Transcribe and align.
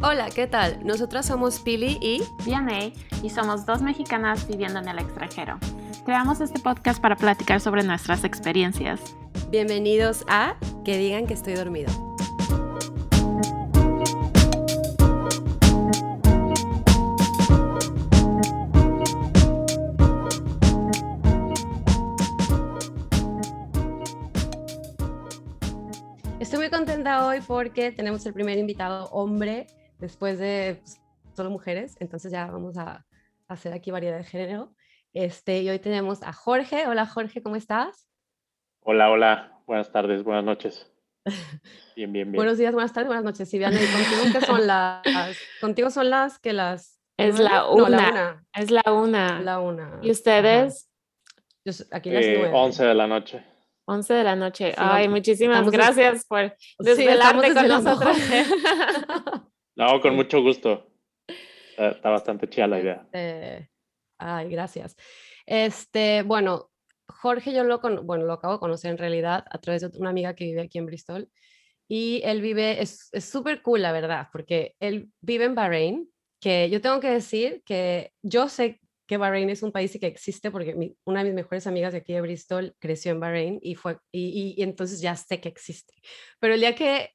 Hola, 0.00 0.30
¿qué 0.32 0.46
tal? 0.46 0.78
Nosotras 0.86 1.26
somos 1.26 1.58
Pili 1.58 1.98
y 2.00 2.22
Vianey 2.44 2.92
y 3.20 3.30
somos 3.30 3.66
dos 3.66 3.82
mexicanas 3.82 4.46
viviendo 4.46 4.78
en 4.78 4.86
el 4.86 5.00
extranjero. 5.00 5.58
Creamos 6.04 6.40
este 6.40 6.60
podcast 6.60 7.02
para 7.02 7.16
platicar 7.16 7.60
sobre 7.60 7.82
nuestras 7.82 8.22
experiencias. 8.22 9.00
bienvenidos 9.50 10.24
a 10.28 10.54
Que 10.84 10.98
digan 10.98 11.26
que 11.26 11.34
estoy 11.34 11.54
dormido. 11.54 11.90
Estoy 26.38 26.60
muy 26.60 26.70
contenta 26.70 27.26
hoy 27.26 27.40
porque 27.44 27.90
tenemos 27.90 28.24
el 28.26 28.32
primer 28.32 28.58
invitado 28.58 29.06
hombre 29.06 29.66
después 29.98 30.38
de 30.38 30.78
pues, 30.82 31.00
solo 31.34 31.50
mujeres, 31.50 31.96
entonces 32.00 32.32
ya 32.32 32.46
vamos 32.46 32.76
a 32.76 33.04
hacer 33.48 33.72
aquí 33.72 33.90
variedad 33.90 34.18
de 34.18 34.24
género. 34.24 34.74
Este, 35.12 35.62
y 35.62 35.70
hoy 35.70 35.78
tenemos 35.78 36.22
a 36.22 36.32
Jorge. 36.32 36.86
Hola 36.86 37.06
Jorge, 37.06 37.42
¿cómo 37.42 37.56
estás? 37.56 38.08
Hola, 38.80 39.10
hola, 39.10 39.60
buenas 39.66 39.90
tardes, 39.90 40.22
buenas 40.22 40.44
noches. 40.44 40.90
Bien, 41.96 42.12
bien, 42.12 42.30
bien. 42.30 42.36
Buenos 42.36 42.58
días, 42.58 42.72
buenas 42.72 42.92
tardes, 42.92 43.08
buenas 43.08 43.24
noches. 43.24 43.50
Silviana, 43.50 43.76
¿y 43.76 43.86
contigo 43.86 44.38
qué 44.40 44.46
son 44.46 44.66
las? 44.66 45.02
Contigo 45.60 45.90
son 45.90 46.10
las 46.10 46.38
que 46.38 46.52
las. 46.52 47.00
Es 47.16 47.40
la 47.40 47.50
No, 47.58 47.72
una. 47.74 47.88
la 47.88 48.08
una. 48.10 48.46
Es 48.54 48.70
la 48.70 48.82
una. 48.92 49.40
La 49.42 49.58
una. 49.58 49.98
¿Y 50.00 50.10
ustedes? 50.12 50.88
Yo 51.64 51.72
aquí 51.90 52.10
las 52.10 52.24
Eh, 52.24 52.34
nueve. 52.38 52.54
11 52.54 52.84
de 52.84 52.94
la 52.94 53.06
noche. 53.08 53.44
11 53.86 54.14
de 54.14 54.24
la 54.24 54.36
noche. 54.36 54.68
Sí, 54.70 54.74
Ay, 54.78 55.08
muchísimas 55.08 55.68
gracias 55.70 56.24
por 56.26 56.54
Sí, 56.58 56.66
desvelarte 56.78 57.34
con 57.52 57.54
desvelando, 57.54 57.90
nosotros. 57.90 58.16
No, 59.78 60.00
con 60.00 60.16
mucho 60.16 60.42
gusto. 60.42 60.90
Está, 61.70 61.90
está 61.90 62.10
bastante 62.10 62.48
chida 62.48 62.66
la 62.66 62.80
idea. 62.80 63.02
Este, 63.12 63.70
ay, 64.18 64.50
gracias. 64.50 64.96
Este, 65.46 66.22
bueno, 66.24 66.70
Jorge 67.08 67.52
yo 67.52 67.62
lo, 67.62 67.80
con- 67.80 68.04
bueno, 68.04 68.24
lo 68.24 68.32
acabo 68.32 68.54
de 68.54 68.60
conocer 68.60 68.90
en 68.90 68.98
realidad 68.98 69.44
a 69.48 69.58
través 69.58 69.82
de 69.82 69.96
una 69.98 70.10
amiga 70.10 70.34
que 70.34 70.46
vive 70.46 70.62
aquí 70.62 70.78
en 70.78 70.86
Bristol 70.86 71.30
y 71.88 72.20
él 72.24 72.42
vive, 72.42 72.82
es 72.82 73.08
es 73.12 73.24
súper 73.24 73.62
cool, 73.62 73.80
la 73.80 73.92
verdad, 73.92 74.28
porque 74.32 74.74
él 74.80 75.10
vive 75.20 75.44
en 75.44 75.54
Bahrein, 75.54 76.10
que 76.40 76.68
yo 76.70 76.80
tengo 76.80 76.98
que 77.00 77.10
decir 77.10 77.62
que 77.64 78.12
yo 78.22 78.48
sé 78.48 78.80
que 79.08 79.16
Bahrein 79.16 79.50
es 79.50 79.62
un 79.64 79.72
país 79.72 79.96
que 79.98 80.06
existe 80.06 80.50
porque 80.52 80.74
mi- 80.74 80.94
una 81.04 81.20
de 81.24 81.30
mis 81.30 81.34
mejores 81.34 81.66
amigas 81.66 81.92
de 81.92 81.98
aquí 82.00 82.12
de 82.12 82.20
Bristol 82.20 82.76
creció 82.78 83.10
en 83.12 83.20
Bahrein 83.20 83.58
y 83.62 83.74
fue 83.74 83.98
y, 84.12 84.28
y- 84.28 84.54
y 84.60 84.62
entonces 84.62 85.00
ya 85.00 85.16
sé 85.16 85.40
que 85.40 85.48
existe. 85.48 85.94
Pero 86.38 86.54
el 86.54 86.60
día 86.60 86.74
que, 86.74 87.10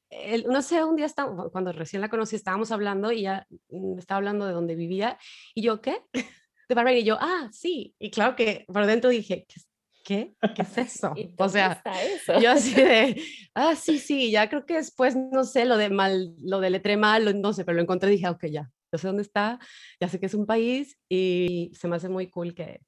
no 0.48 0.60
sé, 0.60 0.84
un 0.84 0.96
día 0.96 1.06
estaba, 1.06 1.48
cuando 1.50 1.72
recién 1.72 2.02
la 2.02 2.10
conocí 2.10 2.36
estábamos 2.36 2.72
hablando 2.72 3.12
y 3.12 3.26
mm, 3.26 3.94
me 3.94 4.00
estaba 4.00 4.18
hablando 4.18 4.46
de 4.46 4.52
dónde 4.52 4.74
vivía 4.74 5.16
y 5.54 5.62
yo, 5.62 5.80
¿qué? 5.80 5.98
De 6.68 6.74
Bahrein 6.74 6.98
y 6.98 7.04
yo, 7.04 7.16
ah, 7.20 7.48
sí. 7.52 7.94
Y 7.98 8.10
claro 8.10 8.34
que 8.36 8.64
por 8.66 8.84
dentro 8.86 9.10
dije, 9.10 9.46
¿qué? 9.48 9.60
¿Qué, 10.04 10.34
¿Qué 10.54 10.62
es 10.62 10.76
eso? 10.78 11.12
¿Y 11.16 11.34
O 11.38 11.48
sea, 11.48 11.72
está 11.72 12.02
eso? 12.02 12.40
yo 12.40 12.50
así 12.50 12.74
de, 12.82 13.22
ah, 13.54 13.74
sí, 13.76 13.98
sí, 13.98 14.30
ya 14.30 14.48
creo 14.50 14.66
que 14.66 14.74
después, 14.74 15.16
no 15.16 15.44
sé, 15.44 15.64
lo 15.64 15.76
de 15.76 15.90
mal, 15.90 16.34
lo 16.42 16.60
de 16.60 16.70
letré 16.70 16.96
mal, 16.96 17.40
no 17.40 17.52
sé, 17.52 17.64
pero 17.64 17.76
lo 17.76 17.82
encontré 17.82 18.10
y 18.10 18.12
dije, 18.16 18.26
"Ah, 18.26 18.32
ok, 18.32 18.46
ya, 18.46 18.70
yo 18.94 18.98
sé 18.98 19.08
dónde 19.08 19.22
está, 19.22 19.58
ya 20.00 20.06
sé 20.08 20.20
que 20.20 20.26
es 20.26 20.34
un 20.34 20.46
país 20.46 20.96
y 21.08 21.72
se 21.74 21.88
me 21.88 21.96
hace 21.96 22.08
muy 22.08 22.28
cool 22.30 22.54
que, 22.54 22.80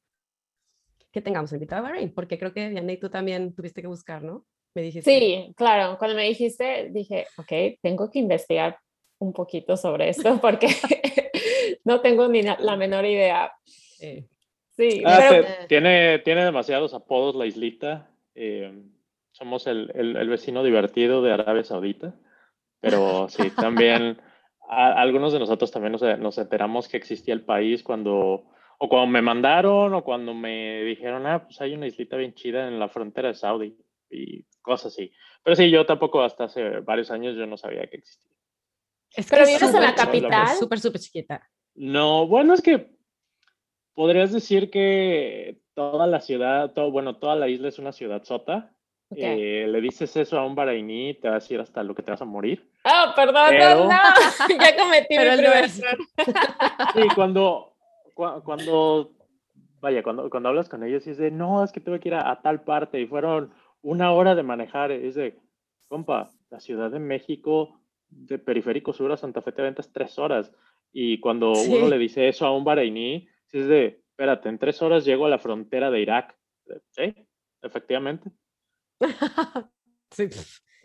que 1.11 1.21
tengamos 1.21 1.53
invitado 1.53 1.81
a 1.85 1.89
Bahrein, 1.91 2.13
porque 2.15 2.39
creo 2.39 2.53
que 2.53 2.71
Diana 2.71 2.93
y 2.93 2.99
tú 3.01 3.11
también 3.11 3.55
tuviste 3.55 3.81
que 3.83 3.89
buscar, 3.89 4.23
¿no? 4.23 4.45
Me 4.75 4.83
dijiste. 4.83 5.11
Sí, 5.11 5.53
claro. 5.57 5.97
Cuando 5.99 6.15
me 6.17 6.25
dijiste, 6.29 6.91
dije, 6.93 7.27
ok, 7.39 7.79
tengo 7.83 8.09
que 8.11 8.19
investigar 8.21 8.79
un 9.19 9.33
poquito 9.33 9.77
sobre 9.77 10.11
esto 10.11 10.39
porque 10.41 10.69
no 11.85 12.01
tengo 12.01 12.29
ni 12.29 12.43
la 12.43 12.77
menor 12.77 13.05
idea. 13.05 13.53
eh, 14.01 14.27
Sí, 14.77 15.03
Ah, 15.07 15.25
pero 15.29 15.49
tiene, 15.69 16.19
tiene 16.21 16.45
demasiados 16.45 16.93
apodos 16.95 17.35
la 17.35 17.47
islita. 17.47 18.11
eh, 18.35 18.71
somos 19.33 19.67
el, 19.67 19.91
el- 19.95 20.17
el 20.17 20.29
vecino 20.29 20.63
divertido 20.63 21.23
de 21.23 21.33
Arabia 21.33 21.65
Saudita. 21.65 22.15
Pero 22.81 23.27
sí, 23.31 23.51
también 23.51 24.21
a- 24.69 25.01
algunos 25.01 25.33
de 25.33 25.39
nosotros 25.39 25.71
también 25.71 25.93
nos, 25.93 26.03
nos 26.19 26.39
enteramos 26.39 26.89
que 26.89 26.97
existía 26.97 27.35
el 27.35 27.45
país 27.45 27.83
cuando, 27.83 28.45
o 28.79 28.89
cuando 28.89 29.07
me 29.07 29.23
mandaron, 29.23 29.95
o 29.95 30.03
cuando 30.05 30.35
me 30.35 30.83
dijeron, 30.85 31.27
ah, 31.27 31.45
pues 31.45 31.61
hay 31.61 31.75
una 31.75 31.87
islita 31.87 32.17
bien 32.17 32.35
chida 32.35 32.69
en 32.69 32.79
la 32.79 32.89
frontera 32.89 33.29
de 33.29 33.35
Saudi 33.35 33.77
y 34.11 34.45
cosas 34.63 34.93
así. 34.93 35.13
Pero 35.43 35.57
sí, 35.57 35.71
yo 35.71 35.87
tampoco 35.87 36.23
hasta 36.23 36.45
hace 36.45 36.81
varios 36.81 37.11
años 37.11 37.37
yo 37.37 37.47
no 37.47 37.57
sabía 37.57 37.87
que 37.87 37.97
existía. 37.99 38.33
es 39.17 39.29
Pero 39.31 39.43
es 39.43 39.49
vives 39.49 39.75
en 39.75 39.83
la 39.83 39.95
capital. 39.95 40.45
es 40.45 40.59
Súper, 40.59 40.81
súper 40.81 41.01
chiquita. 41.01 41.49
No, 41.75 42.27
bueno, 42.27 42.55
es 42.55 42.63
que 42.63 42.91
podrías 43.95 44.33
decir 44.33 44.71
que 44.71 45.61
toda 45.75 46.07
la 46.07 46.21
ciudad, 46.21 46.73
todo, 46.73 46.91
bueno, 46.91 47.17
toda 47.19 47.37
la 47.37 47.49
isla 47.49 47.69
es 47.69 47.79
una 47.79 47.93
ciudad 47.93 48.23
sota. 48.25 48.73
Ok. 49.09 49.19
Eh, 49.21 49.67
le 49.69 49.81
dices 49.81 50.17
eso 50.17 50.39
a 50.39 50.45
un 50.47 50.55
barainí, 50.55 51.15
te 51.15 51.29
vas 51.29 51.49
a 51.49 51.55
ir 51.55 51.61
hasta 51.61 51.83
lo 51.83 51.95
que 51.95 52.03
te 52.03 52.11
vas 52.11 52.23
a 52.23 52.25
morir. 52.25 52.69
Oh, 52.87 53.13
perdón, 53.17 53.47
Pero- 53.51 53.75
no, 53.85 53.85
no. 53.89 53.93
Ya 54.61 54.77
cometí 54.77 55.17
Pero 55.17 55.31
mi 55.33 55.37
primer 55.39 55.57
error. 55.65 55.69
Sí, 56.95 57.03
cuando, 57.15 57.75
cua- 58.15 58.43
cuando, 58.45 59.13
vaya, 59.81 60.03
cuando, 60.03 60.31
cuando 60.31 60.49
hablas 60.51 60.69
con 60.69 60.85
ellos 60.85 61.07
y 61.07 61.11
es 61.11 61.19
de, 61.19 61.31
no, 61.31 61.65
es 61.65 61.73
que 61.73 61.81
tuve 61.81 61.99
que 62.01 62.09
ir 62.11 62.15
a, 62.15 62.31
a 62.31 62.41
tal 62.43 62.63
parte 62.63 63.01
y 63.01 63.07
fueron 63.07 63.53
una 63.83 64.13
hora 64.13 64.35
de 64.35 64.43
manejar. 64.43 64.93
Es 64.93 65.15
de, 65.17 65.39
compa, 65.89 66.31
la 66.51 66.61
Ciudad 66.61 66.91
de 66.91 66.99
México, 67.01 67.81
de 68.09 68.39
Periférico 68.39 68.93
Sur 68.93 69.11
a 69.13 69.17
Santa 69.17 69.43
Fe 69.43 69.53
te 69.53 69.63
aventas 69.63 69.93
tres 69.93 70.19
horas. 70.19 70.53
Y 70.93 71.19
cuando 71.21 71.51
uno 71.51 71.57
Sí. 71.87 71.91
le 71.91 71.99
dice 71.99 72.29
eso 72.29 72.47
a 72.47 72.57
un 72.57 72.65
barainí, 72.65 73.29
sí 73.47 73.59
es 73.59 73.67
de, 73.67 74.03
espérate, 74.11 74.49
en 74.49 74.59
tres 74.59 74.81
horas 74.81 75.05
llego 75.05 75.27
a 75.27 75.29
la 75.29 75.39
frontera 75.39 75.91
de 75.91 76.01
Irak. 76.01 76.37
Sí, 76.91 77.15
efectivamente. 77.63 78.31
Sí, 80.13 80.29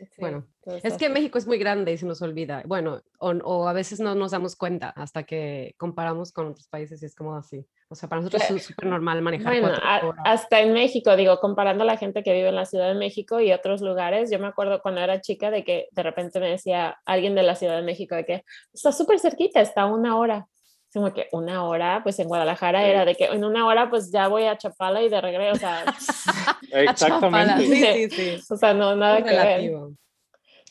Sí, 0.10 0.22
Bueno, 0.22 0.48
Es 0.84 0.98
que. 0.98 1.10
México 1.10 1.38
es 1.38 1.46
muy 1.48 1.58
grande 1.58 1.92
y 1.92 1.98
se 1.98 2.06
nos 2.06 2.22
olvida. 2.22 2.64
Bueno, 2.66 3.02
o, 3.20 3.30
o 3.32 3.68
a 3.68 3.74
veces 3.74 4.00
no 4.00 4.16
nos 4.16 4.32
damos 4.32 4.56
cuenta 4.56 4.90
hasta 4.90 5.24
que 5.24 5.76
comparamos 5.78 6.32
con 6.32 6.48
otros 6.48 6.68
países 6.68 7.02
y 7.04 7.06
es 7.06 7.16
como 7.16 7.36
así. 7.36 7.66
O 7.90 7.96
sea, 7.96 8.08
para 8.08 8.22
nosotros 8.22 8.50
es 8.50 8.64
súper 8.64 8.88
normal 8.88 9.22
manejar 9.22 9.60
Bueno, 9.60 9.76
a- 9.82 10.02
hasta 10.26 10.62
en 10.62 10.74
México, 10.74 11.16
digo, 11.16 11.40
comparando 11.40 11.84
a 11.84 11.88
la 11.88 11.98
gente 11.98 12.24
que 12.24 12.34
vive 12.34 12.50
en 12.50 12.56
la 12.56 12.66
Ciudad 12.66 12.88
de 12.88 12.96
México 12.96 13.40
y 13.42 13.52
otros 13.52 13.82
lugares, 13.82 14.32
yo 14.32 14.40
me 14.40 14.48
acuerdo 14.48 14.82
cuando 14.82 15.02
era 15.02 15.20
chica 15.22 15.52
de 15.52 15.64
que 15.64 15.88
de 15.92 16.04
repente 16.04 16.40
me 16.40 16.50
decía 16.50 16.98
alguien 17.06 17.36
de 17.36 17.44
la 17.44 17.56
Ciudad 17.56 17.76
de 17.76 17.82
México 17.84 18.16
de 18.16 18.26
que 18.26 18.44
está 18.74 18.92
súper 18.92 19.20
cerquita, 19.20 19.60
está 19.62 19.86
una 19.86 20.18
hora. 20.18 20.48
Es 20.94 20.96
Como 20.96 21.14
que 21.14 21.28
una 21.32 21.64
hora, 21.64 22.02
pues 22.04 22.20
en 22.20 22.28
Guadalajara 22.28 22.84
Sí. 22.84 22.90
era 22.90 23.06
de 23.06 23.16
que 23.16 23.24
en 23.26 23.46
una 23.46 23.66
hora 23.66 23.90
pues 23.90 24.12
ya 24.12 24.28
voy 24.28 24.44
a 24.44 24.58
Chapala 24.58 25.02
y 25.02 25.08
de 25.08 25.22
regreso, 25.22 25.54
o 25.56 25.60
sea, 25.60 25.86
Exactamente. 26.72 27.66
Sí, 27.66 28.10
sí, 28.10 28.38
sí. 28.40 28.54
o 28.54 28.58
sea, 28.58 28.74
no, 28.74 28.94
nada 28.98 29.20
Muy 29.20 29.24
que 29.30 29.36
ver. 29.36 29.46
relativo. 29.46 29.94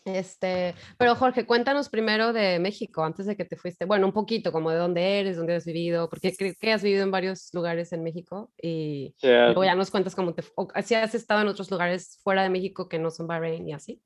Este, 0.05 0.75
pero 0.99 1.15
Jorge, 1.15 1.47
cuéntanos 1.47 1.89
primero 1.89 2.33
de 2.35 2.59
México, 2.59 3.03
antes 3.03 3.27
de 3.27 3.37
que 3.37 3.45
te 3.47 3.57
fuiste. 3.57 3.85
Bueno, 3.87 4.07
un 4.07 4.13
poquito 4.13 4.51
como 4.53 4.71
de 4.71 4.77
dónde 4.79 5.21
eres, 5.21 5.37
dónde 5.39 5.55
has 5.55 5.65
vivido, 5.65 6.09
porque 6.11 6.35
creo 6.37 6.53
que 6.59 6.73
has 6.73 6.83
vivido 6.83 7.03
en 7.03 7.11
varios 7.11 7.49
lugares 7.55 7.93
en 7.93 8.03
México 8.03 8.51
y 8.61 9.15
sea, 9.19 9.47
luego 9.47 9.65
ya 9.65 9.75
nos 9.75 9.91
cuentas 9.91 10.15
cómo 10.15 10.35
te, 10.35 10.43
o 10.55 10.69
si 10.83 10.95
has 10.95 11.15
estado 11.15 11.41
en 11.43 11.49
otros 11.49 11.71
lugares 11.71 12.19
fuera 12.23 12.43
de 12.43 12.49
México 12.51 12.89
que 12.89 12.99
no 12.99 13.11
son 13.11 13.27
Bahrein 13.27 13.67
y 13.69 13.73
así. 13.73 14.03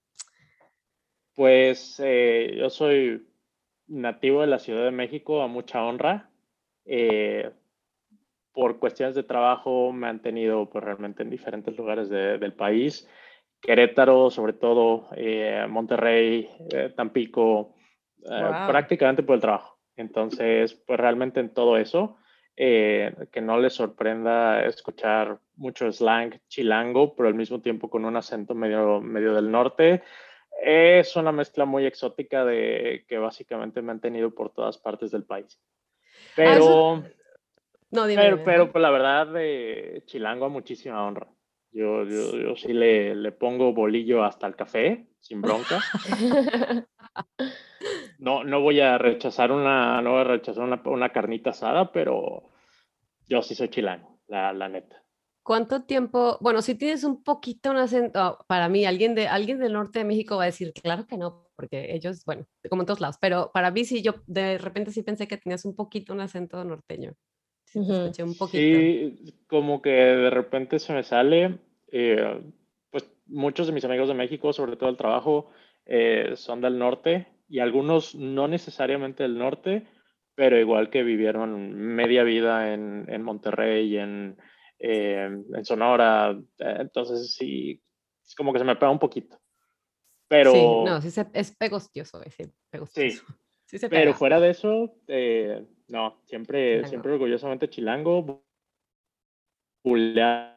Pues 1.34 2.00
eh, 2.04 2.54
yo 2.58 2.70
soy 2.70 3.26
nativo 4.00 4.40
de 4.40 4.46
la 4.48 4.58
Ciudad 4.58 4.84
de 4.84 4.90
México 4.90 5.42
a 5.42 5.46
mucha 5.48 5.84
honra. 5.84 6.28
Eh, 6.84 7.50
por 8.52 8.78
cuestiones 8.78 9.14
de 9.14 9.22
trabajo 9.24 9.92
me 9.92 10.06
han 10.06 10.20
tenido 10.22 10.68
pues, 10.70 10.84
realmente 10.84 11.22
en 11.22 11.30
diferentes 11.30 11.76
lugares 11.76 12.08
de- 12.08 12.38
del 12.38 12.52
país. 12.52 13.08
Querétaro, 13.60 14.30
sobre 14.30 14.52
todo, 14.52 15.08
eh, 15.16 15.66
Monterrey, 15.68 16.48
eh, 16.72 16.92
Tampico, 16.94 17.74
eh, 18.24 18.40
Wow. 18.40 18.66
prácticamente 18.66 19.22
por 19.22 19.36
el 19.36 19.40
trabajo. 19.40 19.78
Entonces, 19.96 20.74
pues 20.74 20.98
realmente 21.00 21.40
en 21.40 21.50
todo 21.54 21.76
eso, 21.78 22.16
eh, 22.56 23.12
que 23.32 23.40
no 23.40 23.58
les 23.58 23.72
sorprenda 23.72 24.64
escuchar 24.64 25.38
mucho 25.56 25.90
slang 25.90 26.38
chilango, 26.48 27.14
pero 27.16 27.28
al 27.28 27.34
mismo 27.34 27.60
tiempo 27.60 27.88
con 27.90 28.04
un 28.04 28.16
acento 28.16 28.54
medio, 28.54 29.00
medio 29.00 29.34
del 29.34 29.50
norte. 29.50 30.02
Es 30.62 31.16
una 31.16 31.32
mezcla 31.32 31.64
muy 31.64 31.86
exótica 31.86 32.44
de 32.44 33.04
que 33.08 33.18
básicamente 33.18 33.82
me 33.82 33.92
han 33.92 34.00
tenido 34.00 34.34
por 34.34 34.50
todas 34.52 34.78
partes 34.78 35.10
del 35.10 35.24
país. 35.24 35.60
Pero, 36.34 37.02
No, 37.90 38.06
dime. 38.06 38.22
pero, 38.22 38.36
dime, 38.36 38.44
pero 38.44 38.72
pues, 38.72 38.82
la 38.82 38.90
verdad, 38.90 39.26
de 39.28 40.02
chilango 40.06 40.46
a 40.46 40.48
muchísima 40.48 41.06
honra. 41.06 41.28
Yo, 41.72 42.04
yo, 42.04 42.38
yo 42.38 42.56
sí 42.56 42.72
le, 42.72 43.14
le 43.16 43.32
pongo 43.32 43.72
bolillo 43.72 44.22
hasta 44.22 44.46
el 44.46 44.54
café, 44.54 45.06
sin 45.20 45.42
bronca. 45.42 45.80
No, 48.18 48.42
no 48.42 48.60
voy 48.62 48.80
a 48.80 48.96
rechazar 48.96 49.52
una, 49.52 50.00
no 50.00 50.12
voy 50.12 50.20
a 50.22 50.24
rechazar 50.24 50.64
una, 50.64 50.80
una 50.86 51.10
carnita 51.10 51.50
asada, 51.50 51.92
pero 51.92 52.50
yo 53.28 53.42
sí 53.42 53.54
soy 53.54 53.68
chilango, 53.68 54.20
la, 54.28 54.52
la 54.54 54.68
neta. 54.70 55.03
¿Cuánto 55.44 55.82
tiempo? 55.82 56.38
Bueno, 56.40 56.62
si 56.62 56.74
tienes 56.74 57.04
un 57.04 57.22
poquito 57.22 57.70
un 57.70 57.76
acento, 57.76 58.38
para 58.48 58.70
mí, 58.70 58.86
alguien, 58.86 59.14
de, 59.14 59.28
alguien 59.28 59.58
del 59.58 59.74
norte 59.74 59.98
de 59.98 60.06
México 60.06 60.38
va 60.38 60.44
a 60.44 60.46
decir, 60.46 60.72
claro 60.72 61.06
que 61.06 61.18
no, 61.18 61.46
porque 61.54 61.94
ellos, 61.94 62.24
bueno, 62.24 62.46
como 62.70 62.80
en 62.80 62.86
todos 62.86 63.02
lados, 63.02 63.18
pero 63.20 63.50
para 63.52 63.70
mí 63.70 63.84
sí, 63.84 64.00
yo 64.00 64.14
de 64.26 64.56
repente 64.56 64.90
sí 64.90 65.02
pensé 65.02 65.28
que 65.28 65.36
tenías 65.36 65.66
un 65.66 65.76
poquito 65.76 66.14
un 66.14 66.20
acento 66.20 66.64
norteño. 66.64 67.12
Sí, 67.66 67.78
un 67.78 68.34
poquito. 68.38 68.56
Sí, 68.56 69.44
como 69.46 69.82
que 69.82 69.90
de 69.90 70.30
repente 70.30 70.78
se 70.78 70.94
me 70.94 71.02
sale, 71.02 71.58
eh, 71.92 72.40
pues 72.90 73.12
muchos 73.26 73.66
de 73.66 73.74
mis 73.74 73.84
amigos 73.84 74.08
de 74.08 74.14
México, 74.14 74.54
sobre 74.54 74.76
todo 74.76 74.88
el 74.88 74.96
trabajo, 74.96 75.50
eh, 75.84 76.32
son 76.36 76.62
del 76.62 76.78
norte 76.78 77.26
y 77.50 77.58
algunos 77.58 78.14
no 78.14 78.48
necesariamente 78.48 79.24
del 79.24 79.36
norte, 79.36 79.86
pero 80.34 80.58
igual 80.58 80.88
que 80.88 81.02
vivieron 81.02 81.74
media 81.74 82.22
vida 82.22 82.72
en, 82.72 83.04
en 83.08 83.22
Monterrey, 83.22 83.98
en 83.98 84.38
eh, 84.78 85.28
en 85.54 85.64
Sonora, 85.64 86.32
eh, 86.58 86.76
entonces 86.80 87.34
sí, 87.34 87.82
es 88.24 88.34
como 88.34 88.52
que 88.52 88.58
se 88.58 88.64
me 88.64 88.76
pega 88.76 88.90
un 88.90 88.98
poquito. 88.98 89.40
Pero, 90.28 90.52
sí, 90.52 90.66
no, 90.84 91.00
sí 91.00 91.10
se, 91.10 91.26
es 91.32 91.54
pegostioso, 91.54 92.20
sí, 92.30 92.44
pegostioso. 92.70 93.24
Sí, 93.66 93.78
sí 93.78 93.86
pero 93.88 94.14
fuera 94.14 94.40
de 94.40 94.50
eso, 94.50 94.96
eh, 95.06 95.64
no, 95.88 96.20
siempre, 96.24 96.84
siempre 96.86 97.12
orgullosamente 97.12 97.68
chilango, 97.68 98.42
buleado 99.82 100.54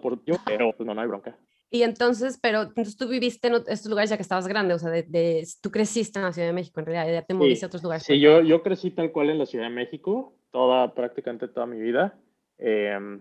por 0.00 0.24
yo, 0.24 0.36
pero 0.46 0.72
pues 0.76 0.86
no, 0.86 0.94
no 0.94 1.00
hay 1.00 1.08
bronca. 1.08 1.36
Y 1.74 1.84
entonces, 1.84 2.38
pero 2.38 2.64
entonces 2.64 2.98
tú 2.98 3.08
viviste 3.08 3.48
en 3.48 3.54
estos 3.66 3.86
lugares 3.86 4.10
ya 4.10 4.16
que 4.16 4.22
estabas 4.22 4.46
grande, 4.46 4.74
o 4.74 4.78
sea, 4.78 4.90
de, 4.90 5.48
tú 5.62 5.70
creciste 5.70 6.18
en 6.18 6.26
la 6.26 6.32
Ciudad 6.34 6.48
de 6.48 6.52
México, 6.52 6.78
en 6.80 6.86
realidad, 6.86 7.10
ya 7.10 7.22
te 7.24 7.32
moviste 7.32 7.64
a 7.64 7.68
otros 7.68 7.82
lugares. 7.82 8.02
Sí, 8.02 8.20
yo, 8.20 8.42
yo 8.42 8.62
crecí 8.62 8.90
tal 8.90 9.10
cual 9.10 9.30
en 9.30 9.38
la 9.38 9.46
Ciudad 9.46 9.64
de 9.64 9.74
México, 9.74 10.34
toda, 10.50 10.92
prácticamente 10.92 11.48
toda 11.48 11.64
mi 11.64 11.80
vida. 11.80 12.14
Eh, 12.58 13.18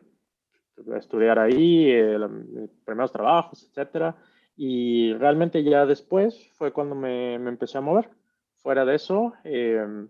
estudiar 0.97 1.39
ahí, 1.39 1.91
eh, 1.91 2.17
primeros 2.83 3.13
trabajos, 3.13 3.63
etcétera. 3.63 4.17
Y 4.57 5.13
realmente 5.13 5.63
ya 5.63 5.85
después 5.85 6.49
fue 6.53 6.73
cuando 6.73 6.93
me, 6.93 7.39
me 7.39 7.51
empecé 7.51 7.77
a 7.77 7.81
mover. 7.81 8.09
Fuera 8.57 8.83
de 8.83 8.95
eso, 8.95 9.33
em, 9.45 10.09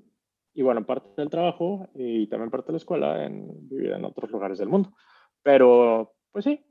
y 0.56 0.64
bueno, 0.64 0.84
parte 0.84 1.10
del 1.16 1.30
trabajo 1.30 1.88
y 1.94 2.26
también 2.26 2.50
parte 2.50 2.68
de 2.68 2.74
la 2.74 2.78
escuela, 2.78 3.24
en 3.24 3.70
vivir 3.70 3.92
en 3.92 4.04
otros 4.04 4.32
lugares 4.32 4.58
del 4.58 4.68
mundo. 4.68 4.94
Pero, 5.44 6.16
pues 6.32 6.44
sí, 6.46 6.66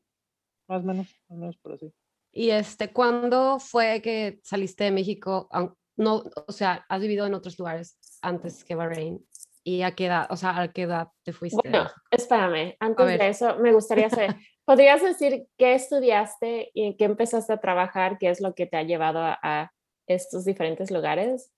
más 0.70 0.84
o 0.84 0.86
menos, 0.86 1.06
más 1.28 1.36
o 1.36 1.40
menos 1.40 1.56
por 1.58 1.72
así. 1.72 1.92
¿Y 2.32 2.50
este, 2.50 2.92
cuándo 2.92 3.58
fue 3.58 4.00
que 4.02 4.40
saliste 4.44 4.84
de 4.84 4.92
México? 4.92 5.48
No, 5.96 6.22
o 6.46 6.52
sea, 6.52 6.86
has 6.88 7.00
vivido 7.00 7.26
en 7.26 7.34
otros 7.34 7.58
lugares 7.58 7.98
antes 8.22 8.64
que 8.64 8.76
Bahrein. 8.76 9.26
¿Y 9.62 9.82
a 9.82 9.94
qué 9.94 10.06
edad, 10.06 10.26
o 10.30 10.36
sea, 10.36 10.58
a 10.58 10.72
qué 10.72 10.82
edad 10.82 11.08
te 11.22 11.32
fuiste? 11.32 11.60
Bueno, 11.68 11.90
espérame, 12.10 12.76
antes 12.78 13.18
de 13.18 13.28
eso 13.28 13.56
me 13.58 13.72
gustaría 13.72 14.08
saber, 14.08 14.36
¿podrías 14.64 15.02
decir 15.02 15.48
qué 15.58 15.74
estudiaste 15.74 16.70
y 16.72 16.84
en 16.84 16.96
qué 16.96 17.04
empezaste 17.04 17.52
a 17.52 17.60
trabajar? 17.60 18.16
¿Qué 18.18 18.30
es 18.30 18.40
lo 18.40 18.54
que 18.54 18.66
te 18.66 18.76
ha 18.76 18.84
llevado 18.84 19.20
a, 19.22 19.72
estos 20.06 20.44
diferentes 20.44 20.90
lugares? 20.90 21.52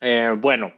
Eh, 0.00 0.34
bueno, 0.36 0.70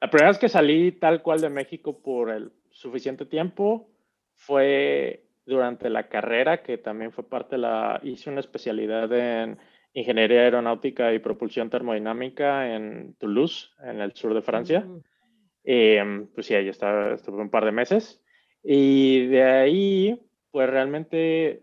la 0.00 0.10
primera 0.10 0.30
vez 0.30 0.38
que 0.38 0.48
salí 0.48 0.90
tal 0.90 1.22
cual 1.22 1.40
de 1.40 1.50
México 1.50 2.02
por 2.02 2.30
el 2.30 2.52
suficiente 2.70 3.26
tiempo 3.26 3.88
fue 4.34 5.31
durante 5.44 5.90
la 5.90 6.08
carrera, 6.08 6.62
que 6.62 6.78
también 6.78 7.12
fue 7.12 7.28
parte 7.28 7.56
de 7.56 7.62
la, 7.62 8.00
hice 8.02 8.30
una 8.30 8.40
especialidad 8.40 9.12
en 9.12 9.58
ingeniería 9.94 10.42
aeronáutica 10.42 11.12
y 11.12 11.18
propulsión 11.18 11.68
termodinámica 11.68 12.74
en 12.74 13.14
Toulouse, 13.18 13.70
en 13.82 14.00
el 14.00 14.12
sur 14.12 14.34
de 14.34 14.42
Francia. 14.42 14.80
Mm. 14.80 15.02
Em, 15.64 16.26
pues 16.28 16.46
sí, 16.46 16.54
ahí 16.54 16.68
estaba, 16.68 17.14
estuve 17.14 17.42
un 17.42 17.50
par 17.50 17.64
de 17.64 17.72
meses. 17.72 18.22
Y 18.62 19.26
de 19.26 19.42
ahí, 19.42 20.20
pues 20.50 20.70
realmente, 20.70 21.62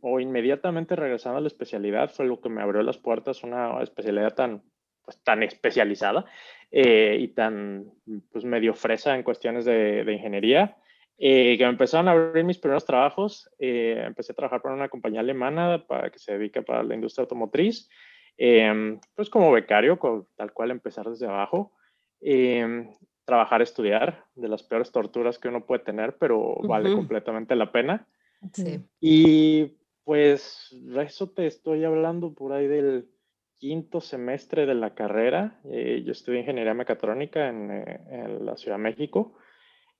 o 0.00 0.20
inmediatamente 0.20 0.96
regresando 0.96 1.38
a 1.38 1.40
la 1.40 1.48
especialidad, 1.48 2.10
fue 2.10 2.26
lo 2.26 2.40
que 2.40 2.48
me 2.48 2.62
abrió 2.62 2.82
las 2.82 2.98
puertas, 2.98 3.42
una 3.42 3.80
especialidad 3.82 4.34
tan, 4.34 4.62
pues, 5.04 5.22
tan 5.22 5.42
especializada 5.42 6.24
eh, 6.70 7.16
y 7.20 7.28
tan, 7.28 7.92
pues 8.30 8.44
medio 8.44 8.74
fresa 8.74 9.14
en 9.14 9.22
cuestiones 9.22 9.64
de, 9.64 10.04
de 10.04 10.12
ingeniería. 10.12 10.76
Eh, 11.18 11.56
que 11.56 11.64
me 11.64 11.70
empezaron 11.70 12.08
a 12.08 12.12
abrir 12.12 12.44
mis 12.44 12.58
primeros 12.58 12.84
trabajos. 12.84 13.50
Eh, 13.58 14.02
empecé 14.06 14.32
a 14.32 14.36
trabajar 14.36 14.60
para 14.60 14.74
una 14.74 14.88
compañía 14.88 15.20
alemana 15.20 15.86
para 15.86 16.10
que 16.10 16.18
se 16.18 16.36
dedica 16.36 16.62
para 16.62 16.82
la 16.82 16.94
industria 16.94 17.22
automotriz, 17.22 17.88
em, 18.36 19.00
pues 19.14 19.30
como 19.30 19.50
becario, 19.50 19.98
tal 20.36 20.52
cual 20.52 20.70
empezar 20.70 21.08
desde 21.08 21.26
abajo. 21.26 21.72
Em, 22.20 22.90
trabajar, 23.24 23.62
estudiar, 23.62 24.24
de 24.34 24.48
las 24.48 24.62
peores 24.62 24.92
torturas 24.92 25.38
que 25.38 25.48
uno 25.48 25.64
puede 25.64 25.82
tener, 25.82 26.16
pero 26.16 26.56
vale 26.62 26.92
completamente 26.92 27.56
la 27.56 27.72
pena. 27.72 28.06
Sí. 28.52 28.80
Y 29.00 29.78
pues 30.04 30.70
eso 30.96 31.30
te 31.30 31.46
estoy 31.46 31.84
hablando 31.84 32.34
por 32.34 32.52
ahí 32.52 32.68
del 32.68 33.08
quinto 33.56 34.00
semestre 34.00 34.66
de 34.66 34.74
la 34.74 34.94
carrera. 34.94 35.60
Eh, 35.64 36.02
yo 36.04 36.12
estudié 36.12 36.40
ingeniería 36.40 36.74
mecatrónica 36.74 37.48
en, 37.48 37.70
en 37.70 38.46
la 38.46 38.56
Ciudad 38.56 38.76
de 38.76 38.82
México. 38.84 39.34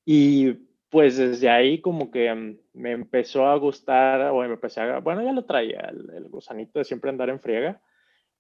Y 0.05 0.66
pues 0.91 1.17
desde 1.17 1.49
ahí 1.49 1.81
como 1.81 2.11
que 2.11 2.33
mm, 2.33 2.59
me 2.75 2.93
empezó 2.93 3.47
a 3.47 3.57
gustar, 3.57 4.31
o 4.31 4.41
me 4.41 4.47
empecé 4.47 4.81
a, 4.81 4.99
bueno, 5.01 5.23
ya 5.23 5.33
lo 5.33 5.45
traía, 5.45 5.81
el, 5.91 6.29
gusanito 6.29 6.79
de 6.79 6.85
siempre 6.85 7.11
andar 7.11 7.29
en 7.31 7.41
friega, 7.41 7.81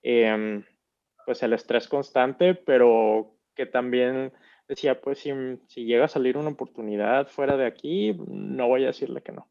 em, 0.02 0.64
pues 1.24 1.42
el 1.42 1.52
estrés 1.52 1.88
constante, 1.88 2.54
pero 2.54 3.36
que 3.54 3.66
también 3.66 4.32
decía, 4.68 5.00
pues 5.00 5.18
si, 5.18 5.30
si 5.66 5.84
llega 5.84 6.04
a 6.04 6.08
salir 6.08 6.36
una 6.36 6.50
oportunidad 6.50 7.28
fuera 7.28 7.56
de 7.56 7.66
aquí, 7.66 8.16
no 8.28 8.68
voy 8.68 8.84
a 8.84 8.88
decirle 8.88 9.22
que 9.22 9.32
no. 9.32 9.48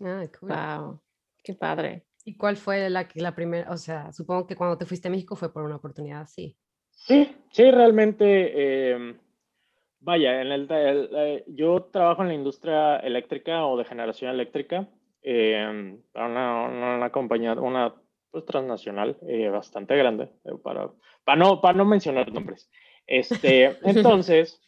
Ah, 0.00 0.24
Wow, 0.42 1.00
qué 1.42 1.54
padre. 1.54 2.04
¿Y 2.24 2.36
cuál 2.36 2.56
fue 2.56 2.88
la, 2.90 3.08
la 3.14 3.34
primera, 3.34 3.70
o 3.70 3.76
sea, 3.78 4.12
supongo 4.12 4.46
que 4.46 4.54
cuando 4.54 4.76
te 4.76 4.84
fuiste 4.84 5.08
a 5.08 5.10
México 5.10 5.34
fue 5.34 5.52
por 5.52 5.62
una 5.64 5.76
oportunidad 5.76 6.20
así? 6.20 6.56
Sí, 6.90 7.34
sí, 7.50 7.70
realmente... 7.70 8.92
Eh, 8.92 9.18
Vaya, 10.00 10.40
en 10.40 10.52
el, 10.52 10.68
eh, 10.70 11.44
yo 11.48 11.88
trabajo 11.92 12.22
en 12.22 12.28
la 12.28 12.34
industria 12.34 12.98
eléctrica 12.98 13.66
o 13.66 13.76
de 13.76 13.84
generación 13.84 14.30
eléctrica 14.30 14.88
em, 15.22 16.00
para 16.12 16.26
una, 16.26 16.96
una, 16.96 17.10
compañía, 17.10 17.54
una 17.54 17.94
pues, 18.30 18.44
transnacional 18.44 19.18
eh, 19.26 19.48
bastante 19.48 19.96
grande, 19.96 20.30
eh, 20.44 20.52
para, 20.62 20.90
para, 21.24 21.36
no, 21.36 21.60
para 21.60 21.76
no 21.76 21.84
mencionar 21.84 22.32
nombres. 22.32 22.70
Este, 23.06 23.76
entonces, 23.82 24.62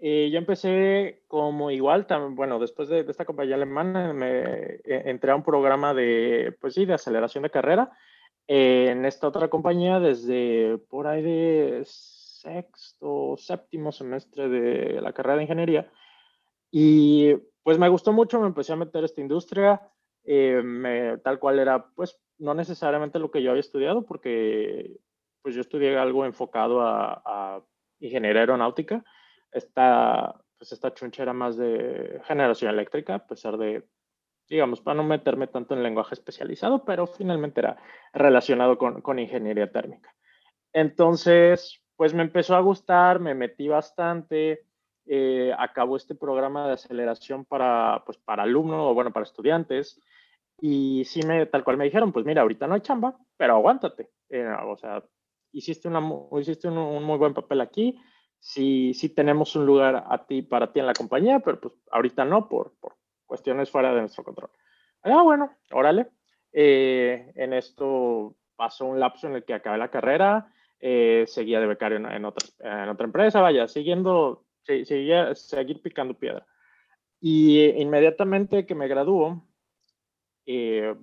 yo 0.00 0.38
empecé 0.38 1.22
como 1.28 1.70
igual, 1.70 2.06
también, 2.06 2.34
bueno, 2.34 2.58
después 2.58 2.88
de, 2.88 3.04
de, 3.04 3.10
esta 3.10 3.24
compañía 3.24 3.54
alemana, 3.54 4.12
me 4.12 4.80
entré 4.84 5.30
a 5.30 5.36
un 5.36 5.44
programa 5.44 5.94
de, 5.94 6.56
pues 6.60 6.74
sí, 6.74 6.86
de 6.86 6.94
aceleración 6.94 7.42
de 7.42 7.50
carrera 7.50 7.92
en 8.48 9.04
esta 9.04 9.28
otra 9.28 9.48
compañía 9.48 10.00
desde 10.00 10.78
por 10.88 11.06
ahí 11.06 11.22
de 11.22 11.84
sexto, 12.42 13.36
séptimo 13.36 13.92
semestre 13.92 14.48
de 14.48 15.00
la 15.00 15.12
carrera 15.12 15.36
de 15.36 15.42
ingeniería. 15.42 15.90
Y 16.70 17.34
pues 17.62 17.78
me 17.78 17.88
gustó 17.88 18.12
mucho, 18.12 18.40
me 18.40 18.46
empecé 18.46 18.72
a 18.72 18.76
meter 18.76 19.02
a 19.02 19.06
esta 19.06 19.20
industria, 19.20 19.80
eh, 20.24 21.18
tal 21.22 21.38
cual 21.38 21.58
era, 21.58 21.86
pues 21.94 22.20
no 22.38 22.54
necesariamente 22.54 23.18
lo 23.18 23.30
que 23.30 23.42
yo 23.42 23.50
había 23.50 23.60
estudiado, 23.60 24.04
porque 24.04 24.96
pues 25.42 25.54
yo 25.54 25.60
estudié 25.60 25.96
algo 25.96 26.24
enfocado 26.24 26.80
a, 26.80 27.22
a 27.24 27.62
ingeniería 28.00 28.42
aeronáutica. 28.42 29.04
Esta, 29.50 30.34
pues 30.58 30.72
esta 30.72 30.94
chuncha 30.94 31.22
era 31.22 31.32
más 31.32 31.56
de 31.56 32.20
generación 32.24 32.70
eléctrica, 32.70 33.16
a 33.16 33.26
pesar 33.26 33.58
de, 33.58 33.84
digamos, 34.48 34.80
para 34.80 34.96
no 34.96 35.04
meterme 35.04 35.46
tanto 35.46 35.74
en 35.74 35.82
lenguaje 35.82 36.14
especializado, 36.14 36.84
pero 36.84 37.06
finalmente 37.06 37.60
era 37.60 37.76
relacionado 38.12 38.78
con, 38.78 39.02
con 39.02 39.18
ingeniería 39.18 39.70
térmica. 39.70 40.14
Entonces, 40.72 41.81
pues 41.96 42.14
me 42.14 42.22
empezó 42.22 42.56
a 42.56 42.60
gustar, 42.60 43.20
me 43.20 43.34
metí 43.34 43.68
bastante, 43.68 44.64
eh, 45.06 45.52
acabó 45.58 45.96
este 45.96 46.14
programa 46.14 46.66
de 46.66 46.74
aceleración 46.74 47.44
para, 47.44 48.02
pues, 48.06 48.18
para 48.18 48.44
alumnos 48.44 48.80
o 48.80 48.94
bueno, 48.94 49.12
para 49.12 49.24
estudiantes. 49.24 50.00
Y 50.60 51.04
sí, 51.04 51.22
me, 51.26 51.46
tal 51.46 51.64
cual 51.64 51.76
me 51.76 51.84
dijeron, 51.84 52.12
pues 52.12 52.24
mira, 52.24 52.42
ahorita 52.42 52.66
no 52.66 52.74
hay 52.74 52.80
chamba, 52.80 53.18
pero 53.36 53.54
aguántate. 53.54 54.10
Eh, 54.28 54.46
o 54.64 54.76
sea, 54.76 55.02
hiciste, 55.52 55.88
una, 55.88 56.00
hiciste 56.40 56.68
un, 56.68 57.02
muy 57.02 57.18
buen 57.18 57.34
papel 57.34 57.60
aquí. 57.60 57.98
Sí, 58.38 58.92
sí 58.94 59.08
tenemos 59.08 59.54
un 59.56 59.66
lugar 59.66 60.04
a 60.08 60.26
ti, 60.26 60.42
para 60.42 60.72
ti 60.72 60.80
en 60.80 60.86
la 60.86 60.94
compañía, 60.94 61.40
pero 61.40 61.60
pues 61.60 61.74
ahorita 61.90 62.24
no, 62.24 62.48
por, 62.48 62.74
por 62.80 62.96
cuestiones 63.26 63.70
fuera 63.70 63.94
de 63.94 64.00
nuestro 64.00 64.24
control. 64.24 64.50
Ah, 65.02 65.22
bueno, 65.22 65.56
órale. 65.72 66.08
Eh, 66.52 67.32
en 67.34 67.52
esto 67.54 68.36
pasó 68.56 68.84
un 68.84 69.00
lapso 69.00 69.26
en 69.26 69.34
el 69.34 69.44
que 69.44 69.54
acabé 69.54 69.78
la 69.78 69.90
carrera, 69.90 70.52
eh, 70.84 71.26
seguía 71.28 71.60
de 71.60 71.68
becario 71.68 71.96
en, 71.96 72.24
otra, 72.24 72.48
en 72.58 72.88
otra 72.88 73.06
empresa, 73.06 73.40
vaya, 73.40 73.68
siguiendo, 73.68 74.44
seguía, 74.64 75.32
seguir 75.36 75.80
picando 75.80 76.18
piedra. 76.18 76.44
Y 77.20 77.66
inmediatamente 77.80 78.66
que 78.66 78.74
me 78.74 78.88
graduó, 78.88 79.46
eh, 80.44 80.96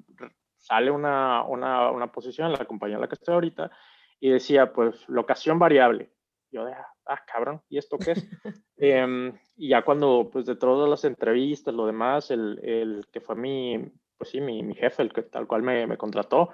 sale 0.57 0.91
una, 0.91 1.45
una, 1.45 1.91
una, 1.91 2.11
posición 2.11 2.47
en 2.47 2.59
la 2.59 2.65
compañía 2.65 2.95
en 2.95 3.01
la 3.01 3.07
que 3.07 3.15
estoy 3.15 3.35
ahorita 3.35 3.71
y 4.19 4.29
decía, 4.29 4.73
pues, 4.73 5.07
locación 5.07 5.59
variable. 5.59 6.11
Yo 6.51 6.65
de, 6.65 6.73
ah, 6.73 7.23
cabrón, 7.25 7.61
¿y 7.69 7.77
esto 7.77 7.97
qué 7.97 8.11
es? 8.11 8.27
Em, 8.81 9.33
y 9.55 9.69
ya 9.69 9.83
cuando, 9.83 10.29
pues 10.31 10.45
de 10.45 10.55
todas 10.55 10.89
las 10.89 11.05
entrevistas, 11.05 11.73
lo 11.73 11.85
demás, 11.85 12.31
el, 12.31 12.59
el 12.63 13.07
que 13.11 13.19
fue 13.21 13.35
mi, 13.35 13.91
pues 14.17 14.29
sí, 14.29 14.41
mi, 14.41 14.61
mi, 14.63 14.75
jefe, 14.75 15.03
el 15.03 15.13
que 15.13 15.23
tal 15.23 15.47
cual 15.47 15.63
me, 15.63 15.85
me 15.85 15.97
contrató, 15.97 16.49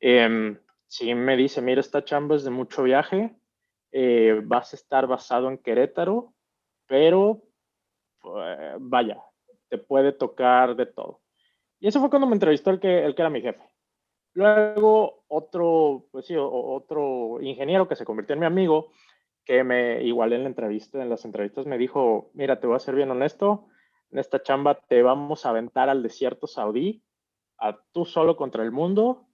eh, 0.00 0.56
sí 0.88 1.14
me 1.14 1.36
dice, 1.36 1.62
mira, 1.62 1.80
esta 1.80 2.04
chamba 2.04 2.36
es 2.36 2.44
de 2.44 2.50
mucho 2.50 2.82
viaje, 2.82 3.36
eh, 3.92 4.40
vas 4.44 4.72
a 4.72 4.76
estar 4.76 5.06
basado 5.06 5.48
en 5.48 5.58
Querétaro, 5.58 6.34
pero 6.86 7.42
pues, 8.20 8.58
vaya, 8.80 9.22
te 9.68 9.78
puede 9.78 10.12
tocar 10.12 10.74
de 10.76 10.86
todo. 10.86 11.20
Y 11.80 11.88
eso 11.88 12.00
fue 12.00 12.10
cuando 12.10 12.26
me 12.26 12.34
entrevistó 12.34 12.70
el 12.70 12.80
que, 12.80 13.04
el 13.04 13.14
que 13.14 13.22
era 13.22 13.30
mi 13.30 13.40
jefe. 13.40 13.62
Luego 14.34 15.24
otro, 15.28 16.06
pues 16.10 16.26
sí, 16.26 16.34
otro 16.36 17.40
ingeniero 17.40 17.88
que 17.88 17.96
se 17.96 18.04
convirtió 18.04 18.34
en 18.34 18.40
mi 18.40 18.46
amigo, 18.46 18.90
que 19.44 19.64
me, 19.64 20.02
igual 20.02 20.32
en 20.32 20.42
la 20.42 20.48
entrevista, 20.48 21.02
en 21.02 21.08
las 21.08 21.24
entrevistas 21.24 21.66
me 21.66 21.78
dijo, 21.78 22.30
mira, 22.34 22.60
te 22.60 22.66
voy 22.66 22.76
a 22.76 22.80
ser 22.80 22.94
bien 22.94 23.10
honesto, 23.10 23.68
en 24.10 24.18
esta 24.18 24.42
chamba 24.42 24.74
te 24.88 25.02
vamos 25.02 25.44
a 25.44 25.50
aventar 25.50 25.88
al 25.88 26.02
desierto 26.02 26.46
saudí, 26.46 27.02
a 27.58 27.78
tú 27.92 28.04
solo 28.04 28.36
contra 28.36 28.62
el 28.62 28.72
mundo. 28.72 29.26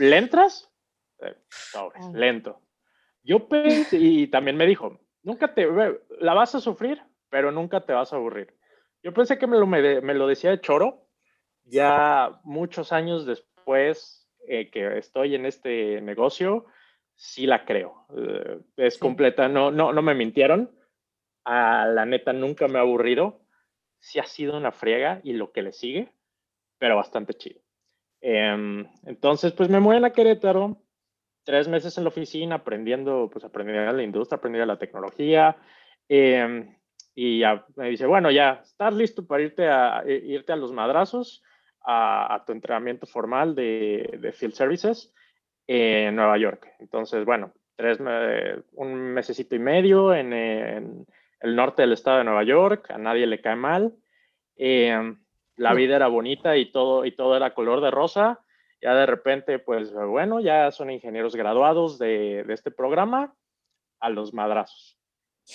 ¿Le 0.00 0.16
entras? 0.16 0.72
Eh, 1.18 1.36
ah. 1.74 1.90
lento. 2.14 2.62
Yo 3.22 3.48
pensé, 3.48 3.98
y 3.98 4.28
también 4.28 4.56
me 4.56 4.66
dijo, 4.66 4.98
nunca 5.22 5.52
te, 5.52 5.68
la 6.20 6.32
vas 6.32 6.54
a 6.54 6.60
sufrir, 6.60 7.02
pero 7.28 7.52
nunca 7.52 7.84
te 7.84 7.92
vas 7.92 8.12
a 8.12 8.16
aburrir. 8.16 8.56
Yo 9.02 9.12
pensé 9.12 9.38
que 9.38 9.46
me 9.46 9.58
lo, 9.58 9.66
me, 9.66 10.00
lo 10.14 10.26
decía 10.26 10.50
de 10.50 10.60
choro, 10.60 11.06
ya 11.64 12.40
muchos 12.44 12.92
años 12.92 13.26
después 13.26 14.26
eh, 14.48 14.70
que 14.70 14.96
estoy 14.96 15.34
en 15.34 15.44
este 15.44 16.00
negocio, 16.00 16.64
sí 17.14 17.46
la 17.46 17.66
creo. 17.66 18.06
Eh, 18.16 18.58
es 18.78 18.96
completa, 18.96 19.48
no, 19.48 19.70
no, 19.70 19.92
no 19.92 20.00
me 20.00 20.14
mintieron. 20.14 20.74
A 21.44 21.84
la 21.86 22.06
neta 22.06 22.32
nunca 22.32 22.68
me 22.68 22.78
ha 22.78 22.82
aburrido. 22.82 23.42
Sí 23.98 24.18
ha 24.18 24.24
sido 24.24 24.56
una 24.56 24.72
friega 24.72 25.20
y 25.24 25.34
lo 25.34 25.52
que 25.52 25.60
le 25.60 25.72
sigue, 25.72 26.10
pero 26.78 26.96
bastante 26.96 27.34
chido. 27.34 27.60
Em, 28.20 28.86
entonces, 29.04 29.52
pues 29.52 29.68
me 29.68 29.80
mueven 29.80 30.04
a 30.04 30.10
Querétaro, 30.10 30.76
tres 31.44 31.68
meses 31.68 31.96
en 31.96 32.04
la 32.04 32.08
oficina 32.08 32.56
aprendiendo, 32.56 33.28
pues 33.32 33.44
aprendiendo 33.44 33.92
la 33.92 34.02
industria, 34.02 34.36
aprendiendo 34.36 34.66
la 34.66 34.78
tecnología. 34.78 35.56
Em, 36.08 36.76
y 37.14 37.40
ya 37.40 37.66
me 37.76 37.90
dice, 37.90 38.06
bueno, 38.06 38.30
ya 38.30 38.60
estás 38.62 38.94
listo 38.94 39.26
para 39.26 39.42
irte 39.42 39.68
a, 39.68 40.04
irte 40.06 40.52
a 40.52 40.56
los 40.56 40.72
madrazos, 40.72 41.42
a, 41.84 42.42
tu 42.46 42.52
entrenamiento 42.52 43.06
formal 43.06 43.54
de, 43.54 44.18
de, 44.20 44.32
Field 44.32 44.54
Services 44.54 45.12
en 45.66 46.14
Nueva 46.14 46.38
York. 46.38 46.68
Entonces, 46.78 47.24
bueno, 47.24 47.52
tres, 47.76 47.98
un 48.72 48.94
mesecito 48.94 49.54
y 49.56 49.58
medio 49.58 50.14
en, 50.14 50.32
en, 50.32 51.06
el 51.40 51.56
norte 51.56 51.82
del 51.82 51.92
estado 51.92 52.18
de 52.18 52.24
Nueva 52.24 52.44
York, 52.44 52.90
a 52.90 52.98
nadie 52.98 53.26
le 53.26 53.40
cae 53.40 53.56
mal. 53.56 53.94
Em, 54.56 55.18
la 55.60 55.74
vida 55.74 55.96
era 55.96 56.08
bonita 56.08 56.56
y 56.56 56.72
todo, 56.72 57.04
y 57.04 57.12
todo 57.12 57.36
era 57.36 57.52
color 57.52 57.82
de 57.82 57.90
rosa. 57.90 58.40
Ya 58.80 58.94
de 58.94 59.04
repente, 59.04 59.58
pues 59.58 59.92
bueno, 59.92 60.40
ya 60.40 60.70
son 60.70 60.90
ingenieros 60.90 61.36
graduados 61.36 61.98
de, 61.98 62.44
de 62.44 62.54
este 62.54 62.70
programa 62.70 63.34
a 64.00 64.08
los 64.08 64.32
madrazos. 64.32 64.98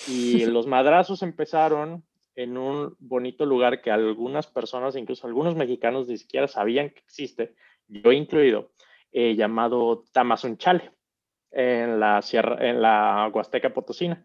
Y 0.06 0.44
los 0.46 0.68
madrazos 0.68 1.24
empezaron 1.24 2.04
en 2.36 2.56
un 2.56 2.94
bonito 3.00 3.46
lugar 3.46 3.82
que 3.82 3.90
algunas 3.90 4.46
personas, 4.46 4.94
incluso 4.94 5.26
algunos 5.26 5.56
mexicanos, 5.56 6.06
ni 6.06 6.18
siquiera 6.18 6.46
sabían 6.46 6.90
que 6.90 7.00
existe, 7.00 7.56
yo 7.88 8.12
incluido, 8.12 8.70
eh, 9.10 9.34
llamado 9.34 10.04
Tamazunchale, 10.12 10.92
en 11.50 11.98
la, 11.98 12.22
sierra, 12.22 12.64
en 12.64 12.80
la 12.80 13.28
Huasteca 13.34 13.74
Potosina. 13.74 14.24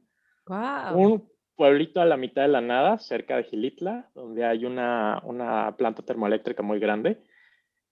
Un 0.93 1.30
pueblito 1.61 2.01
a 2.01 2.05
la 2.05 2.17
mitad 2.17 2.41
de 2.41 2.47
la 2.47 2.59
nada, 2.59 2.97
cerca 2.97 3.37
de 3.37 3.43
Gilitla, 3.43 4.09
donde 4.15 4.43
hay 4.43 4.65
una, 4.65 5.21
una 5.23 5.77
planta 5.77 6.01
termoeléctrica 6.01 6.63
muy 6.63 6.79
grande. 6.79 7.21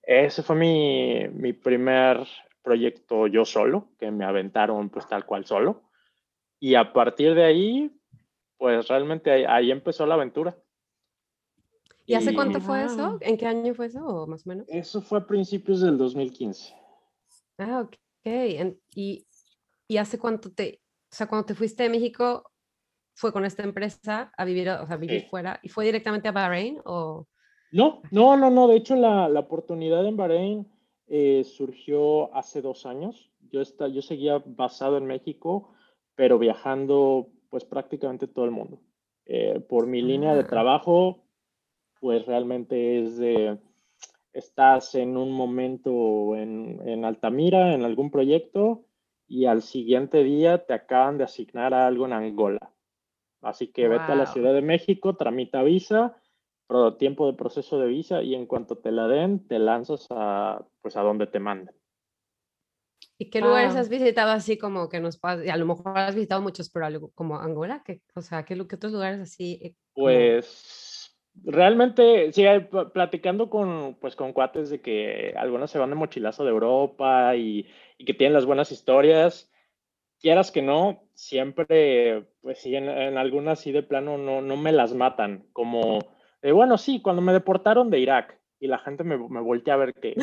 Ese 0.01 0.41
fue 0.41 0.55
mi, 0.55 1.27
mi 1.27 1.53
primer 1.53 2.27
proyecto 2.63 3.27
yo 3.27 3.45
solo, 3.45 3.89
que 3.99 4.09
me 4.09 4.25
aventaron 4.25 4.89
pues 4.89 5.07
tal 5.07 5.23
cual 5.27 5.45
solo. 5.45 5.83
Y 6.59 6.73
a 6.73 6.91
partir 6.91 7.35
de 7.35 7.43
ahí, 7.43 7.95
pues 8.57 8.87
realmente 8.87 9.45
ahí, 9.45 9.69
empezó 9.69 10.07
la 10.07 10.15
aventura. 10.15 10.57
¿Y 12.07 12.15
hace 12.15 12.33
cuánto 12.33 12.59
fue 12.61 12.85
eso? 12.85 13.19
¿En 13.21 13.37
qué 13.37 13.45
año 13.45 13.75
fue 13.75 13.85
eso, 13.85 14.03
o 14.03 14.25
más 14.25 14.47
o 14.47 14.49
menos? 14.49 14.65
Eso 14.67 14.99
fue 14.99 15.19
a 15.19 15.27
principios 15.27 15.81
del 15.81 15.95
2015. 15.95 16.73
Ah, 17.59 17.81
ok. 17.81 17.95
¿Y, 18.95 19.27
y 19.87 19.97
hace 19.97 20.17
cuánto 20.17 20.51
te, 20.51 20.81
o 21.11 21.15
sea, 21.15 21.27
cuando 21.27 21.45
te 21.45 21.53
fuiste 21.53 21.83
de 21.83 21.89
México, 21.89 22.48
fue 23.19 23.33
con 23.33 23.45
esta 23.45 23.63
empresa 23.63 24.31
a 24.37 24.45
vivir, 24.45 24.69
o 24.69 24.87
sea, 24.87 24.97
vivir 24.97 25.27
fuera, 25.29 25.59
y 25.61 25.69
fue 25.69 25.85
directamente 25.85 26.27
a 26.27 26.31
Bahrein 26.31 26.79
o... 26.85 27.27
No, 27.71 28.01
no, 28.11 28.35
no, 28.35 28.49
no. 28.49 28.67
De 28.67 28.77
hecho, 28.77 28.95
la, 28.95 29.29
la 29.29 29.41
oportunidad 29.41 30.05
en 30.05 30.17
Bahrein 30.17 30.67
eh, 31.07 31.43
surgió 31.43 32.33
hace 32.35 32.61
dos 32.61 32.85
años. 32.85 33.31
Yo, 33.51 33.61
está, 33.61 33.87
yo 33.87 34.01
seguía 34.01 34.41
basado 34.45 34.97
en 34.97 35.05
México 35.05 35.75
pero 36.19 36.37
viajando 36.37 37.29
pues 37.49 37.63
prácticamente 37.63 38.27
todo 38.27 38.43
el 38.43 38.51
mundo. 38.51 38.81
Eh, 39.25 39.61
por 39.69 39.87
mi 39.87 40.01
línea 40.01 40.35
de 40.35 40.41
ah. 40.41 40.47
trabajo, 40.47 41.23
pues 42.01 42.25
realmente 42.25 42.99
es 42.99 43.17
de, 43.17 43.57
estás 44.33 44.95
en 44.95 45.15
un 45.15 45.31
momento 45.31 46.35
en, 46.35 46.81
en, 46.85 47.05
Altamira, 47.05 47.73
en 47.73 47.85
algún 47.85 48.11
proyecto, 48.11 48.83
y 49.29 49.45
al 49.45 49.61
siguiente 49.61 50.25
día 50.25 50.65
te 50.65 50.73
acaban 50.73 51.17
de 51.17 51.23
asignar 51.23 51.73
a 51.73 51.87
algo 51.87 52.05
en 52.05 52.11
Angola. 52.11 52.69
Así 53.41 53.67
que 53.67 53.87
vete 53.87 54.11
a 54.11 54.15
la 54.15 54.25
Ciudad 54.25 54.53
de 54.53 54.61
México, 54.61 55.15
tramita 55.15 55.63
visa, 55.63 56.17
tiempo 56.97 57.27
de 57.27 57.37
proceso 57.37 57.79
de 57.79 57.87
visa, 57.87 58.21
y 58.21 58.35
en 58.35 58.45
cuanto 58.45 58.77
te 58.77 58.91
la 58.91 59.07
den, 59.07 59.47
te 59.47 59.59
lanzas 59.59 60.07
a, 60.11 60.65
pues, 60.81 60.95
a 60.97 61.01
donde 61.01 61.27
te 61.27 61.39
manden. 61.39 61.75
¿Y 63.17 63.29
qué 63.29 63.41
lugares 63.41 63.75
has 63.75 63.89
visitado 63.89 64.31
así 64.31 64.57
como 64.57 64.87
que 64.87 65.01
nos 65.01 65.19
a 65.21 65.57
lo 65.57 65.65
mejor 65.65 65.97
has 65.97 66.15
visitado 66.15 66.41
muchos, 66.41 66.69
pero 66.69 66.85
algo 66.85 67.11
como 67.15 67.37
Angola? 67.37 67.83
¿Qué, 67.83 68.01
o 68.15 68.21
sea, 68.21 68.45
¿qué, 68.45 68.55
¿qué, 68.55 68.75
otros 68.75 68.93
lugares 68.93 69.19
así? 69.19 69.59
Eh, 69.61 69.75
pues 69.93 71.17
realmente, 71.43 72.31
sí, 72.31 72.45
platicando 72.93 73.49
con, 73.49 73.97
pues, 73.99 74.15
con 74.15 74.31
cuates 74.31 74.69
de 74.69 74.81
que 74.81 75.33
algunos 75.35 75.71
se 75.71 75.79
van 75.79 75.89
de 75.89 75.95
mochilazo 75.95 76.43
de 76.43 76.51
Europa 76.51 77.35
y, 77.35 77.67
y 77.97 78.05
que 78.05 78.13
tienen 78.13 78.33
las 78.33 78.45
buenas 78.45 78.71
historias, 78.71 79.51
quieras 80.21 80.51
que 80.51 80.61
no, 80.61 81.08
siempre, 81.19 82.25
pues 82.41 82.59
sí, 82.59 82.75
en, 82.75 82.87
en 82.87 83.17
algunas 83.17 83.59
sí 83.59 83.71
de 83.71 83.83
plano 83.83 84.17
no, 84.17 84.41
no 84.41 84.55
me 84.57 84.71
las 84.71 84.93
matan, 84.93 85.45
como, 85.53 85.99
bueno, 86.41 86.77
sí, 86.77 87.01
cuando 87.01 87.21
me 87.21 87.33
deportaron 87.33 87.89
de 87.89 87.99
Irak 87.99 88.39
y 88.59 88.67
la 88.67 88.77
gente 88.77 89.03
me, 89.03 89.17
me 89.17 89.41
voltea 89.41 89.73
a 89.73 89.77
ver 89.77 89.93
que, 89.95 90.15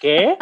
¿qué? 0.00 0.36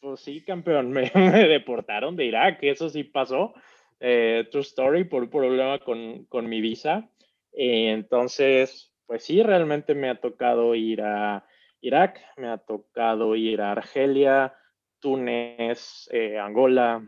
Pues 0.00 0.20
sí, 0.20 0.44
campeón, 0.44 0.90
me, 0.92 1.10
deportaron 1.10 2.16
de 2.16 2.26
Irak, 2.26 2.58
eso 2.62 2.88
sí 2.88 3.04
pasó. 3.04 3.54
Eh, 4.00 4.46
true 4.50 4.62
story, 4.62 5.04
por 5.04 5.24
un 5.24 5.30
problema 5.30 5.78
con, 5.80 6.24
con 6.26 6.48
mi 6.48 6.60
visa. 6.60 7.08
Eh, 7.52 7.90
entonces, 7.90 8.92
pues 9.06 9.24
sí, 9.24 9.42
realmente 9.42 9.94
me 9.94 10.08
ha 10.08 10.20
tocado 10.20 10.74
ir 10.74 11.02
a 11.02 11.44
Irak, 11.80 12.20
me 12.36 12.48
ha 12.48 12.58
tocado 12.58 13.34
ir 13.34 13.60
a 13.60 13.72
Argelia, 13.72 14.54
Túnez, 15.00 16.08
eh, 16.12 16.38
Angola, 16.38 17.04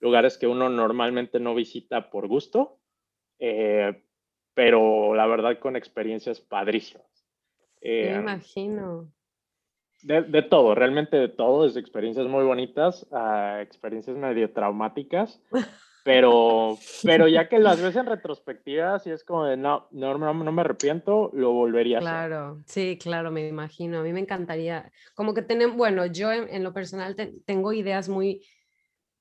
lugares 0.00 0.38
que 0.38 0.46
uno 0.46 0.68
normalmente 0.68 1.40
no 1.40 1.54
visita 1.54 2.10
por 2.10 2.26
gusto, 2.26 2.78
pero 4.54 5.14
la 5.14 5.26
verdad 5.26 5.58
con 5.58 5.76
experiencias 5.76 6.40
padrísimas. 6.40 7.26
me 7.82 8.16
imagino. 8.16 9.12
De, 10.02 10.42
todo, 10.42 10.74
realmente 10.74 11.18
de 11.18 11.28
todo, 11.28 11.64
desde 11.64 11.80
experiencias 11.80 12.26
muy 12.26 12.42
bonitas 12.42 13.06
a 13.12 13.60
experiencias 13.60 14.16
medio 14.16 14.50
traumáticas, 14.50 15.42
pero, 16.04 16.78
pero 17.02 17.28
ya 17.28 17.50
que 17.50 17.58
las 17.58 17.82
ves 17.82 17.96
en 17.96 18.06
retrospectiva, 18.06 18.98
si 18.98 19.10
es 19.10 19.24
como 19.24 19.44
de 19.44 19.58
no, 19.58 19.88
no, 19.90 20.16
no, 20.16 20.52
me 20.52 20.60
arrepiento, 20.62 21.30
lo 21.34 21.52
volvería 21.52 21.98
a 21.98 22.00
hacer. 22.00 22.10
Claro, 22.10 22.62
sí, 22.64 22.96
claro, 22.98 23.30
me 23.30 23.46
imagino. 23.46 23.98
A 23.98 24.02
mí 24.02 24.12
me 24.14 24.20
encantaría, 24.20 24.90
como 25.14 25.34
que 25.34 25.42
tenemos, 25.42 25.76
bueno, 25.76 26.06
yo 26.06 26.32
en, 26.32 26.64
lo 26.64 26.72
personal 26.72 27.14
tengo 27.44 27.74
ideas 27.74 28.08
muy, 28.08 28.42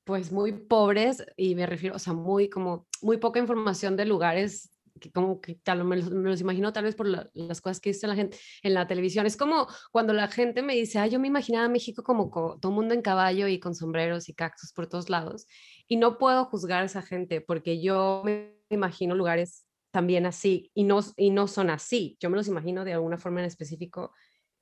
pues 0.10 0.32
muy 0.32 0.54
pobres 0.54 1.24
y 1.38 1.54
me 1.54 1.68
refiero, 1.68 1.96
o 1.96 2.00
sea, 2.00 2.14
muy 2.14 2.50
como, 2.50 2.88
muy 3.00 3.18
poca 3.18 3.40
información 3.40 3.96
de 3.96 4.06
lugares 4.06 4.72
que 5.00 5.12
como 5.12 5.40
que 5.40 5.54
tal, 5.54 5.86
me 5.86 5.98
los, 5.98 6.10
me 6.10 6.32
los 6.32 6.42
imagino 6.42 6.74
tal 6.74 6.86
vez 6.86 6.96
por 6.96 7.06
las 7.06 7.62
cosas 7.62 7.80
que 7.80 7.92
dice 7.92 8.08
la 8.08 8.16
gente 8.16 8.36
en 8.64 8.74
la 8.74 8.88
televisión. 8.88 9.28
Es 9.28 9.38
como 9.38 9.68
cuando 9.92 10.14
la 10.14 10.28
gente 10.28 10.64
me 10.64 10.74
dice, 10.74 10.98
ah, 10.98 11.06
yo 11.06 11.20
me 11.20 11.28
imaginaba 11.28 11.70
México 11.70 12.02
como, 12.02 12.32
todo 12.60 12.72
el 12.72 12.76
mundo 12.76 12.96
en 12.96 13.04
caballo 13.04 13.48
y 13.48 13.60
con 13.60 13.76
sombreros 13.76 14.30
y 14.30 14.34
cactus 14.34 14.74
por 14.74 14.88
todos 14.88 15.12
lados. 15.12 15.46
Y 15.88 15.98
no 15.98 16.18
puedo 16.18 16.46
juzgar 16.46 16.82
a 16.82 16.86
esa 16.86 17.04
gente 17.04 17.40
porque 17.40 17.80
yo 17.80 18.24
me 18.26 18.56
imagino 18.72 19.14
lugares 19.14 19.68
también 19.92 20.26
así 20.26 20.72
y 20.74 20.86
no, 20.86 21.02
y 21.18 21.30
no 21.30 21.48
son 21.48 21.70
así. 21.70 22.18
Yo 22.20 22.32
me 22.32 22.36
los 22.36 22.48
imagino 22.48 22.84
de 22.84 22.94
alguna 22.94 23.20
forma 23.20 23.42
en 23.42 23.46
específico 23.46 24.12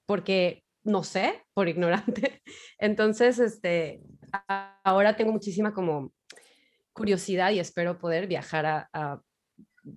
porque 0.06 0.66
no 0.88 1.04
sé, 1.04 1.44
por 1.54 1.68
ignorante. 1.68 2.42
Entonces, 2.80 3.40
este, 3.40 4.02
ahora 4.84 5.16
tengo 5.16 5.32
muchísima 5.32 5.74
como 5.74 6.14
curiosidad 6.94 7.52
y 7.52 7.60
espero 7.60 7.98
poder 7.98 8.28
viajar 8.28 8.66
a, 8.66 9.22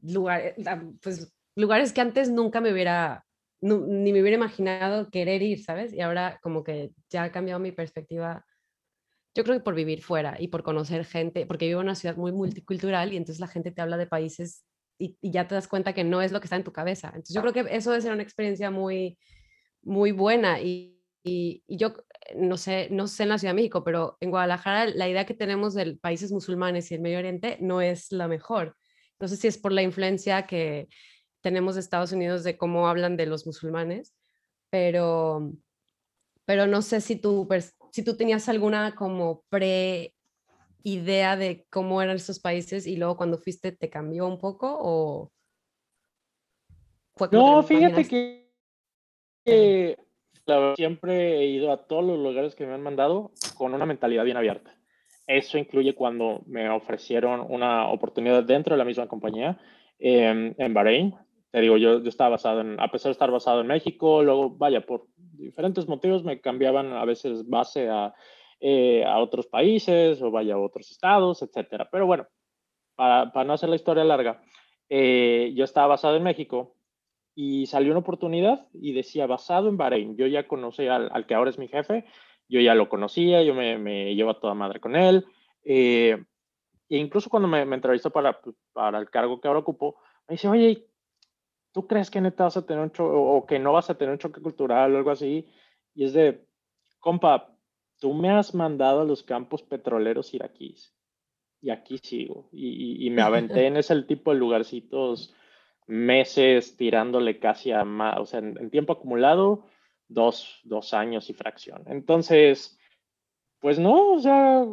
lugares, 0.03 0.55
pues, 1.03 1.33
lugares 1.57 1.93
que 1.93 2.01
antes 2.01 2.31
nunca 2.31 2.61
me 2.61 2.73
hubiera, 2.73 3.25
ni 3.61 4.13
me 4.13 4.21
hubiera 4.21 4.37
imaginado 4.37 5.11
querer 5.11 5.43
ir, 5.43 5.63
¿sabes? 5.63 5.93
Y 5.93 6.01
ahora 6.01 6.39
como 6.43 6.63
que 6.63 6.93
ya 7.09 7.25
ha 7.25 7.33
cambiado 7.33 7.61
mi 7.61 7.73
perspectiva. 7.73 8.45
Yo 9.35 9.45
creo 9.45 9.57
que 9.57 9.65
por 9.65 9.75
vivir 9.75 10.03
fuera 10.03 10.37
y 10.39 10.49
por 10.49 10.63
conocer 10.63 11.05
gente, 11.05 11.47
porque 11.47 11.67
vivo 11.67 11.81
en 11.81 11.87
una 11.87 11.95
ciudad 11.95 12.17
muy 12.17 12.33
multicultural 12.33 13.13
y 13.13 13.17
entonces 13.17 13.41
la 13.41 13.47
gente 13.47 13.71
te 13.71 13.81
habla 13.81 13.97
de 13.97 14.07
países 14.07 14.65
y, 14.99 15.17
ya 15.23 15.49
te 15.49 15.55
das 15.55 15.69
cuenta 15.69 15.95
que 15.95 16.05
no 16.05 16.21
es 16.21 16.33
lo 16.33 16.41
que 16.41 16.47
está 16.47 16.57
en 16.57 16.65
tu 16.65 16.73
cabeza. 16.73 17.09
Entonces 17.09 17.35
yo 17.35 17.41
creo 17.41 17.53
que 17.53 17.75
eso 17.75 17.91
debe 17.91 18.03
ser 18.03 18.13
una 18.13 18.23
experiencia 18.23 18.71
muy, 18.71 19.19
muy 19.83 20.13
buena 20.13 20.61
y, 20.61 21.00
y, 21.23 21.63
yo 21.69 21.89
eh, 21.89 22.35
no 22.37 22.57
sé, 22.57 22.89
no 22.91 23.07
sé 23.07 23.25
en 23.25 23.29
la 23.31 23.39
Ciudad 23.39 23.53
de 23.53 23.57
México, 23.57 23.85
pero 23.85 24.17
en 24.21 24.31
Guadalajara 24.31 24.87
la 24.87 25.09
idea 25.09 25.27
que 25.27 25.35
tenemos 25.35 25.75
de 25.75 25.97
países 25.97 26.33
musulmanes 26.33 26.91
y 26.91 26.95
el 26.95 27.01
Medio 27.01 27.19
Oriente 27.19 27.59
no 27.61 27.81
es 27.81 28.13
la 28.13 28.29
mejor. 28.29 28.77
No 29.19 29.29
sé 29.29 29.37
si 29.37 29.49
es 29.49 29.59
por 29.59 29.73
la 29.73 29.83
influencia 29.83 30.47
que 30.47 30.89
tenemos 31.43 31.75
de 31.75 31.81
Estados 31.81 32.13
Unidos 32.13 32.45
de 32.45 32.57
cómo 32.57 32.89
hablan 32.89 33.17
de 33.17 33.27
los 33.27 33.47
musulmanes, 33.47 34.15
pero, 34.71 35.53
pero 36.45 36.67
no 36.67 36.83
sé 36.83 37.01
si 37.01 37.17
tú, 37.17 37.49
si 37.93 38.03
tú 38.03 38.17
tenías 38.17 38.49
alguna 38.49 38.95
como 38.95 39.45
pre 39.49 40.15
idea 40.83 41.37
de 41.37 41.67
cómo 41.69 42.01
eran 42.01 42.17
esos 42.17 42.41
países 42.41 42.87
y 42.87 42.97
luego 42.97 43.19
cuando 43.19 43.37
fuiste 43.37 43.73
te 43.73 43.91
cambió 43.91 44.27
un 44.27 44.39
poco 44.39 44.79
o 44.81 45.31
no, 47.33 47.63
fíjate 47.63 48.09
que 48.09 48.51
siempre 50.77 51.39
he 51.39 51.47
ido 51.47 51.73
a 51.73 51.87
todos 51.87 52.05
los 52.05 52.19
lugares 52.19 52.55
que 52.55 52.67
me 52.67 52.75
han 52.75 52.83
mandado 52.83 53.33
con 53.57 53.75
una 53.75 53.87
mentalidad 53.87 54.25
bien 54.25 54.37
abierta. 54.37 54.75
Eso 55.27 55.59
incluye 55.59 55.95
cuando 55.95 56.43
me 56.47 56.69
ofrecieron 56.69 57.47
una 57.49 57.89
oportunidad 57.89 58.43
dentro 58.43 58.75
de 58.75 58.79
la 58.79 58.85
misma 58.85 59.07
compañía 59.07 59.59
em, 59.99 60.55
en 60.59 60.75
Bahrein. 60.75 61.15
Te 61.51 61.61
digo, 61.61 61.77
yo, 61.77 62.03
yo, 62.03 62.09
estaba 62.09 62.31
basado 62.31 62.61
en, 62.61 62.81
a 62.81 62.91
pesar 62.91 63.11
de 63.11 63.13
estar 63.13 63.31
basado 63.31 63.61
en 63.61 63.69
México, 63.69 64.23
luego, 64.23 64.51
vaya, 64.51 64.81
por 64.85 65.07
diferentes 65.17 65.89
motivos 65.89 66.25
me 66.25 66.41
cambiaban 66.41 66.93
a 66.93 67.05
veces 67.05 67.49
base 67.49 67.89
a, 67.89 68.15
eh, 68.61 69.05
a 69.05 69.19
otros 69.19 69.47
países 69.47 70.21
o 70.21 70.31
vaya 70.31 70.55
a 70.55 70.59
otros 70.59 70.91
estados, 70.91 71.43
etcétera. 71.43 71.89
Pero 71.91 72.07
bueno, 72.07 72.27
para, 72.95 73.33
para 73.33 73.45
no 73.45 73.53
hacer 73.53 73.69
la 73.69 73.77
historia 73.77 74.05
larga, 74.05 74.43
eh, 74.89 75.53
yo 75.55 75.65
estaba 75.65 75.87
basado 75.87 76.17
en 76.17 76.25
México 76.25 76.75
y 77.35 77.67
salió 77.67 77.91
una 77.93 78.01
oportunidad 78.01 78.67
y 78.73 78.93
decía 78.93 79.27
basado 79.27 79.69
en 79.69 79.77
Bahrein. 79.77 80.17
Yo 80.17 80.27
ya 80.27 80.47
conocí 80.47 80.87
al, 80.87 81.27
que 81.27 81.35
ahora 81.35 81.51
es 81.51 81.59
mi 81.59 81.69
jefe, 81.69 82.05
yo 82.49 82.61
ya 82.61 82.75
lo 82.75 82.89
conocía, 82.89 83.43
yo 83.43 83.55
me, 83.55 83.79
me 83.79 84.15
llevo 84.15 84.31
a 84.31 84.41
toda 84.41 84.55
madre 84.55 84.81
con 84.81 84.97
él. 84.97 85.25
Eh, 85.65 86.23
e 86.89 86.97
incluso 86.97 87.31
cuando 87.31 87.49
me, 87.49 87.65
me 87.65 87.77
entrevistó 87.77 88.11
para, 88.11 88.41
para 88.73 88.99
el 88.99 89.09
cargo 89.11 89.41
que 89.41 89.49
ahora 89.49 89.61
ocupo, 89.61 89.97
me 90.27 90.35
dice, 90.35 90.49
oye, 90.49 90.87
¿tú 91.73 91.87
crees 91.87 92.11
que 92.11 92.21
neta 92.21 92.45
vas 92.45 92.57
a 92.57 92.67
tener 92.67 92.83
un 92.83 92.91
choque 92.91 93.15
o 93.15 93.47
que 93.47 93.59
no 93.59 93.73
vas 93.73 93.91
a 93.91 93.97
tener 93.97 94.13
un 94.13 94.19
choque 94.19 94.41
cultural 94.41 94.95
o 94.95 94.99
algo 94.99 95.11
así? 95.11 95.49
Y 95.95 96.05
es 96.05 96.13
de, 96.13 96.45
compa, 96.99 97.57
tú 97.99 98.13
me 98.13 98.31
has 98.31 98.55
mandado 98.55 99.03
a 99.03 99.05
los 99.05 99.23
campos 99.23 99.63
petroleros 99.63 100.35
iraquíes 100.35 100.95
y 101.63 101.71
aquí 101.71 101.99
sigo. 101.99 102.49
Y, 102.53 103.07
y 103.07 103.11
me 103.11 103.23
aventé 103.23 103.67
en 103.67 103.77
ese 103.77 104.03
tipo 104.03 104.33
de 104.33 104.39
lugarcitos 104.39 105.35
meses 105.87 106.77
tirándole 106.77 107.39
casi 107.39 107.73
a 107.73 107.85
más, 107.85 108.19
o 108.19 108.27
sea, 108.27 108.41
en, 108.41 108.71
tiempo 108.71 108.93
acumulado, 108.93 109.67
dos, 110.09 110.61
dos, 110.65 110.95
años 110.95 111.31
y 111.31 111.35
fracción. 111.35 111.83
Entonces, 111.87 112.79
pues 113.59 113.79
no, 113.79 114.13
o 114.15 114.19
sea, 114.21 114.65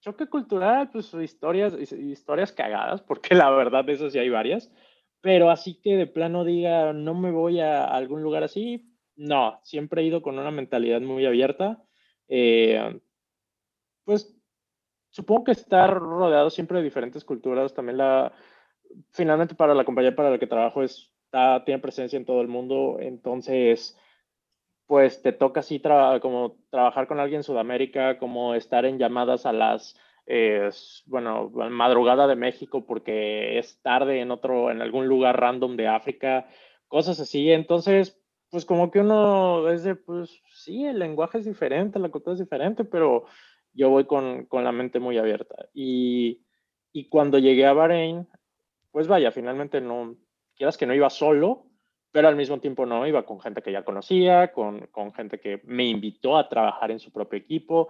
choque 0.00 0.26
cultural, 0.26 0.90
pues 0.90 1.12
historias, 1.14 1.74
historias 1.92 2.52
cagadas, 2.52 3.02
porque 3.08 3.34
la 3.34 3.50
verdad 3.50 3.84
de 3.84 3.94
eso 3.94 4.10
sí 4.10 4.18
hay 4.18 4.30
varias, 4.30 4.72
pero 5.20 5.50
así 5.50 5.80
que 5.80 5.96
de 5.96 6.06
plano 6.06 6.44
diga, 6.44 6.92
no 6.92 7.14
me 7.14 7.30
voy 7.30 7.60
a 7.60 7.84
algún 7.84 8.22
lugar 8.22 8.42
así, 8.42 8.92
no, 9.16 9.60
siempre 9.62 10.02
he 10.02 10.06
ido 10.06 10.22
con 10.22 10.38
una 10.38 10.50
mentalidad 10.50 11.00
muy 11.00 11.26
abierta. 11.26 11.82
Eh, 12.28 13.00
pues 14.04 14.34
supongo 15.10 15.44
que 15.44 15.52
estar 15.52 15.94
rodeado 15.94 16.50
siempre 16.50 16.78
de 16.78 16.84
diferentes 16.84 17.24
culturas, 17.24 17.74
también 17.74 17.98
la, 17.98 18.32
finalmente 19.12 19.54
para 19.54 19.74
la 19.74 19.84
compañía 19.84 20.14
para 20.14 20.30
la 20.30 20.38
que 20.38 20.46
trabajo 20.46 20.82
está, 20.82 21.64
tiene 21.64 21.80
presencia 21.80 22.16
en 22.16 22.24
todo 22.24 22.40
el 22.40 22.48
mundo, 22.48 22.98
entonces 23.00 23.98
pues 24.86 25.22
te 25.22 25.32
toca 25.32 25.60
así 25.60 25.80
como 26.20 26.56
trabajar 26.70 27.06
con 27.06 27.18
alguien 27.18 27.38
en 27.38 27.44
Sudamérica, 27.44 28.18
como 28.18 28.54
estar 28.54 28.84
en 28.84 28.98
llamadas 28.98 29.46
a 29.46 29.52
las, 29.54 29.96
eh, 30.26 30.68
bueno, 31.06 31.50
madrugada 31.50 32.26
de 32.26 32.36
México 32.36 32.84
porque 32.84 33.58
es 33.58 33.80
tarde 33.80 34.20
en 34.20 34.30
otro, 34.30 34.70
en 34.70 34.82
algún 34.82 35.06
lugar 35.06 35.40
random 35.40 35.76
de 35.76 35.88
África, 35.88 36.46
cosas 36.88 37.18
así. 37.20 37.50
Entonces, 37.50 38.20
pues 38.50 38.66
como 38.66 38.90
que 38.90 39.00
uno 39.00 39.70
es 39.70 39.82
de, 39.82 39.94
pues 39.94 40.42
sí, 40.52 40.84
el 40.84 40.98
lenguaje 40.98 41.38
es 41.38 41.46
diferente, 41.46 41.98
la 41.98 42.10
cultura 42.10 42.34
es 42.34 42.40
diferente, 42.40 42.84
pero 42.84 43.24
yo 43.72 43.88
voy 43.88 44.04
con, 44.04 44.44
con 44.44 44.62
la 44.62 44.72
mente 44.72 45.00
muy 45.00 45.16
abierta. 45.16 45.70
Y, 45.72 46.44
y 46.92 47.08
cuando 47.08 47.38
llegué 47.38 47.64
a 47.64 47.72
Bahrein, 47.72 48.28
pues 48.92 49.08
vaya, 49.08 49.32
finalmente 49.32 49.80
no, 49.80 50.16
quieras 50.54 50.76
que 50.76 50.86
no 50.86 50.94
iba 50.94 51.10
solo, 51.10 51.66
pero 52.12 52.28
al 52.28 52.36
mismo 52.36 52.60
tiempo 52.60 52.86
no, 52.86 53.06
iba 53.06 53.24
con 53.24 53.40
gente 53.40 53.62
que 53.62 53.72
ya 53.72 53.84
conocía, 53.84 54.52
con, 54.52 54.86
con 54.88 55.12
gente 55.14 55.40
que 55.40 55.62
me 55.64 55.84
invitó 55.84 56.36
a 56.36 56.48
trabajar 56.48 56.90
en 56.90 57.00
su 57.00 57.10
propio 57.10 57.38
equipo. 57.38 57.88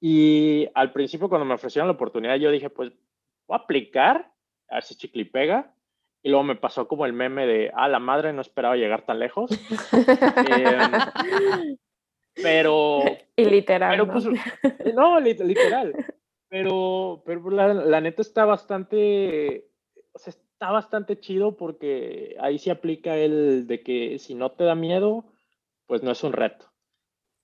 Y 0.00 0.68
al 0.74 0.92
principio 0.92 1.28
cuando 1.28 1.44
me 1.44 1.54
ofrecieron 1.54 1.88
la 1.88 1.94
oportunidad, 1.94 2.36
yo 2.36 2.52
dije, 2.52 2.70
pues 2.70 2.92
voy 3.48 3.58
a 3.58 3.62
aplicar, 3.62 4.32
a 4.68 4.76
ver 4.76 4.84
si 4.84 4.96
chicle 4.96 5.26
pega. 5.26 5.74
Y 6.22 6.30
luego 6.30 6.44
me 6.44 6.56
pasó 6.56 6.86
como 6.88 7.04
el 7.04 7.12
meme 7.12 7.46
de, 7.46 7.70
ah, 7.74 7.88
la 7.88 7.98
madre 7.98 8.32
no 8.32 8.40
esperaba 8.40 8.76
llegar 8.76 9.04
tan 9.04 9.18
lejos. 9.18 9.50
Em, 9.92 11.76
pero... 12.34 13.02
Y 13.36 13.44
literal. 13.44 13.90
Pero, 13.90 14.12
Pues, 14.12 14.94
no, 14.94 15.20
literal. 15.20 15.94
Pero, 16.48 17.22
pero 17.24 17.50
la, 17.50 17.74
la, 17.74 18.00
neta 18.00 18.22
está 18.22 18.44
bastante 18.44 19.67
está 20.14 20.70
bastante 20.70 21.20
chido 21.20 21.56
porque 21.56 22.36
ahí 22.40 22.58
se 22.58 22.70
aplica 22.70 23.16
el 23.16 23.66
de 23.66 23.82
que 23.82 24.18
si 24.18 24.34
no 24.34 24.52
te 24.52 24.64
da 24.64 24.74
miedo, 24.74 25.24
pues 25.86 26.02
no 26.02 26.10
es 26.10 26.22
un 26.24 26.32
reto. 26.32 26.66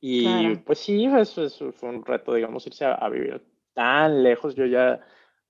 Y 0.00 0.56
pues 0.58 0.80
sí, 0.80 1.06
eso, 1.06 1.48
fue 1.72 1.88
un 1.88 2.04
reto, 2.04 2.34
digamos, 2.34 2.66
irse 2.66 2.84
a, 2.84 3.08
vivir 3.08 3.42
tan 3.72 4.22
lejos. 4.22 4.54
Yo 4.54 4.66
ya, 4.66 5.00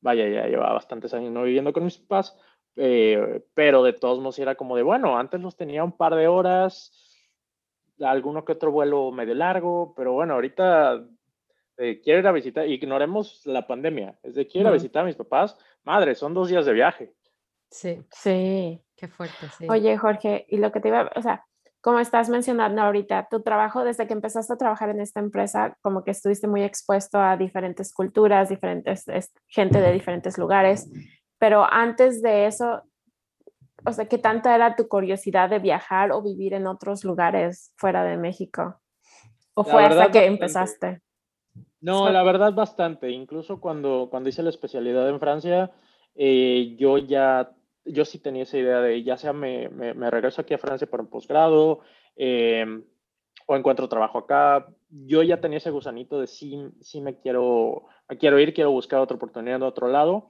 vaya, 0.01 0.29
ya 0.29 0.47
llevaba 0.47 0.75
bastantes 0.75 1.13
años 1.13 1.33
no 1.33 1.43
viviendo 1.43 1.73
con 1.73 1.85
mis 1.85 1.99
papás, 1.99 2.39
eh, 2.77 3.45
pero 3.55 3.83
de 3.83 3.95
todos 3.95 4.21
modos 4.21 4.39
era 4.39 4.55
como 4.55 4.77
de, 4.77 4.85
bueno, 4.85 5.19
antes 5.19 5.41
los 5.41 5.57
tenía 5.57 5.83
un 5.83 5.97
par 5.97 6.15
de 6.15 6.29
horas, 6.29 6.93
alguno 8.01 8.45
que 8.45 8.53
otro 8.53 8.71
vuelo 8.71 9.11
medio 9.11 9.35
largo, 9.35 9.93
pero 9.97 10.13
bueno, 10.13 10.35
ahorita 10.35 11.05
eh, 11.77 12.01
quiero 12.01 12.21
ir 12.21 12.27
a 12.29 12.33
visitar, 12.33 12.69
ignoremos 12.69 13.45
la 13.47 13.67
pandemia, 13.67 14.19
es 14.23 14.37
de 14.37 14.47
quiero 14.47 14.69
ir 14.69 14.71
a 14.71 14.75
visitar 14.75 15.03
a 15.03 15.07
mis 15.07 15.17
papás, 15.17 15.59
madre, 15.85 16.15
son 16.15 16.35
dos 16.35 16.49
días 16.49 16.67
de 16.67 16.73
viaje. 16.73 17.15
Sí. 17.71 18.05
Sí. 18.11 18.81
Qué 18.97 19.09
fuerte, 19.09 19.49
sí. 19.59 19.67
Oye, 19.69 19.97
Jorge, 19.97 20.47
y 20.49 20.59
lo 20.59 20.71
que 20.73 20.81
te 20.81 20.89
iba, 20.89 21.11
o 21.17 21.23
sea, 21.23 21.45
como 21.81 21.99
estás 21.99 22.31
mencionando 22.31 22.81
ahorita, 22.81 23.29
tu 23.31 23.43
trabajo 23.43 23.85
desde 23.85 24.07
que 24.07 24.15
empezaste 24.15 24.55
a 24.55 24.57
trabajar 24.57 24.89
en 24.89 25.01
esta 25.01 25.21
empresa, 25.21 25.77
como 25.83 26.03
que 26.03 26.13
estuviste 26.13 26.49
muy 26.49 26.63
expuesto 26.63 27.21
a 27.21 27.37
diferentes 27.37 27.93
culturas, 27.93 28.49
diferentes, 28.49 29.05
gente 29.49 29.81
de 29.81 29.93
diferentes 29.93 30.39
lugares, 30.39 30.89
pero 31.39 31.67
antes 31.71 32.23
de 32.23 32.47
eso, 32.47 32.83
o 33.85 33.93
sea, 33.93 34.07
¿qué 34.07 34.17
tanta 34.17 34.55
era 34.55 34.77
tu 34.77 34.89
curiosidad 34.89 35.51
de 35.51 35.59
viajar 35.59 36.11
o 36.13 36.23
vivir 36.23 36.55
en 36.55 36.67
otros 36.67 37.05
lugares 37.05 37.75
fuera 37.77 38.03
de 38.03 38.17
México? 38.17 38.81
¿O 39.53 39.63
fue 39.63 39.85
hasta 39.85 40.11
que 40.11 40.25
empezaste? 40.25 41.03
No, 41.85 42.11
la 42.11 42.23
verdad 42.23 42.55
bastante. 42.55 43.11
Incluso 43.11 43.61
cuando, 43.61 44.09
cuando 44.11 44.31
hice 44.31 44.43
la 44.43 44.49
especialidad 44.49 45.07
en 45.11 45.21
Francia, 45.21 45.71
eh, 46.15 46.77
yo 46.79 46.97
ya, 46.97 47.53
yo 47.85 48.07
sí 48.07 48.19
tenía 48.19 48.45
esa 48.45 48.57
idea 48.57 48.81
de 48.81 49.03
ya 49.03 49.19
sea 49.19 49.35
me, 49.35 49.69
me, 49.69 50.11
regreso 50.11 50.41
aquí 50.41 50.55
a 50.55 50.59
Francia 50.59 50.89
para 50.89 51.03
un 51.03 51.11
posgrado 51.11 51.81
em, 52.17 52.85
o 53.47 53.55
encuentro 53.55 53.87
trabajo 53.87 54.17
acá. 54.17 54.67
Yo 54.89 55.23
ya 55.23 55.43
tenía 55.43 55.59
ese 55.59 55.71
gusanito 55.71 56.19
de 56.19 56.27
sí, 56.27 56.59
sí 56.81 57.03
me 57.03 57.19
quiero, 57.19 57.85
me 58.09 58.17
quiero 58.17 58.39
ir, 58.39 58.55
quiero 58.55 58.71
buscar 58.71 59.01
otra 59.01 59.17
oportunidad 59.17 59.61
de 59.61 59.67
otro 59.67 59.89
lado. 59.89 60.27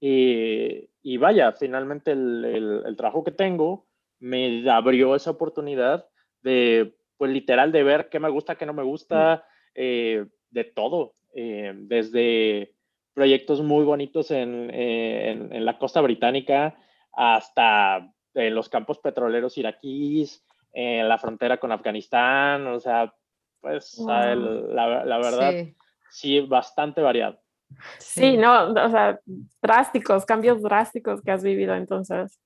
Eh, 0.00 0.90
y 1.02 1.18
vaya, 1.18 1.52
finalmente 1.52 2.10
el, 2.10 2.82
el, 2.84 2.96
trabajo 2.96 3.22
que 3.22 3.30
tengo 3.30 3.86
me 4.18 4.68
abrió 4.68 5.14
esa 5.14 5.30
oportunidad 5.30 6.08
de, 6.42 6.96
pues 7.16 7.30
literal, 7.30 7.70
de 7.70 7.84
ver 7.84 8.08
qué 8.08 8.18
me 8.18 8.28
gusta, 8.28 8.56
qué 8.56 8.66
no 8.66 8.72
me 8.72 8.82
gusta, 8.82 9.46
eh, 9.74 10.26
de 10.50 10.64
todo, 10.64 11.14
desde 11.34 12.72
proyectos 13.12 13.62
muy 13.62 13.84
bonitos 13.84 14.30
en, 14.30 14.70
en, 14.72 15.64
la 15.64 15.78
costa 15.78 16.00
británica, 16.00 16.76
hasta 17.12 18.12
en 18.34 18.54
los 18.54 18.68
campos 18.68 18.98
petroleros 18.98 19.56
iraquíes, 19.56 20.44
en 20.72 21.08
la 21.08 21.16
frontera 21.16 21.56
con 21.56 21.72
Afganistán, 21.72 22.66
o 22.66 22.78
sea, 22.78 23.12
pues 23.62 23.98
la, 23.98 24.34
la, 24.34 25.18
verdad, 25.18 25.66
sí. 26.10 26.40
bastante 26.40 27.00
variado. 27.00 27.40
Sí. 27.98 28.36
no, 28.36 28.70
o 28.70 28.90
sea, 28.90 29.18
drásticos, 29.62 30.26
cambios 30.26 30.62
drásticos 30.62 31.22
que 31.22 31.30
has 31.30 31.42
vivido 31.42 31.74
entonces. 31.74 32.38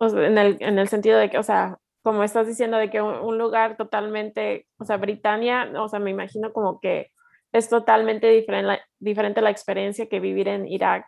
en, 0.00 0.38
el, 0.38 0.56
en 0.60 0.78
el 0.78 0.88
sentido 0.88 1.18
de 1.18 1.28
que, 1.28 1.38
o 1.38 1.42
sea, 1.42 1.78
como 2.06 2.22
estás 2.22 2.46
diciendo, 2.46 2.76
de 2.76 2.88
que 2.88 3.02
un, 3.02 3.36
lugar 3.36 3.76
totalmente, 3.76 4.68
o 4.78 4.84
sea, 4.84 4.96
Britania, 4.96 5.68
o 5.74 5.88
sea, 5.88 5.98
me 5.98 6.12
imagino 6.12 6.52
como 6.52 6.78
que 6.78 7.10
es 7.50 7.68
totalmente 7.68 8.30
diferente 8.30 8.68
la, 8.68 8.80
diferente 9.00 9.42
la 9.42 9.50
experiencia 9.50 10.08
que 10.08 10.20
vivir 10.20 10.46
en 10.46 10.68
Irak. 10.68 11.04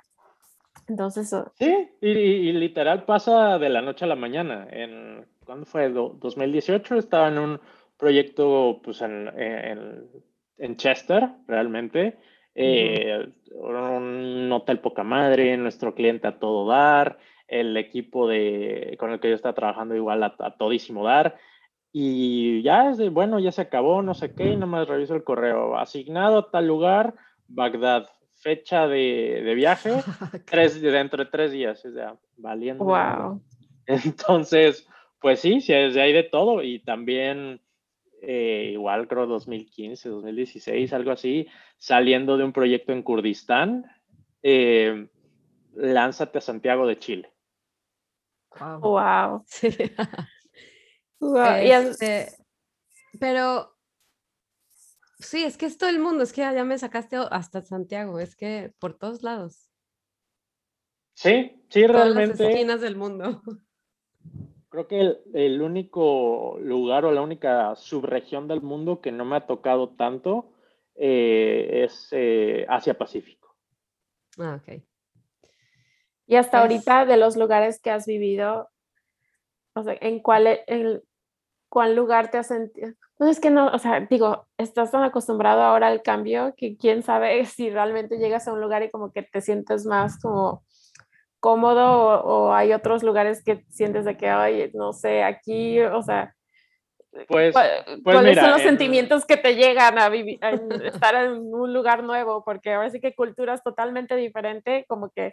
Entonces... 0.88 1.32
Sí, 1.54 1.88
y, 2.00 2.50
literal 2.50 3.04
pasa 3.04 3.60
de 3.60 3.68
la 3.68 3.80
noche 3.80 4.06
a 4.06 4.08
la 4.08 4.16
mañana. 4.16 4.66
En, 4.72 5.24
¿Cuándo 5.44 5.66
fue? 5.66 5.88
2018 5.88 6.96
estaba 6.96 7.28
en 7.28 7.38
un 7.38 7.60
proyecto 7.96 8.80
pues 8.82 9.00
en, 9.00 9.30
en, 10.58 10.76
Chester, 10.78 11.28
realmente. 11.46 12.18
Eh, 12.56 13.24
un 13.52 14.50
hotel 14.50 14.80
poca 14.80 15.04
madre, 15.04 15.56
nuestro 15.58 15.94
cliente 15.94 16.26
a 16.26 16.40
todo 16.40 16.66
dar, 16.66 17.18
el 17.48 17.76
equipo 17.76 18.28
de, 18.28 18.96
con 18.98 19.10
el 19.10 19.20
que 19.20 19.30
yo 19.30 19.34
estaba 19.34 19.54
trabajando 19.54 19.96
igual 19.96 20.22
a, 20.22 20.56
todísimo 20.58 21.04
dar. 21.04 21.38
Y 21.92 22.62
ya 22.62 22.90
es 22.90 22.98
de, 22.98 23.08
bueno, 23.08 23.38
ya 23.40 23.50
se 23.50 23.62
acabó, 23.62 24.02
no 24.02 24.14
sé 24.14 24.34
qué, 24.34 24.52
y 24.52 24.56
nomás 24.56 24.86
reviso 24.86 25.14
el 25.14 25.24
correo. 25.24 25.76
Asignado 25.76 26.38
a 26.38 26.50
tal 26.50 26.66
lugar, 26.66 27.14
Bagdad. 27.48 28.08
Fecha 28.40 28.86
de, 28.86 29.42
de 29.44 29.54
viaje, 29.56 29.90
tres, 30.46 30.80
dentro 30.80 31.24
de 31.24 31.28
tres 31.28 31.50
días, 31.50 31.84
o 31.84 31.90
sea, 31.90 32.14
valiendo. 32.36 32.84
Wow. 32.84 33.42
Entonces, 33.86 34.86
pues 35.20 35.40
sí, 35.40 35.60
sí, 35.60 35.72
hay 35.72 36.12
de 36.12 36.22
todo. 36.22 36.62
Y 36.62 36.78
también 36.78 37.60
eh, 38.22 38.70
igual 38.72 39.08
creo 39.08 39.26
2015, 39.26 40.08
2016, 40.08 40.92
algo 40.92 41.10
así, 41.10 41.48
saliendo 41.78 42.36
de 42.36 42.44
un 42.44 42.52
proyecto 42.52 42.92
en 42.92 43.02
Kurdistán, 43.02 43.86
eh, 44.42 45.08
lánzate 45.74 46.38
a 46.38 46.42
Santiago 46.42 46.86
de 46.86 46.98
Chile. 46.98 47.32
Wow. 48.60 49.44
Este, 51.20 52.28
pero 53.18 53.76
sí, 55.18 55.42
es 55.42 55.56
que 55.56 55.66
es 55.66 55.76
todo 55.76 55.90
el 55.90 55.98
mundo, 55.98 56.22
es 56.22 56.32
que 56.32 56.42
ya 56.42 56.64
me 56.64 56.78
sacaste 56.78 57.16
hasta 57.16 57.60
Santiago, 57.62 58.20
es 58.20 58.36
que 58.36 58.72
por 58.78 58.96
todos 58.96 59.24
lados. 59.24 59.68
Sí, 61.14 61.60
sí, 61.68 61.86
realmente. 61.86 62.36
Todas 62.36 62.40
las 62.40 62.50
esquinas 62.50 62.80
del 62.80 62.96
mundo. 62.96 63.42
Creo 64.70 64.86
que 64.86 65.18
el, 65.32 65.62
único 65.62 66.58
lugar 66.60 67.06
o 67.06 67.12
la 67.12 67.22
única 67.22 67.74
subregión 67.74 68.46
del 68.46 68.60
mundo 68.60 69.00
que 69.00 69.10
no 69.10 69.24
me 69.24 69.36
ha 69.36 69.46
tocado 69.46 69.88
tanto 69.96 70.52
eh, 70.94 71.84
es 71.84 72.08
eh, 72.12 72.66
Asia-Pacífico. 72.68 73.56
Ah, 74.38 74.60
ok. 74.60 74.82
Y 76.28 76.36
hasta 76.36 76.60
ahorita, 76.60 77.06
de 77.06 77.16
los 77.16 77.38
lugares 77.38 77.80
que 77.80 77.90
has 77.90 78.06
vivido, 78.06 78.68
o 79.74 79.82
sea, 79.82 79.96
¿en 79.98 80.20
cuál, 80.20 80.46
el, 80.66 81.02
cuál 81.70 81.96
lugar 81.96 82.30
te 82.30 82.36
has 82.36 82.48
sentido? 82.48 82.92
No 83.18 83.28
es 83.28 83.40
que 83.40 83.48
no, 83.48 83.68
o 83.68 83.78
sea, 83.78 84.00
digo, 84.00 84.46
estás 84.58 84.90
tan 84.90 85.02
acostumbrado 85.04 85.62
ahora 85.62 85.88
al 85.88 86.02
cambio 86.02 86.52
que 86.54 86.76
quién 86.76 87.02
sabe 87.02 87.44
si 87.46 87.70
realmente 87.70 88.18
llegas 88.18 88.46
a 88.46 88.52
un 88.52 88.60
lugar 88.60 88.82
y 88.82 88.90
como 88.90 89.10
que 89.10 89.22
te 89.22 89.40
sientes 89.40 89.86
más 89.86 90.20
como 90.20 90.64
cómodo 91.40 92.22
o, 92.22 92.52
hay 92.52 92.74
otros 92.74 93.02
lugares 93.02 93.42
que 93.42 93.64
sientes 93.70 94.04
de 94.04 94.18
que, 94.18 94.28
ay, 94.28 94.70
no 94.74 94.92
sé, 94.92 95.22
aquí, 95.22 95.80
o 95.80 96.02
sea, 96.02 96.34
pues, 97.26 97.54
pues 97.54 97.68
¿cuáles 98.04 98.38
son 98.38 98.50
los 98.50 98.60
sentimientos 98.60 99.24
que 99.24 99.38
te 99.38 99.54
llegan 99.54 99.98
a, 99.98 100.10
vivir, 100.10 100.38
estar 100.84 101.14
en 101.14 101.38
un 101.54 101.72
lugar 101.72 102.02
nuevo? 102.02 102.44
Porque 102.44 102.74
ahora 102.74 102.90
sí 102.90 103.00
que 103.00 103.14
cultura 103.14 103.54
es 103.54 103.62
totalmente 103.62 104.14
diferente, 104.14 104.84
como 104.86 105.08
que... 105.08 105.32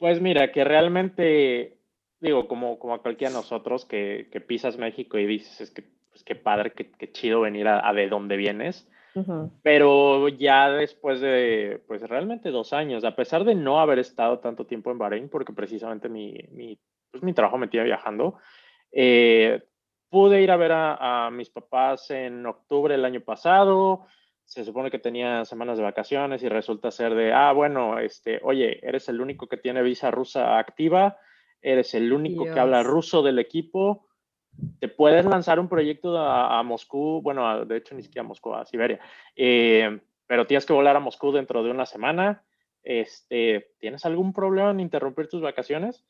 Pues 0.00 0.20
mira, 0.20 0.50
que 0.50 0.64
realmente, 0.64 1.78
digo, 2.18 2.48
como, 2.48 2.80
como 2.80 2.94
a 2.94 3.02
cualquiera 3.02 3.30
de 3.30 3.36
nosotros 3.36 3.84
que, 3.84 4.28
que 4.32 4.40
pisas 4.40 4.78
México 4.78 5.16
y 5.16 5.26
dices, 5.26 5.60
es 5.60 5.70
que, 5.70 5.84
pues 6.10 6.24
qué 6.24 6.34
padre, 6.34 6.72
qué, 6.72 6.90
qué 6.90 7.12
chido 7.12 7.42
venir 7.42 7.68
a, 7.68 7.88
a 7.88 7.92
de 7.92 8.08
dónde 8.08 8.36
vienes 8.36 8.90
pero 9.62 10.28
ya 10.28 10.70
después 10.70 11.20
de, 11.20 11.82
pues 11.86 12.02
realmente 12.02 12.50
dos 12.50 12.72
años, 12.72 13.04
a 13.04 13.16
pesar 13.16 13.44
de 13.44 13.54
no 13.54 13.80
haber 13.80 13.98
estado 13.98 14.38
tanto 14.38 14.66
tiempo 14.66 14.90
en 14.90 14.98
Bahrein, 14.98 15.28
porque 15.28 15.52
precisamente 15.52 16.08
mi, 16.08 16.34
mi, 16.52 16.78
pues 17.10 17.22
mi 17.22 17.32
trabajo 17.32 17.58
me 17.58 17.68
tenía 17.68 17.84
viajando, 17.84 18.38
eh, 18.92 19.64
pude 20.08 20.42
ir 20.42 20.50
a 20.50 20.56
ver 20.56 20.72
a, 20.72 21.26
a, 21.26 21.30
mis 21.30 21.50
papás 21.50 22.10
en 22.10 22.46
octubre 22.46 22.94
del 22.94 23.04
año 23.04 23.20
pasado. 23.20 24.06
Se 24.50 24.64
supone 24.64 24.90
que 24.90 24.98
tenía 24.98 25.44
semanas 25.44 25.78
de 25.78 25.84
vacaciones 25.84 26.42
y 26.42 26.48
resulta 26.48 26.90
ser 26.90 27.14
de, 27.14 27.32
ah, 27.32 27.52
bueno, 27.52 28.00
este, 28.00 28.40
oye, 28.42 28.84
eres 28.84 29.08
el 29.08 29.20
único 29.20 29.46
que 29.46 29.56
tiene 29.56 29.80
visa 29.80 30.10
rusa 30.10 30.58
activa, 30.58 31.18
eres 31.62 31.94
el 31.94 32.12
único 32.12 32.44
que 32.44 32.58
habla 32.58 32.82
ruso 32.82 33.22
del 33.22 33.38
equipo 33.38 34.08
te 34.78 34.88
puedes 34.88 35.24
lanzar 35.24 35.60
un 35.60 35.68
proyecto 35.68 36.18
a, 36.18 36.62
Moscú, 36.62 37.20
bueno, 37.22 37.64
de 37.64 37.76
hecho 37.76 37.94
ni 37.94 38.02
siquiera 38.02 38.24
a 38.24 38.28
Moscú, 38.28 38.54
a 38.54 38.64
Siberia, 38.64 39.00
eh, 39.36 40.00
pero 40.26 40.46
tienes 40.46 40.66
que 40.66 40.72
volar 40.72 40.96
a 40.96 41.00
Moscú 41.00 41.32
dentro 41.32 41.62
de 41.62 41.70
una 41.70 41.86
semana. 41.86 42.44
Este, 42.82 43.74
¿Tienes 43.78 44.04
algún 44.04 44.32
problema 44.32 44.70
en 44.70 44.80
interrumpir 44.80 45.28
tus 45.28 45.42
vacaciones? 45.42 46.04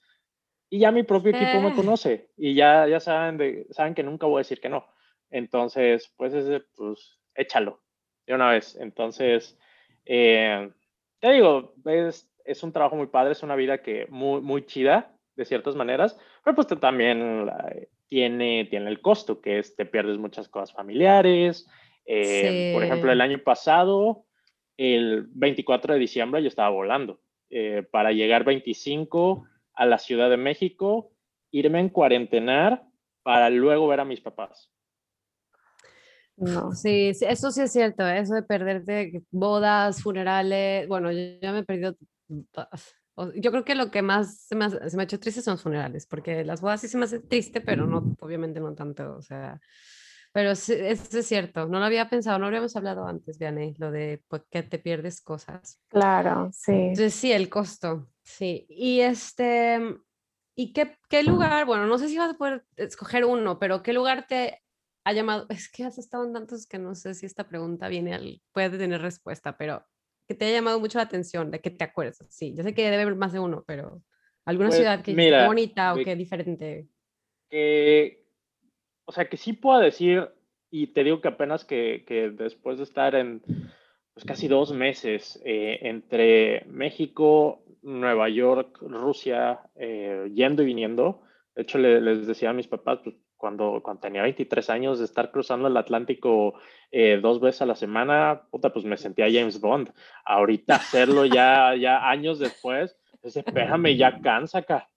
Y 0.68 0.80
ya 0.80 0.92
mi 0.92 1.02
propio 1.02 1.32
equipo 1.34 1.60
me 1.60 1.74
conoce 1.74 2.30
y 2.36 2.54
ya, 2.54 2.86
ya 2.86 3.00
saben, 3.00 3.38
de, 3.38 3.66
saben 3.70 3.94
que 3.94 4.04
nunca 4.04 4.26
voy 4.26 4.36
a 4.36 4.44
decir 4.46 4.60
que 4.60 4.68
no. 4.68 4.86
Entonces, 5.30 6.12
pues, 6.16 6.32
ese, 6.32 6.60
pues 6.76 7.18
échalo 7.34 7.80
de 8.30 8.36
una 8.36 8.50
vez. 8.50 8.76
Entonces, 8.80 9.58
eh, 10.06 10.70
te 11.18 11.32
digo, 11.32 11.74
es, 11.84 12.30
es 12.44 12.62
un 12.62 12.72
trabajo 12.72 12.96
muy 12.96 13.06
padre, 13.06 13.32
es 13.32 13.42
una 13.42 13.56
vida 13.56 13.82
que 13.82 14.06
muy, 14.08 14.40
muy 14.40 14.66
chida 14.66 15.14
de 15.36 15.44
ciertas 15.44 15.74
maneras, 15.74 16.18
pero 16.44 16.54
pues 16.54 16.66
también 16.66 17.50
tiene, 18.08 18.66
tiene 18.66 18.90
el 18.90 19.00
costo, 19.00 19.40
que 19.40 19.58
es 19.58 19.76
te 19.76 19.86
pierdes 19.86 20.18
muchas 20.18 20.48
cosas 20.48 20.72
familiares. 20.72 21.68
Eh, 22.06 22.72
por 22.74 22.82
ejemplo, 22.82 23.12
el 23.12 23.20
año 23.20 23.38
pasado, 23.38 24.24
el 24.76 25.26
24 25.30 25.94
de 25.94 26.00
diciembre, 26.00 26.42
yo 26.42 26.48
estaba 26.48 26.70
volando 26.70 27.20
eh, 27.50 27.84
para 27.90 28.12
llegar 28.12 28.44
25 28.44 29.46
a 29.74 29.86
la 29.86 29.98
Ciudad 29.98 30.30
de 30.30 30.36
México, 30.36 31.12
irme 31.50 31.80
en 31.80 31.88
cuarentenar 31.88 32.84
para 33.22 33.50
luego 33.50 33.86
ver 33.88 34.00
a 34.00 34.04
mis 34.04 34.20
papás. 34.20 34.70
No. 36.40 36.72
Sí, 36.72 37.12
eso 37.20 37.50
sí 37.50 37.60
es 37.60 37.70
cierto, 37.70 38.06
eso 38.08 38.34
de 38.34 38.42
perderte 38.42 39.22
bodas, 39.30 40.02
funerales, 40.02 40.88
bueno, 40.88 41.12
yo 41.12 41.18
ya 41.40 41.52
me 41.52 41.60
he 41.60 41.64
perdido 41.64 41.96
yo 43.34 43.50
creo 43.50 43.64
que 43.64 43.74
lo 43.74 43.90
que 43.90 44.02
más 44.02 44.38
se 44.46 44.54
me, 44.54 44.64
ha 44.64 45.02
hecho 45.02 45.20
triste 45.20 45.42
son 45.42 45.54
los 45.54 45.62
funerales, 45.62 46.06
porque 46.06 46.44
las 46.44 46.60
bodas 46.60 46.80
sí 46.80 46.88
se 46.88 46.96
me 46.96 47.04
hace 47.04 47.20
triste, 47.20 47.60
pero 47.60 47.86
no, 47.86 48.16
obviamente 48.20 48.60
no 48.60 48.74
tanto, 48.74 49.16
o 49.16 49.22
sea, 49.22 49.60
pero 50.32 50.54
sí, 50.54 50.74
eso 50.74 51.18
es 51.18 51.26
cierto, 51.26 51.66
no 51.66 51.80
lo 51.80 51.84
había 51.84 52.08
pensado, 52.08 52.38
no 52.38 52.44
lo 52.44 52.48
habíamos 52.48 52.76
hablado 52.76 53.06
antes, 53.06 53.38
Vianney, 53.38 53.74
lo 53.78 53.90
de 53.90 54.22
pues, 54.28 54.42
que 54.50 54.62
te 54.62 54.78
pierdes 54.78 55.20
cosas. 55.20 55.80
Claro, 55.88 56.50
sí. 56.52 56.72
Entonces 56.72 57.14
sí, 57.14 57.32
el 57.32 57.48
costo, 57.48 58.08
sí. 58.22 58.64
Y 58.68 59.00
este, 59.00 59.80
¿y 60.54 60.72
qué, 60.72 60.96
qué 61.08 61.22
lugar? 61.22 61.66
Bueno, 61.66 61.86
no 61.86 61.98
sé 61.98 62.08
si 62.08 62.16
vas 62.16 62.32
a 62.32 62.38
poder 62.38 62.64
escoger 62.76 63.24
uno, 63.24 63.58
pero 63.58 63.82
¿qué 63.82 63.92
lugar 63.92 64.26
te 64.28 64.62
ha 65.04 65.12
llamado? 65.12 65.46
Es 65.48 65.70
que 65.70 65.84
has 65.84 65.98
estado 65.98 66.24
en 66.24 66.32
tantos 66.32 66.66
que 66.66 66.78
no 66.78 66.94
sé 66.94 67.14
si 67.14 67.26
esta 67.26 67.48
pregunta 67.48 67.88
viene 67.88 68.14
al, 68.14 68.42
puede 68.52 68.78
tener 68.78 69.00
respuesta, 69.00 69.56
pero 69.56 69.84
que 70.28 70.34
te 70.34 70.44
haya 70.44 70.56
llamado 70.56 70.78
mucho 70.78 70.98
la 70.98 71.04
atención, 71.04 71.50
de 71.50 71.60
que 71.60 71.70
te 71.70 71.84
acuerdas. 71.84 72.24
Sí, 72.28 72.54
yo 72.54 72.62
sé 72.62 72.74
que 72.74 72.90
debe 72.90 73.02
haber 73.02 73.16
más 73.16 73.32
de 73.32 73.40
uno, 73.40 73.64
pero 73.66 74.02
alguna 74.44 74.68
pues, 74.68 74.78
ciudad 74.78 75.02
que 75.02 75.12
es 75.12 75.46
bonita 75.46 75.94
o 75.94 75.96
que 75.96 76.14
diferente. 76.14 76.88
Que, 77.48 78.24
o 79.06 79.12
sea, 79.12 79.28
que 79.28 79.36
sí 79.36 79.54
puedo 79.54 79.80
decir, 79.80 80.28
y 80.70 80.88
te 80.88 81.02
digo 81.02 81.20
que 81.20 81.28
apenas 81.28 81.64
que, 81.64 82.04
que 82.06 82.30
después 82.30 82.78
de 82.78 82.84
estar 82.84 83.14
en 83.16 83.42
pues, 84.14 84.24
casi 84.24 84.46
dos 84.48 84.72
meses 84.72 85.40
eh, 85.44 85.80
entre 85.82 86.64
México, 86.66 87.64
Nueva 87.82 88.28
York, 88.28 88.78
Rusia, 88.82 89.60
eh, 89.74 90.30
yendo 90.32 90.62
y 90.62 90.66
viniendo, 90.66 91.22
de 91.54 91.62
hecho 91.62 91.78
les 91.78 92.26
decía 92.26 92.50
a 92.50 92.54
mis 92.54 92.68
papás, 92.68 93.00
pues 93.02 93.16
cuando, 93.40 93.80
cuando 93.82 94.02
tenía 94.02 94.22
23 94.22 94.70
años 94.70 94.98
de 94.98 95.06
estar 95.06 95.30
cruzando 95.30 95.66
el 95.66 95.76
Atlántico 95.76 96.54
eh, 96.92 97.18
dos 97.20 97.40
veces 97.40 97.62
a 97.62 97.66
la 97.66 97.74
semana, 97.74 98.42
puta, 98.50 98.72
pues 98.72 98.84
me 98.84 98.98
sentía 98.98 99.32
James 99.32 99.60
Bond. 99.60 99.90
Ahorita 100.24 100.76
hacerlo 100.76 101.24
ya, 101.24 101.74
ya 101.74 102.08
años 102.08 102.38
después, 102.38 102.96
pues 103.22 103.36
espérame, 103.36 103.96
ya 103.96 104.20
cansa 104.20 104.58
acá. 104.58 104.88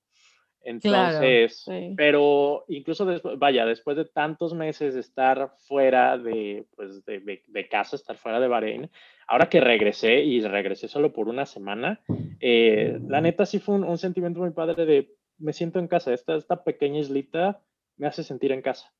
Entonces, 0.65 1.65
pero 1.97 2.63
incluso 2.69 3.06
después, 3.06 3.38
vaya, 3.38 3.65
después 3.65 3.97
de 3.97 4.06
tantos 4.06 4.53
meses 4.53 4.93
de 4.93 5.01
estar 5.01 5.51
fuera 5.67 6.17
de, 6.17 6.65
pues 6.75 7.03
de, 7.06 7.41
de, 7.45 7.67
casa, 7.67 7.97
estar 7.97 8.15
fuera 8.15 8.39
de 8.39 8.47
Bahrein, 8.47 8.89
ahora 9.27 9.49
que 9.49 9.60
regresé 9.60 10.21
y 10.21 10.39
regresé 10.41 10.88
solo 10.88 11.12
por 11.12 11.27
una 11.27 11.45
semana, 11.45 11.99
eh, 12.39 12.97
la 13.08 13.19
neta 13.19 13.45
sí 13.45 13.60
fue 13.60 13.75
un, 13.75 13.84
un, 13.84 13.97
sentimiento 13.97 14.39
muy 14.39 14.51
padre 14.51 14.86
de 14.86 15.13
me 15.38 15.51
siento 15.51 15.79
en 15.79 15.88
casa, 15.88 16.13
esta, 16.13 16.36
esta 16.36 16.63
pequeña 16.63 16.99
islita 16.99 17.62
me 17.97 18.08
hace 18.08 18.23
sentir 18.23 18.51
en 18.51 18.62
casa. 18.62 18.91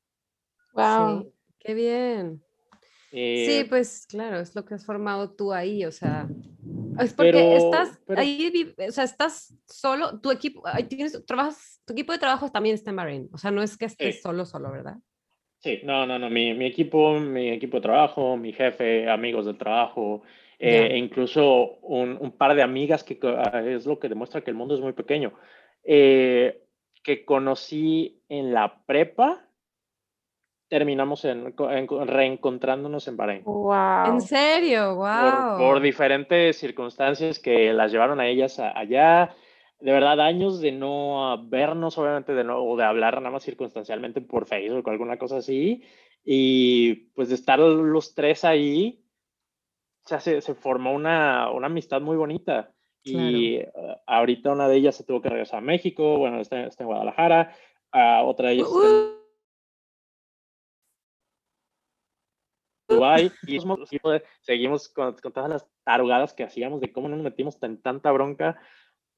Wow, 0.72 1.32
qué 1.60 1.74
bien. 1.74 2.42
sí, 3.10 3.16
Eh, 3.60 3.66
pues 3.68 4.06
claro, 4.08 4.40
es 4.40 4.54
lo 4.56 4.64
que 4.64 4.74
has 4.74 4.84
formado 4.84 5.30
tú 5.34 5.52
ahí, 5.52 5.84
o 5.84 5.92
sea, 5.92 6.26
es 6.98 7.14
porque 7.14 7.30
Pero- 7.32 7.56
estás 7.56 8.00
pero- 8.06 8.20
ahí, 8.20 8.74
o 8.88 8.90
sea, 8.92 9.04
estás 9.04 9.54
solo, 9.66 10.20
tu 10.20 10.30
equipo, 10.32 10.62
tienes, 10.88 11.24
trabajas, 11.24 11.80
tu 11.84 11.92
equipo 11.92 12.12
de 12.12 12.18
trabajo 12.18 12.50
también 12.50 12.74
está 12.74 12.90
en 12.90 12.96
Bahrein, 12.96 13.28
o 13.32 13.38
sea, 13.38 13.50
no 13.52 13.62
es 13.62 13.76
que 13.76 13.84
estés 13.84 14.16
Sí. 14.16 14.20
solo, 14.22 14.44
solo, 14.44 14.72
¿verdad? 14.72 14.96
Sí, 15.60 15.80
no, 15.84 16.06
no, 16.06 16.18
no, 16.18 16.28
mi, 16.28 16.52
mi 16.54 16.66
equipo, 16.66 17.18
mi 17.20 17.50
equipo 17.50 17.76
de 17.78 17.82
trabajo, 17.82 18.36
mi 18.36 18.52
jefe, 18.52 19.08
amigos 19.08 19.46
del 19.46 19.56
trabajo, 19.58 20.22
eh, 20.58 20.88
e 20.90 20.98
incluso 20.98 21.76
un, 21.82 22.18
un 22.20 22.32
par 22.32 22.54
de 22.56 22.62
amigas 22.62 23.02
que 23.04 23.18
ah, 23.22 23.62
es 23.64 23.86
lo 23.86 23.98
que 23.98 24.08
demuestra 24.08 24.40
que 24.42 24.50
el 24.50 24.56
mundo 24.56 24.74
es 24.74 24.80
muy 24.80 24.92
pequeño, 24.92 25.32
eh, 25.84 26.63
que 27.04 27.24
conocí 27.24 28.22
en 28.28 28.52
la 28.52 28.82
prepa, 28.86 29.46
terminamos 30.68 31.24
en, 31.24 31.54
en- 31.70 32.08
reencontrándonos 32.08 33.06
en 33.06 33.16
Bahrein. 33.16 33.44
Wow. 33.44 34.06
En 34.06 34.20
serio, 34.20 34.96
por, 34.96 35.46
wow. 35.46 35.58
por 35.58 35.80
diferentes 35.80 36.56
circunstancias 36.58 37.38
que 37.38 37.72
las 37.72 37.92
llevaron 37.92 38.18
a 38.18 38.26
ellas 38.26 38.58
a- 38.58 38.76
allá. 38.76 39.36
De 39.80 39.92
verdad, 39.92 40.18
años 40.20 40.60
de 40.60 40.72
no 40.72 41.46
vernos, 41.48 41.98
obviamente, 41.98 42.32
de 42.32 42.42
no, 42.42 42.58
o 42.64 42.76
de 42.76 42.84
hablar 42.84 43.16
nada 43.18 43.30
más 43.30 43.42
circunstancialmente 43.44 44.20
por 44.22 44.46
Facebook 44.46 44.88
o 44.88 44.90
alguna 44.90 45.18
cosa 45.18 45.36
así. 45.36 45.84
Y 46.24 46.94
pues 47.14 47.28
de 47.28 47.34
estar 47.34 47.58
los 47.58 48.14
tres 48.14 48.44
ahí, 48.46 49.04
o 50.06 50.08
sea, 50.08 50.20
se, 50.20 50.40
se 50.40 50.54
formó 50.54 50.92
una, 50.94 51.50
una 51.50 51.66
amistad 51.66 52.00
muy 52.00 52.16
bonita. 52.16 52.73
Y 53.04 53.60
ah, 53.60 54.00
ahorita 54.06 54.52
una 54.52 54.68
de 54.68 54.76
ellas 54.76 54.96
se 54.96 55.04
tuvo 55.04 55.20
que 55.20 55.28
regresar 55.28 55.58
a 55.58 55.62
México, 55.62 56.16
bueno, 56.18 56.40
está, 56.40 56.66
está 56.66 56.84
en 56.84 56.88
Guadalajara. 56.88 57.54
ah, 57.92 58.22
otra 58.24 58.48
de 58.48 58.54
ellas 58.54 58.68
está 58.68 58.88
en 58.88 59.24
Uh, 62.88 62.94
Dubái 62.94 63.32
y 63.46 63.58
seguimos 64.42 64.88
con, 64.88 65.14
con 65.14 65.32
todas 65.32 65.48
las 65.48 65.66
tarugadas 65.84 66.34
que 66.34 66.44
hacíamos 66.44 66.80
de 66.80 66.92
cómo 66.92 67.08
no 67.08 67.16
nos 67.16 67.24
metimos 67.24 67.60
en 67.62 67.80
tanta 67.80 68.12
bronca 68.12 68.60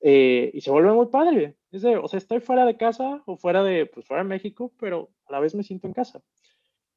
eh, 0.00 0.50
y 0.54 0.60
se 0.60 0.70
vuelve 0.70 0.92
muy 0.92 1.06
padre. 1.06 1.56
De, 1.70 1.96
o 1.96 2.06
sea, 2.06 2.18
estoy 2.18 2.40
fuera 2.40 2.64
de 2.64 2.76
casa 2.76 3.22
o 3.26 3.36
fuera 3.36 3.64
de, 3.64 3.86
pues 3.86 4.06
fuera 4.06 4.22
de 4.22 4.28
México, 4.28 4.72
pero 4.78 5.10
a 5.26 5.32
la 5.32 5.40
vez 5.40 5.54
me 5.54 5.64
siento 5.64 5.86
en 5.86 5.94
casa. 5.94 6.22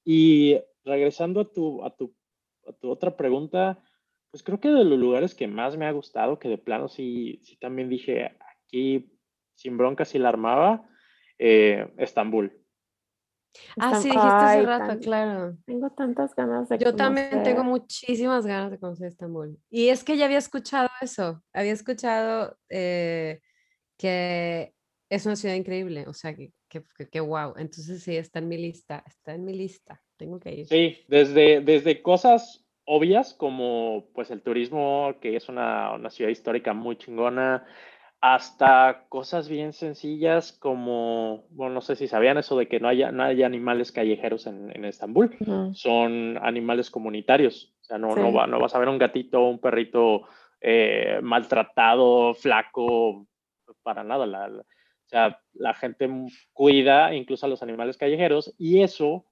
Y 0.06 0.60
regresando 0.84 1.42
a 1.42 1.52
tu, 1.52 1.84
a 1.84 1.96
tu, 1.96 2.14
a 2.68 2.74
tu 2.74 2.90
otra 2.90 3.18
pregunta, 3.18 3.82
pues 4.32 4.44
creo 4.44 4.60
que 4.60 4.70
de 4.70 4.84
los 4.84 5.00
lugares 5.00 5.34
que 5.36 5.48
más 5.48 5.78
me 5.78 5.86
ha 5.86 5.92
gustado, 5.92 6.40
que 6.40 6.50
de 6.50 6.58
plano 6.58 6.88
sí, 6.88 7.40
sí 7.44 7.58
también 7.58 7.90
dije, 7.90 8.38
aquí 8.66 9.12
sin 9.56 9.78
bronca 9.78 10.06
sí 10.06 10.20
la 10.20 10.30
armaba, 10.30 10.88
eh, 11.38 11.92
Estambul. 11.98 12.56
Ah, 13.78 13.88
Están- 13.88 14.02
sí, 14.04 14.10
dijiste 14.10 14.46
hace 14.46 14.60
Ay, 14.60 14.66
rato, 14.66 14.88
tan- 14.88 15.00
claro. 15.00 15.58
Tengo 15.66 15.90
tantas 15.92 16.36
ganas 16.36 16.70
de 16.70 16.78
Yo 16.78 16.96
también 16.96 17.42
tengo 17.44 17.64
muchísimas 17.64 18.46
ganas 18.46 18.72
de 18.72 18.80
conocer 18.80 19.08
Estambul. 19.08 19.58
Y 19.70 19.90
es 19.90 20.04
que 20.04 20.18
ya 20.18 20.26
había 20.26 20.38
escuchado 20.38 20.90
eso, 21.02 21.44
había 21.52 21.74
escuchado 21.74 22.58
eh, 22.70 23.42
que 23.98 24.74
es 25.10 25.26
una 25.26 25.36
ciudad 25.36 25.56
increíble, 25.56 26.06
o 26.08 26.14
sea, 26.14 26.36
que, 26.36 26.54
que, 26.70 26.84
que, 26.96 27.10
que 27.10 27.20
wow. 27.20 27.56
Entonces 27.58 28.04
sí, 28.04 28.16
está 28.16 28.38
en 28.40 28.48
mi 28.48 28.58
lista, 28.58 29.04
está 29.08 29.34
en 29.34 29.44
mi 29.44 29.54
lista, 29.54 30.02
tengo 30.18 30.40
que 30.40 30.54
ir. 30.54 30.68
Sí, 30.68 31.04
desde, 31.08 31.62
desde 31.62 32.02
cosas 32.04 32.64
obvias 32.92 33.36
como 33.36 34.08
pues 34.16 34.32
el 34.32 34.42
turismo, 34.42 35.14
que 35.22 35.36
es 35.36 35.48
una, 35.48 35.94
una 35.94 36.10
ciudad 36.10 36.32
histórica 36.32 36.74
muy 36.74 36.96
chingona, 36.98 37.64
hasta 38.20 39.06
cosas 39.10 39.48
bien 39.48 39.74
sencillas 39.74 40.52
como, 40.54 41.46
bueno, 41.52 41.76
no 41.76 41.82
sé 41.82 41.96
si 41.96 42.08
sabían 42.08 42.40
eso 42.40 42.58
de 42.58 42.68
que 42.68 42.80
no 42.80 42.88
haya, 42.88 43.12
no 43.12 43.22
haya 43.24 43.46
animales 43.46 43.92
callejeros 43.92 44.48
en, 44.48 44.76
en 44.76 44.86
Estambul, 44.86 45.38
Ujú. 45.40 45.72
son 45.76 46.40
animales 46.42 46.90
comunitarios, 46.90 47.76
o 47.82 47.84
sea, 47.84 48.00
no, 48.00 48.16
no, 48.16 48.30
Sí. 48.30 48.34
va- 48.36 48.48
no 48.48 48.60
vas 48.60 48.74
a 48.74 48.80
ver 48.80 48.90
un 48.90 48.98
gatito 48.98 49.40
o 49.40 49.50
un 49.50 49.60
perrito 49.60 50.24
eh, 50.60 51.20
maltratado, 51.22 52.34
flaco, 52.34 53.28
para 53.84 54.04
nada, 54.04 54.26
la- 54.26 54.48
la- 54.50 54.62
o 54.62 55.10
sea, 55.10 55.40
la 55.54 55.76
gente 55.76 56.10
cuida 56.54 57.14
incluso 57.14 57.46
a 57.46 57.50
los 57.50 57.62
animales 57.62 57.98
callejeros 57.98 58.54
y 58.58 58.82
eso 58.82 59.26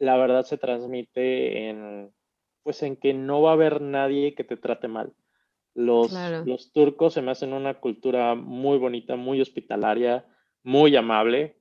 la 0.00 0.16
verdad 0.16 0.42
se 0.42 0.58
transmite 0.58 1.68
en, 1.68 2.12
pues 2.62 2.82
en 2.82 2.96
que 2.96 3.12
no 3.14 3.42
va 3.42 3.50
a 3.50 3.54
haber 3.54 3.80
nadie 3.80 4.34
que 4.34 4.44
te 4.44 4.56
trate 4.56 4.88
mal. 4.88 5.12
Los, 5.74 6.10
Claro. 6.10 6.44
los 6.44 6.72
turcos 6.72 7.14
se 7.14 7.22
me 7.22 7.30
hacen 7.30 7.52
una 7.52 7.74
cultura 7.74 8.34
muy 8.34 8.78
bonita, 8.78 9.16
muy 9.16 9.40
hospitalaria, 9.40 10.24
muy 10.62 10.94
amable. 10.96 11.56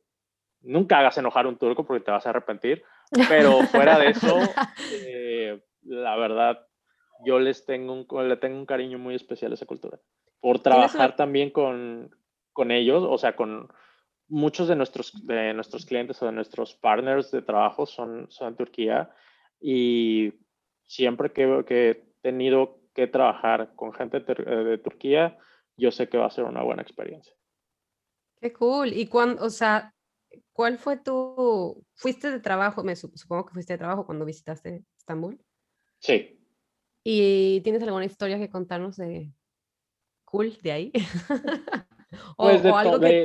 Nunca 0.62 1.00
hagas 1.00 1.18
enojar 1.18 1.46
a 1.46 1.50
un 1.50 1.58
turco 1.58 1.86
porque 1.86 2.04
te 2.04 2.12
vas 2.12 2.26
a 2.28 2.30
arrepentir, 2.32 2.84
pero 3.30 3.62
fuera 3.68 3.98
de 3.98 4.10
eso, 4.10 4.36
eh, 4.94 5.64
la 5.84 6.16
verdad, 6.18 6.68
yo 7.26 7.40
les 7.40 7.66
tengo 7.66 7.94
un, 7.94 8.30
le 8.30 8.38
tengo 8.38 8.58
un 8.58 8.66
cariño 8.66 9.00
muy 9.00 9.16
especial 9.16 9.52
a 9.52 9.56
esa 9.56 9.66
cultura. 9.66 10.00
Por 10.40 10.60
¿Tienes 10.60 10.66
una- 10.78 10.88
trabajar 10.88 11.16
también 11.16 11.50
con, 11.50 12.16
con 12.54 12.72
ellos, 12.72 13.04
o 13.08 13.18
sea, 13.18 13.36
con 13.36 13.70
muchos 14.28 14.68
de 14.68 14.76
nuestros, 14.76 15.26
de 15.26 15.54
nuestros 15.54 15.86
clientes 15.86 16.22
o 16.22 16.26
de 16.26 16.32
nuestros 16.32 16.76
partners 16.76 17.32
de 17.32 17.42
trabajo 17.42 17.86
son, 17.86 18.28
son 18.30 18.50
en 18.50 18.56
Turquía 18.56 19.10
y 19.60 20.34
siempre 20.92 21.32
que, 21.32 21.64
que 21.66 21.90
he 21.90 21.96
tenido 22.22 22.82
que 22.94 23.08
trabajar 23.08 23.74
con 23.76 23.94
gente 23.94 24.20
de, 24.20 24.34
eh, 24.34 24.64
de 24.66 24.78
Turquía, 24.78 25.38
yo 25.78 25.90
sé 25.90 26.10
que 26.10 26.18
va 26.18 26.26
a 26.26 26.32
ser 26.32 26.44
una 26.44 26.64
buena 26.64 26.82
experiencia. 26.82 27.34
Qué 28.42 28.52
cool. 28.52 28.92
Y 28.92 29.08
cuando, 29.08 29.46
o 29.46 29.50
sea, 29.50 29.94
¿cuál 30.52 30.78
fue 30.78 30.98
tu, 30.98 31.82
fuiste 31.96 32.30
de 32.30 32.42
trabajo, 32.42 32.84
me 32.84 32.94
sup- 32.94 33.16
supongo 33.16 33.46
que 33.46 33.54
fuiste 33.54 33.74
de 33.74 33.78
trabajo 33.78 34.06
cuando 34.06 34.26
visitaste 34.26 34.84
Estambul? 34.98 35.40
Sí, 36.00 36.38
¿Y 37.04 37.62
tienes 37.62 37.82
alguna 37.84 38.06
historia 38.06 38.38
que 38.38 38.50
contarnos 38.50 38.98
de 38.98 39.32
cool 40.26 40.58
de 40.62 40.72
ahí? 40.74 40.92
o, 42.38 42.44
Pues 42.44 42.64
de 42.64 42.70
o 42.70 42.76
algo 42.76 43.00
que, 43.00 43.06
de- 43.08 43.24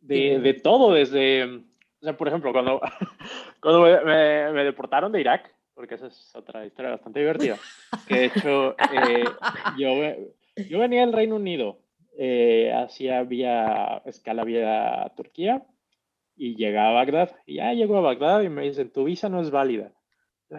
que- 0.00 0.38
de, 0.40 0.54
todo, 0.54 0.94
desde, 0.94 1.44
o 1.44 1.62
sea, 2.00 2.16
por 2.16 2.28
ejemplo, 2.28 2.50
cuando, 2.52 2.80
cuando 3.60 3.82
me, 3.82 4.04
me- 4.04 4.52
me 4.52 4.64
deportaron 4.64 5.12
de 5.12 5.20
Irak, 5.20 5.54
porque 5.80 5.94
esa 5.94 6.08
es 6.08 6.36
otra 6.36 6.66
historia 6.66 6.90
bastante 6.90 7.20
divertida, 7.20 7.56
que 8.06 8.14
de 8.14 8.24
hecho 8.26 8.72
eh, 8.92 9.24
yo, 9.78 9.88
yo 10.68 10.78
venía 10.78 11.00
del 11.00 11.14
Reino 11.14 11.36
Unido, 11.36 11.78
eh, 12.18 12.70
hacía 12.70 13.22
vía 13.22 14.02
escala 14.04 14.44
vía 14.44 15.10
Turquía 15.16 15.66
y 16.36 16.56
llegaba 16.56 16.90
a 16.90 16.92
Bagdad, 16.92 17.34
y 17.46 17.54
ya 17.56 17.72
llego 17.72 17.96
a 17.96 18.02
Bagdad 18.02 18.42
y 18.42 18.50
me 18.50 18.64
dicen, 18.64 18.92
tu 18.92 19.04
visa 19.04 19.30
no 19.30 19.40
es 19.40 19.50
válida. 19.50 19.94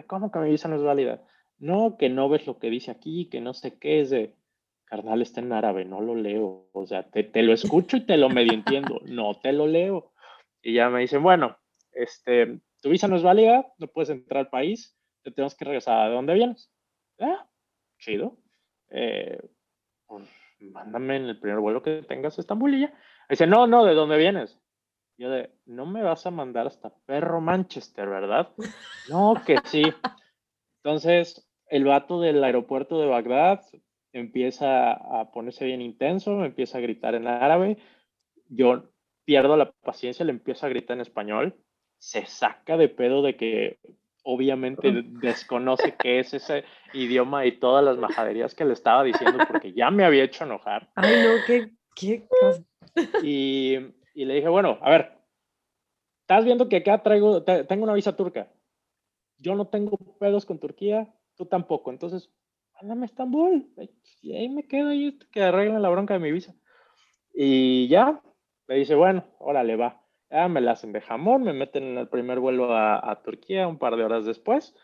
¿Cómo 0.08 0.32
que 0.32 0.40
mi 0.40 0.50
visa 0.50 0.66
no 0.66 0.74
es 0.74 0.82
válida? 0.82 1.22
No, 1.56 1.96
que 1.98 2.08
no 2.08 2.28
ves 2.28 2.48
lo 2.48 2.58
que 2.58 2.68
dice 2.68 2.90
aquí, 2.90 3.26
que 3.26 3.40
no 3.40 3.54
sé 3.54 3.78
qué 3.78 4.00
es 4.00 4.10
de 4.10 4.34
carnal, 4.86 5.22
está 5.22 5.40
en 5.40 5.52
árabe, 5.52 5.84
no 5.84 6.00
lo 6.00 6.16
leo. 6.16 6.68
O 6.72 6.84
sea, 6.84 7.04
te, 7.04 7.22
te 7.22 7.44
lo 7.44 7.52
escucho 7.52 7.96
y 7.96 8.06
te 8.06 8.16
lo 8.16 8.28
medio 8.28 8.54
entiendo, 8.54 9.00
no 9.04 9.34
te 9.34 9.52
lo 9.52 9.68
leo. 9.68 10.10
Y 10.62 10.74
ya 10.74 10.90
me 10.90 11.02
dicen, 11.02 11.22
bueno, 11.22 11.58
este, 11.92 12.58
tu 12.80 12.90
visa 12.90 13.06
no 13.06 13.14
es 13.14 13.22
válida, 13.22 13.72
no 13.78 13.86
puedes 13.86 14.10
entrar 14.10 14.40
al 14.40 14.50
país, 14.50 14.96
te 15.22 15.30
tenemos 15.30 15.54
que 15.54 15.64
regresar 15.64 16.00
a 16.00 16.08
dónde 16.08 16.34
vienes. 16.34 16.70
Ah, 17.18 17.48
chido. 17.98 18.36
Eh, 18.90 19.40
pues, 20.06 20.28
mándame 20.60 21.16
en 21.16 21.24
el 21.24 21.40
primer 21.40 21.60
vuelo 21.60 21.82
que 21.82 22.02
tengas 22.02 22.38
a 22.38 22.40
Estambul 22.40 22.74
y 22.74 22.80
ya. 22.82 22.94
Dice, 23.28 23.46
no, 23.46 23.66
no, 23.66 23.84
¿de 23.84 23.94
dónde 23.94 24.16
vienes? 24.16 24.58
Yo 25.18 25.30
de, 25.30 25.50
no 25.66 25.86
me 25.86 26.02
vas 26.02 26.26
a 26.26 26.30
mandar 26.30 26.66
hasta 26.66 26.94
perro 27.06 27.40
Manchester, 27.40 28.08
¿verdad? 28.08 28.52
No, 29.08 29.34
que 29.46 29.56
sí. 29.64 29.84
Entonces, 30.82 31.48
el 31.66 31.84
vato 31.84 32.20
del 32.20 32.42
aeropuerto 32.42 33.00
de 33.00 33.06
Bagdad 33.06 33.62
empieza 34.12 34.92
a 34.92 35.30
ponerse 35.30 35.64
bien 35.64 35.80
intenso, 35.80 36.36
me 36.36 36.46
empieza 36.46 36.78
a 36.78 36.82
gritar 36.82 37.14
en 37.14 37.26
árabe. 37.26 37.78
Yo 38.48 38.90
pierdo 39.24 39.56
la 39.56 39.70
paciencia, 39.70 40.24
le 40.24 40.32
empiezo 40.32 40.66
a 40.66 40.68
gritar 40.68 40.96
en 40.96 41.02
español. 41.02 41.56
Se 41.98 42.26
saca 42.26 42.76
de 42.76 42.88
pedo 42.88 43.22
de 43.22 43.36
que 43.36 43.78
obviamente 44.22 45.02
desconoce 45.04 45.94
qué 45.96 46.20
es 46.20 46.34
ese 46.34 46.64
idioma 46.92 47.46
y 47.46 47.58
todas 47.58 47.84
las 47.84 47.98
majaderías 47.98 48.54
que 48.54 48.64
le 48.64 48.72
estaba 48.72 49.02
diciendo 49.02 49.38
porque 49.48 49.72
ya 49.72 49.90
me 49.90 50.04
había 50.04 50.24
hecho 50.24 50.44
enojar. 50.44 50.90
Ay, 50.94 51.22
no, 51.22 51.42
qué, 51.44 51.70
qué 51.94 52.26
cosa. 52.28 52.62
Y, 53.22 53.76
y 54.14 54.24
le 54.24 54.34
dije, 54.34 54.48
bueno, 54.48 54.78
a 54.80 54.90
ver, 54.90 55.12
estás 56.20 56.44
viendo 56.44 56.68
que 56.68 56.76
acá 56.76 57.02
traigo, 57.02 57.42
te- 57.42 57.64
tengo 57.64 57.84
una 57.84 57.94
visa 57.94 58.16
turca. 58.16 58.50
Yo 59.38 59.54
no 59.54 59.66
tengo 59.66 59.96
pedos 60.18 60.46
con 60.46 60.58
Turquía, 60.58 61.12
tú 61.36 61.46
tampoco. 61.46 61.90
Entonces, 61.90 62.30
mándame 62.74 63.02
a 63.02 63.06
Estambul. 63.06 63.68
Y 64.20 64.34
ahí 64.34 64.48
me 64.48 64.66
quedo 64.66 64.90
ahí 64.90 65.18
que 65.32 65.42
arreglen 65.42 65.82
la 65.82 65.88
bronca 65.88 66.14
de 66.14 66.20
mi 66.20 66.30
visa. 66.30 66.54
Y 67.34 67.88
ya, 67.88 68.20
me 68.68 68.76
dice, 68.76 68.94
bueno, 68.94 69.24
órale, 69.38 69.76
va. 69.76 70.01
Ya 70.32 70.48
me 70.48 70.62
la 70.62 70.72
hacen 70.72 70.92
de 70.92 71.02
jamón, 71.02 71.42
me 71.42 71.52
meten 71.52 71.84
en 71.84 71.98
el 71.98 72.08
primer 72.08 72.40
vuelo 72.40 72.72
a, 72.74 73.10
a 73.10 73.22
Turquía 73.22 73.68
un 73.68 73.78
par 73.78 73.96
de 73.96 74.04
horas 74.04 74.24
después. 74.24 74.74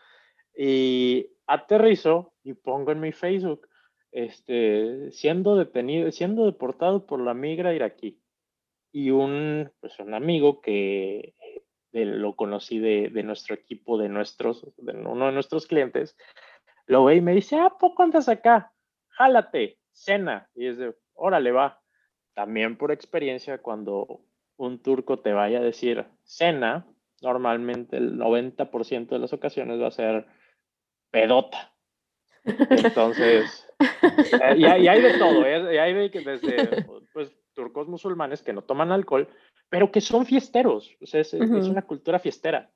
Y 0.55 1.31
aterrizo 1.47 2.33
y 2.43 2.53
pongo 2.53 2.91
en 2.91 2.99
mi 2.99 3.11
Facebook, 3.11 3.67
este, 4.11 5.11
siendo 5.11 5.55
detenido, 5.55 6.11
siendo 6.11 6.45
deportado 6.45 7.07
por 7.07 7.19
la 7.19 7.33
migra 7.33 7.73
iraquí. 7.73 8.21
Y 8.91 9.09
un, 9.09 9.71
pues 9.79 9.99
un 9.99 10.13
amigo 10.13 10.61
que 10.61 11.33
lo 11.91 12.35
conocí 12.35 12.77
de, 12.77 13.09
nuestro 13.23 13.55
equipo, 13.55 13.97
de, 13.97 14.09
nuestros, 14.09 14.65
de 14.77 14.93
uno 14.93 15.25
de 15.25 15.31
nuestros 15.31 15.65
clientes, 15.65 16.15
lo 16.85 17.05
ve 17.05 17.15
y 17.15 17.21
me 17.21 17.33
dice, 17.33 17.59
¿a 17.59 17.71
poco 17.71 18.03
andas 18.03 18.29
acá? 18.29 18.71
Jálate, 19.09 19.79
cena. 19.91 20.49
Y 20.53 20.67
es 20.67 20.77
de, 20.77 20.95
órale, 21.13 21.51
va. 21.51 21.81
También 22.35 22.77
por 22.77 22.91
experiencia, 22.91 23.59
cuando 23.59 24.21
un 24.59 24.79
turco 24.79 25.19
te 25.19 25.31
vaya 25.31 25.59
a 25.59 25.63
decir 25.63 26.05
cena, 26.23 26.85
normalmente 27.21 27.95
el 27.95 28.17
90% 28.17 29.07
de 29.07 29.19
las 29.19 29.31
ocasiones 29.31 29.81
va 29.81 29.87
a 29.87 29.91
ser 29.91 30.25
pedota. 31.09 31.73
Entonces, 32.43 33.65
eh, 33.79 34.55
y, 34.57 34.65
hay, 34.65 35.01
de 35.01 35.17
todo, 35.17 35.45
¿eh? 35.45 35.75
y 35.75 35.77
hay 35.77 35.93
de 35.93 36.09
desde 36.09 36.85
pues, 37.13 37.31
turcos 37.53 37.87
musulmanes 37.87 38.41
que 38.41 38.51
no 38.51 38.61
toman 38.61 38.91
alcohol, 38.91 39.29
pero 39.69 39.91
que 39.91 40.01
son 40.01 40.25
fiesteros, 40.25 40.93
o 41.01 41.05
sea, 41.05 41.21
es, 41.21 41.33
una 41.33 41.83
cultura 41.83 42.19
fiestera. 42.19 42.69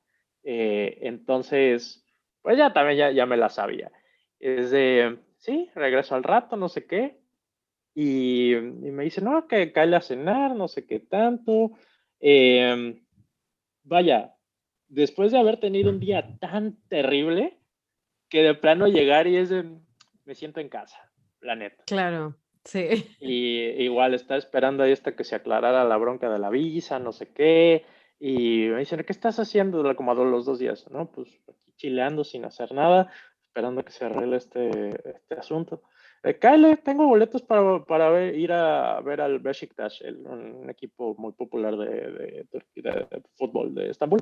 Eh, 0.43 0.99
entonces, 1.01 2.05
pues 2.41 2.57
ya 2.57 2.71
también 2.71 2.97
ya, 2.97 3.11
ya 3.11 3.25
me 3.25 3.35
la 3.35 3.49
sabía. 3.49 3.91
Es 4.39 4.71
de, 4.71 5.19
sí, 5.37 5.69
regreso 5.75 6.15
al 6.15 6.23
rato, 6.23 6.55
no 6.55 6.69
sé 6.69 6.85
qué, 6.85 7.19
y, 7.95 8.55
me 8.55 9.03
dice, 9.03 9.21
no, 9.21 9.47
que 9.47 9.71
cae 9.71 9.93
a 9.95 10.01
cenar, 10.01 10.55
no 10.55 10.67
sé 10.67 10.85
qué 10.85 10.99
tanto. 10.99 11.71
Em, 12.19 13.03
vaya, 13.83 14.35
después 14.87 15.31
de 15.31 15.39
haber 15.39 15.59
tenido 15.59 15.89
un 15.89 15.99
día 15.99 16.37
tan 16.39 16.77
terrible, 16.87 17.59
que 18.29 18.41
de 18.41 18.55
plano 18.55 18.87
llegar 18.87 19.27
y 19.27 19.37
es 19.37 19.49
de, 19.49 19.63
me 20.25 20.35
siento 20.35 20.59
en 20.59 20.69
casa, 20.69 21.11
la 21.41 21.55
neta. 21.55 21.83
Claro, 21.85 22.35
sí. 22.63 23.05
Y 23.19 23.59
igual 23.83 24.15
está 24.15 24.37
esperando 24.37 24.83
ahí 24.83 24.91
hasta 24.91 25.15
que 25.15 25.23
se 25.23 25.35
aclarara 25.35 25.83
la 25.83 25.97
bronca 25.97 26.31
de 26.31 26.39
la 26.39 26.49
visa, 26.49 26.97
no 26.97 27.11
sé 27.11 27.31
qué. 27.31 27.85
Y 28.19 28.67
me 28.69 28.79
dicen, 28.79 29.03
¿qué 29.03 29.11
estás 29.11 29.37
haciendo 29.37 29.95
como 29.95 30.13
los 30.15 30.45
dos 30.45 30.57
días? 30.57 30.89
No, 30.89 31.11
pues 31.11 31.27
aquí 31.47 31.73
chileando 31.75 32.23
sin 32.23 32.45
hacer 32.45 32.71
nada, 32.71 33.11
esperando 33.41 33.83
que 33.83 33.91
se 33.91 34.05
arregle 34.05 34.37
este, 34.37 34.89
este 35.09 35.35
asunto. 35.35 35.83
Eh, 36.23 36.39
Kyle, 36.39 36.77
tengo 36.77 37.05
boletos 37.05 37.41
para, 37.41 37.83
para 37.83 38.25
ir 38.31 38.51
a 38.53 39.01
ver 39.01 39.19
al 39.19 39.39
Besiktas, 39.39 39.99
un 40.01 40.69
equipo 40.69 41.15
muy 41.17 41.33
popular 41.33 41.75
de, 41.75 42.45
de, 42.49 43.23
fútbol 43.35 43.75
de 43.75 43.89
Estambul. 43.89 44.21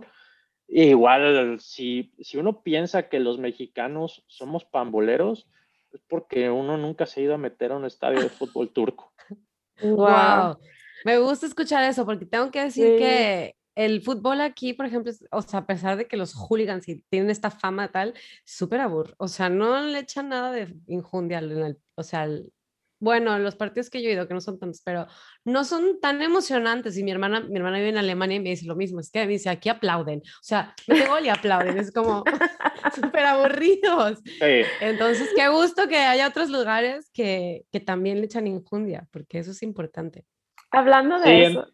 Igual, 0.67 1.59
si, 1.59 2.11
si 2.19 2.37
uno 2.37 2.63
piensa 2.63 3.07
que 3.07 3.19
los 3.19 3.37
mexicanos 3.37 4.23
somos 4.27 4.65
pamboleros, 4.65 5.47
es 5.91 6.01
porque 6.07 6.49
uno 6.49 6.77
nunca 6.77 7.05
se 7.05 7.19
ha 7.19 7.23
ido 7.23 7.35
a 7.35 7.37
meter 7.37 7.71
a 7.71 7.77
un 7.77 7.85
estadio 7.85 8.21
de 8.21 8.29
fútbol 8.29 8.69
turco. 8.69 9.13
Wow. 9.83 10.59
Me 11.05 11.17
gusta 11.17 11.47
escuchar 11.47 11.83
eso 11.89 12.05
porque 12.05 12.27
tengo 12.27 12.51
que 12.51 12.61
decir 12.61 12.99
que 12.99 13.55
el 13.75 14.01
fútbol 14.01 14.41
aquí, 14.41 14.73
por 14.73 14.85
ejemplo, 14.85 15.11
o 15.31 15.41
sea, 15.41 15.61
a 15.61 15.65
pesar 15.65 15.97
de 15.97 16.07
que 16.07 16.17
los 16.17 16.33
hooligans 16.33 16.85
tienen 17.09 17.29
esta 17.29 17.51
fama 17.51 17.91
tal, 17.91 18.13
súper 18.45 18.81
aburro. 18.81 19.13
O 19.17 19.27
sea, 19.27 19.49
no 19.49 19.81
le 19.81 19.99
echan 19.99 20.29
nada 20.29 20.51
de 20.51 20.75
injundia 20.87 21.39
en 21.39 21.51
el, 21.51 21.77
o 21.95 22.03
sea, 22.03 22.27
bueno, 23.01 23.37
los 23.39 23.55
partidos 23.55 23.89
que 23.89 24.01
yo 24.01 24.09
he 24.09 24.13
ido, 24.13 24.27
que 24.27 24.35
no 24.35 24.41
son 24.41 24.59
tantos, 24.59 24.81
pero 24.85 25.07
no 25.43 25.63
son 25.63 25.99
tan 25.99 26.21
emocionantes. 26.21 26.95
Y 26.97 27.03
mi 27.03 27.09
hermana, 27.09 27.41
mi 27.41 27.57
hermana 27.57 27.77
vive 27.77 27.89
en 27.89 27.97
Alemania 27.97 28.37
y 28.37 28.39
me 28.39 28.51
dice 28.51 28.67
lo 28.67 28.75
mismo, 28.75 28.99
es 28.99 29.09
que 29.09 29.25
me 29.25 29.31
dice, 29.31 29.49
aquí 29.49 29.69
aplauden. 29.69 30.19
O 30.19 30.43
sea, 30.43 30.75
me 30.87 31.07
gol 31.07 31.25
y 31.25 31.29
aplauden, 31.29 31.79
es 31.79 31.91
como 31.91 32.23
súper 32.95 33.25
aburridos. 33.25 34.19
Entonces, 34.81 35.29
qué 35.35 35.47
gusto 35.49 35.87
que 35.87 35.97
haya 35.97 36.27
otros 36.27 36.51
lugares 36.51 37.09
que, 37.11 37.65
que 37.71 37.79
también 37.79 38.19
le 38.19 38.25
echan 38.25 38.45
injundia, 38.45 39.07
porque 39.11 39.39
eso 39.39 39.49
es 39.49 39.63
importante. 39.63 40.25
Hablando 40.69 41.19
de 41.19 41.45
eso. 41.45 41.67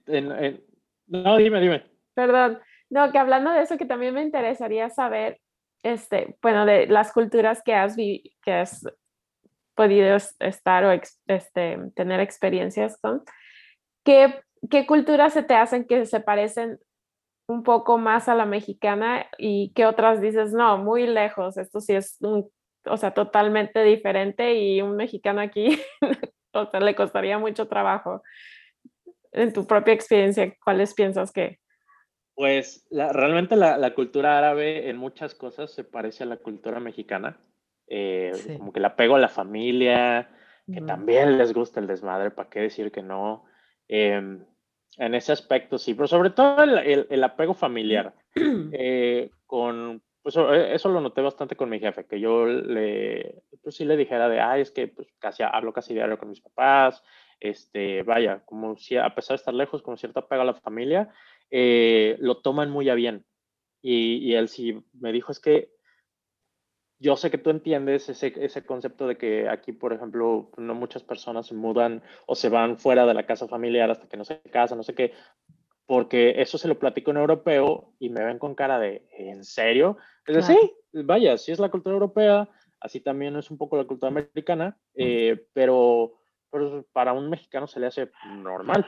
No, 1.08 1.38
dime, 1.38 1.60
dime. 1.60 1.86
Perdón. 2.14 2.60
No, 2.90 3.12
que 3.12 3.18
hablando 3.18 3.52
de 3.52 3.62
eso, 3.62 3.78
que 3.78 3.86
también 3.86 4.14
me 4.14 4.22
interesaría 4.22 4.90
saber, 4.90 5.40
este, 5.84 6.38
bueno, 6.42 6.66
de 6.66 6.88
las 6.88 7.12
culturas 7.12 7.62
que 7.64 7.74
has, 7.74 7.96
vi 7.96 8.36
que 8.42 8.54
has 8.54 8.86
podido 9.76 10.18
estar 10.40 10.86
o 10.86 10.92
este, 11.28 11.78
tener 11.96 12.20
experiencias 12.20 12.98
con, 13.00 13.24
¿qué, 14.04 14.42
¿qué 14.70 14.88
culturas 14.88 15.34
se 15.34 15.44
te 15.44 15.54
hacen 15.54 15.86
que 15.86 16.06
se 16.06 16.20
parecen 16.20 16.80
un 17.48 17.64
poco 17.64 17.98
más 17.98 18.28
a 18.28 18.36
la 18.36 18.46
mexicana 18.46 19.28
y 19.38 19.72
qué 19.74 19.86
otras 19.86 20.20
dices, 20.20 20.52
no, 20.52 20.78
muy 20.78 21.08
lejos, 21.08 21.58
esto 21.58 21.80
sí 21.80 21.94
es 21.94 22.18
un, 22.22 22.50
o 22.86 22.98
sea, 22.98 23.14
totalmente 23.14 23.84
diferente 23.84 24.56
y 24.56 24.82
un 24.82 24.96
mexicano 24.96 25.42
aquí, 25.42 25.80
o 26.54 26.66
sea, 26.66 26.80
le 26.80 26.96
costaría 26.96 27.38
mucho 27.38 27.68
trabajo 27.68 28.24
en 29.32 29.54
tu 29.54 29.66
propia 29.66 29.94
experiencia, 29.94 30.54
¿cuáles 30.64 30.94
piensas 30.94 31.32
que? 31.32 31.60
Pues 32.36 32.86
realmente 32.92 33.56
la, 33.56 33.94
cultura 33.96 34.38
árabe 34.38 34.90
en 34.90 34.98
muchas 34.98 35.34
cosas 35.34 35.72
se 35.72 35.84
parece 35.84 36.24
a 36.24 36.28
la 36.28 36.38
cultura 36.38 36.80
mexicana. 36.80 37.40
Eh, 37.88 38.32
como 38.58 38.72
que 38.72 38.80
el 38.80 38.86
apego 38.86 39.16
a 39.16 39.20
la 39.20 39.30
familia, 39.30 40.30
que 40.72 40.82
también 40.82 41.38
les 41.38 41.54
gusta 41.54 41.80
el 41.80 41.88
desmadre, 41.88 42.30
¿para 42.30 42.50
qué 42.50 42.60
decir 42.60 42.92
que 42.92 43.02
no? 43.02 43.46
Em, 43.88 44.46
en 44.98 45.16
ese 45.16 45.32
aspecto 45.32 45.78
sí, 45.78 45.94
pero 45.94 46.08
sobre 46.08 46.32
todo 46.32 46.64
el, 46.64 47.24
apego 47.24 47.54
familiar. 47.54 48.14
Eh, 48.72 49.32
con, 49.48 50.04
pues 50.22 50.36
e, 50.36 50.76
eso 50.76 50.90
lo 50.90 51.02
noté 51.02 51.22
bastante 51.22 51.56
con 51.56 51.70
mi 51.70 51.80
jefe, 51.80 52.06
que 52.06 52.20
yo 52.20 52.46
le, 52.46 53.44
pues 53.64 53.76
sí 53.76 53.86
le 53.86 53.98
dijera 53.98 54.30
de, 54.30 54.42
ay, 54.42 54.62
es 54.62 54.72
que 54.72 54.88
pues, 54.90 55.08
casi 55.20 55.42
hablo 55.42 55.74
casi 55.74 55.94
diario 55.94 56.20
con 56.20 56.30
mis 56.30 56.42
papás, 56.42 57.02
este, 57.40 58.04
vaya, 58.04 58.44
como 58.46 58.78
si 58.78 58.98
a 58.98 59.14
pesar 59.14 59.36
de 59.36 59.42
estar 59.42 59.54
lejos, 59.54 59.82
con 59.82 59.98
cierto 59.98 60.20
apego 60.20 60.42
a 60.42 60.46
la 60.46 60.54
familia, 60.54 61.10
eh, 61.50 62.18
lo 62.20 62.38
toman 62.38 62.70
muy 62.70 62.90
a 62.90 62.96
bien. 62.96 63.26
Y, 63.82 64.34
él 64.34 64.50
sí 64.50 64.84
me 64.94 65.12
dijo, 65.12 65.32
es 65.32 65.40
que 65.40 65.72
yo 67.00 67.16
sé 67.16 67.30
que 67.30 67.38
tú 67.38 67.52
entiendes 67.52 68.10
ese, 68.10 68.34
ese, 68.44 68.66
concepto 68.66 69.08
de 69.08 69.18
que 69.18 69.48
aquí, 69.48 69.72
por 69.72 69.94
ejemplo, 69.94 70.52
no 70.58 70.74
muchas 70.74 71.04
personas 71.04 71.46
se 71.46 71.54
mudan 71.54 72.02
o 72.26 72.36
se 72.36 72.50
van 72.50 72.78
fuera 72.78 73.06
de 73.06 73.14
la 73.14 73.26
casa 73.26 73.48
familiar 73.48 73.90
hasta 73.92 74.10
que 74.10 74.18
no 74.18 74.26
se 74.26 74.42
casan, 74.42 74.80
no 74.80 74.84
sé 74.84 74.96
qué, 74.96 75.14
porque 75.86 76.42
eso 76.42 76.58
se 76.58 76.68
lo 76.68 76.78
platico 76.78 77.12
en 77.12 77.18
europeo 77.18 77.94
y 78.00 78.10
me 78.10 78.24
ven 78.24 78.40
con 78.40 78.56
cara 78.56 78.80
de, 78.80 79.08
¿en 79.12 79.46
serio? 79.46 79.98
Es 80.26 80.36
decir, 80.36 80.58
sí, 80.60 81.04
vaya, 81.04 81.38
sí 81.38 81.52
es 81.52 81.60
la 81.60 81.70
cultura 81.70 81.94
europea, 81.94 82.50
así 82.82 83.00
también 83.00 83.36
es 83.38 83.50
un 83.50 83.58
poco 83.58 83.78
la 83.78 83.86
cultura 83.86 84.10
americana, 84.10 84.78
eh, 84.96 85.48
pero 85.54 86.20
pero 86.52 86.86
para 86.94 87.14
un 87.14 87.30
mexicano 87.30 87.68
se 87.68 87.80
le 87.80 87.88
hace 87.88 88.12
normal 88.26 88.86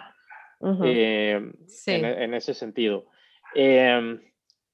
em, 0.62 1.54
en, 1.88 2.34
ese 2.34 2.54
sentido. 2.54 3.06
Em, 3.56 4.22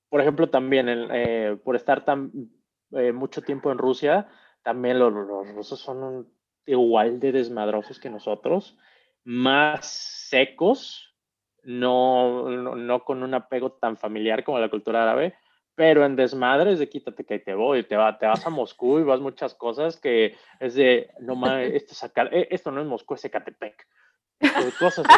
por 0.09 0.21
ejemplo, 0.21 0.49
también 0.49 0.87
eh, 0.89 1.57
por 1.63 1.75
estar 1.75 2.05
tan 2.05 2.31
eh, 2.91 3.11
mucho 3.11 3.41
tiempo 3.41 3.71
en 3.71 3.77
Rusia, 3.77 4.27
también 4.63 4.99
los, 4.99 5.13
rusos 5.13 5.79
son 5.79 6.27
igual 6.65 7.19
de 7.19 7.31
desmadrosos 7.31 7.99
que 7.99 8.09
nosotros, 8.09 8.77
más 9.23 9.85
secos, 10.29 11.15
no, 11.63 12.49
no, 12.49 13.03
con 13.03 13.23
un 13.23 13.33
apego 13.33 13.73
tan 13.73 13.97
familiar 13.97 14.43
como 14.43 14.59
la 14.59 14.69
cultura 14.69 15.03
árabe, 15.03 15.35
pero 15.75 16.05
en 16.05 16.15
desmadres 16.15 16.79
de 16.79 16.89
quítate 16.89 17.25
que 17.25 17.39
te 17.39 17.53
voy, 17.53 17.83
te, 17.83 17.97
va, 17.97 18.17
te 18.17 18.25
vas 18.25 18.45
a 18.45 18.49
Moscú 18.49 18.99
y 18.99 19.03
vas 19.03 19.19
muchas 19.19 19.53
cosas 19.53 19.97
que 19.97 20.35
es 20.59 20.75
de, 20.75 21.11
no 21.19 21.35
mames, 21.35 21.73
esto, 21.73 21.93
sacar, 21.93 22.33
eh, 22.33 22.47
esto 22.49 22.71
no 22.71 22.81
es 22.81 22.87
Moscú, 22.87 23.15
es 23.15 23.25
Ecatepec. 23.25 23.85
Cosas 24.79 25.05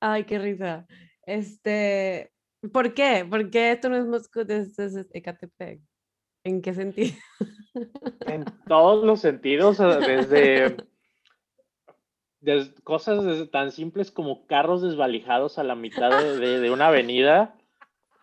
Ay, 0.00 0.24
qué 0.24 0.38
risa. 0.38 0.86
Este, 1.22 2.32
¿por 2.72 2.94
qué? 2.94 3.26
¿Por 3.28 3.50
qué 3.50 3.72
esto 3.72 3.88
no 3.88 3.96
es 3.96 4.06
Moscú, 4.06 4.40
esto 4.48 4.82
es 4.82 5.06
Ecatepec? 5.12 5.80
¿En 6.44 6.62
qué 6.62 6.74
sentido? 6.74 7.14
En 8.26 8.44
todos 8.66 9.04
los 9.04 9.20
sentidos, 9.20 9.78
desde 9.78 10.76
cosas 12.84 13.50
tan 13.50 13.72
simples 13.72 14.10
como 14.10 14.46
carros 14.46 14.82
desvalijados 14.82 15.58
a 15.58 15.64
la 15.64 15.74
mitad 15.74 16.10
de, 16.38 16.70
una 16.70 16.88
avenida. 16.88 17.56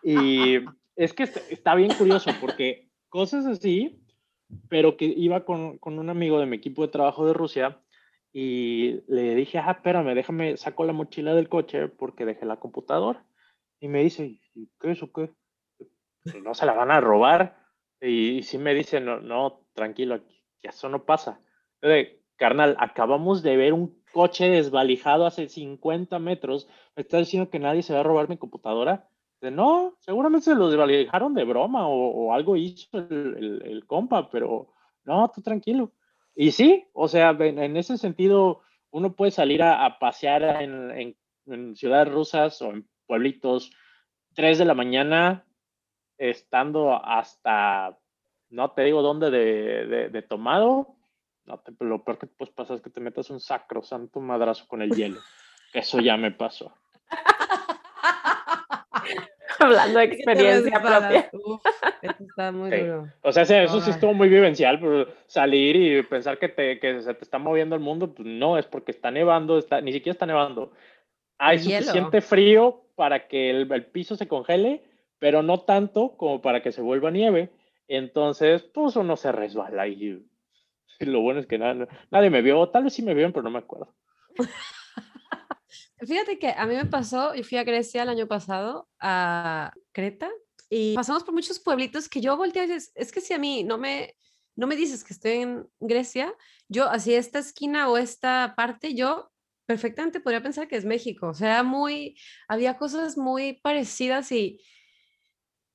Y 0.02 0.58
es 0.96 1.12
que 1.12 1.24
está, 1.24 1.74
bien 1.74 1.92
curioso 1.94 2.30
porque 2.40 2.88
cosas 3.08 3.46
así, 3.46 4.02
pero 4.68 4.96
que 4.96 5.04
iba 5.04 5.44
con, 5.44 5.78
con, 5.78 5.98
un 5.98 6.10
amigo 6.10 6.40
de 6.40 6.46
mi 6.46 6.56
equipo 6.56 6.82
de 6.82 6.92
trabajo 6.92 7.26
de 7.26 7.34
Rusia 7.34 7.80
y 8.32 9.00
le 9.08 9.34
dije, 9.34 9.58
ah, 9.58 9.72
espérame, 9.72 10.14
déjame, 10.14 10.56
saco 10.56 10.84
la 10.84 10.92
mochila 10.92 11.34
del 11.34 11.48
coche 11.48 11.88
porque 11.88 12.26
dejé 12.26 12.46
la 12.46 12.60
computadora. 12.60 13.24
Y 13.80 13.88
me 13.88 14.02
dice, 14.02 14.40
¿qué 14.80 14.90
es 14.90 15.02
o 15.02 15.12
qué? 15.12 15.30
Pues 16.22 16.42
no 16.42 16.54
se 16.54 16.66
la 16.66 16.74
van 16.74 16.90
a 16.90 17.00
robar. 17.00 17.56
Y, 18.00 18.42
si 18.42 18.58
me 18.58 18.74
dice, 18.74 19.00
no, 19.00 19.20
no, 19.20 19.66
tranquilo, 19.72 20.20
que 20.60 20.68
eso 20.68 20.88
no 20.88 21.04
pasa. 21.04 21.40
carnal, 22.36 22.76
acabamos 22.78 23.42
de 23.42 23.56
ver 23.56 23.72
un 23.72 23.97
coche 24.12 24.48
desvalijado 24.48 25.26
hace 25.26 25.48
50 25.48 26.18
metros, 26.18 26.68
me 26.96 27.02
está 27.02 27.18
diciendo 27.18 27.50
que 27.50 27.58
nadie 27.58 27.82
se 27.82 27.94
va 27.94 28.00
a 28.00 28.04
robar 28.04 28.28
mi 28.28 28.36
computadora. 28.36 29.08
De, 29.40 29.50
no, 29.50 29.96
seguramente 30.00 30.46
se 30.46 30.54
lo 30.54 30.68
desvalijaron 30.68 31.34
de 31.34 31.44
broma 31.44 31.86
o, 31.88 32.32
algo 32.32 32.56
hizo 32.56 32.98
el, 32.98 33.62
el, 33.64 33.86
compa, 33.86 34.30
pero 34.30 34.72
no, 35.04 35.30
tú 35.34 35.42
tranquilo. 35.42 35.92
Y 36.34 36.52
sí, 36.52 36.86
o 36.92 37.08
sea, 37.08 37.30
en, 37.30 37.76
ese 37.76 37.98
sentido, 37.98 38.62
uno 38.90 39.14
puede 39.14 39.30
salir 39.30 39.62
a, 39.62 39.98
pasear 39.98 40.62
en, 40.62 41.16
en 41.46 41.76
ciudades 41.76 42.12
rusas 42.12 42.60
o 42.62 42.70
en 42.70 42.88
pueblitos, 43.06 43.72
3 44.34 44.58
de 44.58 44.64
la 44.64 44.74
mañana, 44.74 45.44
estando 46.18 46.92
hasta, 47.04 47.98
no 48.50 48.70
te 48.72 48.82
digo 48.82 49.02
dónde, 49.02 49.30
de, 49.30 50.10
de, 50.10 50.22
tomado, 50.22 50.96
no 51.48 51.62
lo 51.80 52.04
peor 52.04 52.18
que 52.18 52.26
pues 52.26 52.50
pasa 52.50 52.74
es 52.74 52.82
que 52.82 52.90
te 52.90 53.00
metas 53.00 53.30
un 53.30 53.40
sacrosanto 53.40 54.20
madrazo 54.20 54.68
con 54.68 54.82
el 54.82 54.90
hielo. 54.90 55.20
Eso 55.72 56.00
ya 56.00 56.16
me 56.16 56.30
pasó. 56.30 56.72
Hablando 59.58 59.98
de 59.98 60.04
experiencia 60.04 60.80
propia. 60.80 61.30
está 62.02 62.52
muy 62.52 62.70
duro. 62.70 63.08
O 63.22 63.32
sea, 63.32 63.42
eso 63.42 63.80
sí 63.80 63.90
estuvo 63.90 64.14
muy 64.14 64.28
vivencial, 64.28 64.78
pero 64.78 65.08
salir 65.26 65.74
y 65.74 66.02
pensar 66.04 66.38
que, 66.38 66.48
te, 66.48 66.78
que 66.78 67.02
se 67.02 67.12
te 67.12 67.24
está 67.24 67.38
moviendo 67.38 67.74
el 67.74 67.80
mundo, 67.80 68.14
pues 68.14 68.28
no, 68.28 68.56
es 68.56 68.66
porque 68.66 68.92
está 68.92 69.10
nevando, 69.10 69.58
está, 69.58 69.80
ni 69.80 69.92
siquiera 69.92 70.12
está 70.12 70.26
nevando. 70.26 70.70
Hay 71.38 71.58
suficiente 71.58 72.20
frío 72.20 72.84
para 72.94 73.26
que 73.26 73.50
el, 73.50 73.72
el, 73.72 73.86
piso 73.86 74.14
se 74.14 74.28
congele, 74.28 74.84
pero 75.18 75.42
no 75.42 75.62
tanto 75.62 76.16
como 76.16 76.40
para 76.40 76.62
que 76.62 76.70
se 76.70 76.80
vuelva 76.80 77.10
nieve. 77.10 77.50
Entonces, 77.88 78.62
pues 78.62 78.94
uno 78.94 79.16
se 79.16 79.32
resbala 79.32 79.88
y, 79.88 80.24
lo 81.06 81.20
bueno 81.20 81.40
es 81.40 81.46
que 81.46 81.58
nadie 81.58 82.30
me 82.30 82.42
vio, 82.42 82.68
tal 82.70 82.84
vez 82.84 82.94
sí 82.94 83.02
me 83.02 83.14
vieron, 83.14 83.32
pero 83.32 83.42
no 83.42 83.50
me 83.50 83.58
acuerdo. 83.58 83.94
Fíjate 86.00 86.38
que 86.38 86.50
a 86.50 86.66
mí 86.66 86.74
me 86.74 86.86
pasó, 86.86 87.34
y 87.34 87.42
fui 87.42 87.58
a 87.58 87.64
Grecia 87.64 88.02
el 88.02 88.08
año 88.08 88.28
pasado, 88.28 88.88
a 89.00 89.72
Creta, 89.92 90.30
y 90.70 90.94
pasamos 90.94 91.24
por 91.24 91.34
muchos 91.34 91.58
pueblitos 91.58 92.08
que 92.08 92.20
yo 92.20 92.36
volteé 92.36 92.64
y 92.64 92.66
dices, 92.66 92.92
es 92.94 93.10
que 93.10 93.20
si 93.20 93.34
a 93.34 93.38
mí 93.38 93.64
no 93.64 93.78
me, 93.78 94.14
no 94.54 94.66
me 94.66 94.76
dices 94.76 95.02
que 95.02 95.12
estoy 95.12 95.32
en 95.32 95.68
Grecia, 95.80 96.32
yo 96.68 96.88
así 96.88 97.14
esta 97.14 97.38
esquina 97.38 97.88
o 97.88 97.96
esta 97.96 98.54
parte, 98.56 98.94
yo 98.94 99.30
perfectamente 99.66 100.20
podría 100.20 100.42
pensar 100.42 100.68
que 100.68 100.76
es 100.76 100.84
México. 100.84 101.28
O 101.28 101.34
sea, 101.34 101.62
muy, 101.62 102.18
había 102.48 102.78
cosas 102.78 103.18
muy 103.18 103.54
parecidas 103.54 104.30
y, 104.32 104.60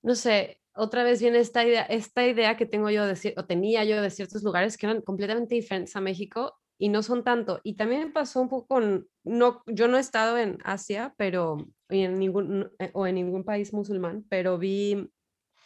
no 0.02 0.16
sé, 0.16 0.63
otra 0.76 1.04
vez 1.04 1.22
viene 1.22 1.40
esta 1.40 1.66
idea, 1.66 1.84
esta 1.84 2.26
idea 2.26 2.58
que 2.58 2.66
tengo 2.66 2.90
yo 2.90 3.06
de, 3.06 3.34
o 3.38 3.46
tenía 3.46 3.84
yo 3.84 4.02
de 4.02 4.10
ciertos 4.10 4.44
lugares 4.44 4.78
que 4.78 4.86
eran 4.86 5.02
completamente 5.02 5.56
diferentes 5.56 5.96
a 5.96 6.02
México 6.02 6.60
y 6.78 6.90
no 6.90 7.04
son 7.04 7.24
tanto. 7.24 7.62
Y 7.64 7.76
también 7.76 8.02
me 8.08 8.12
pasó 8.12 8.42
un 8.42 8.50
poco 8.50 8.68
con, 8.68 9.08
no, 9.24 9.64
yo 9.68 9.88
no 9.88 9.98
he 9.98 10.02
estado 10.02 10.38
en 10.38 10.58
Asia, 10.64 11.14
pero, 11.18 11.58
en 11.90 12.20
ningún, 12.20 12.72
eh, 12.80 12.92
o 12.94 13.08
en 13.08 13.16
ningún 13.16 13.44
país 13.44 13.74
musulmán, 13.74 14.26
pero 14.30 14.58
vi 14.58 15.10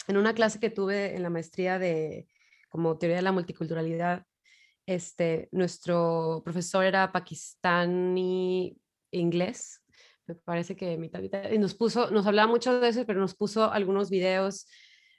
en 0.07 0.17
una 0.17 0.33
clase 0.33 0.59
que 0.59 0.69
tuve 0.69 1.15
en 1.15 1.23
la 1.23 1.29
maestría 1.29 1.79
de 1.79 2.27
como 2.69 2.97
teoría 2.97 3.17
de 3.17 3.23
la 3.23 3.31
multiculturalidad, 3.31 4.25
este, 4.85 5.49
nuestro 5.51 6.41
profesor 6.43 6.85
era 6.85 7.11
pakistani 7.11 8.77
inglés, 9.11 9.81
me 10.27 10.35
parece 10.35 10.75
que 10.75 10.97
mitad, 10.97 11.21
mitad, 11.21 11.49
y 11.49 11.57
nos 11.57 11.73
puso, 11.73 12.11
nos 12.11 12.25
hablaba 12.27 12.49
mucho 12.51 12.79
de 12.79 12.89
eso, 12.89 13.05
pero 13.05 13.19
nos 13.19 13.35
puso 13.35 13.71
algunos 13.71 14.09
videos, 14.09 14.67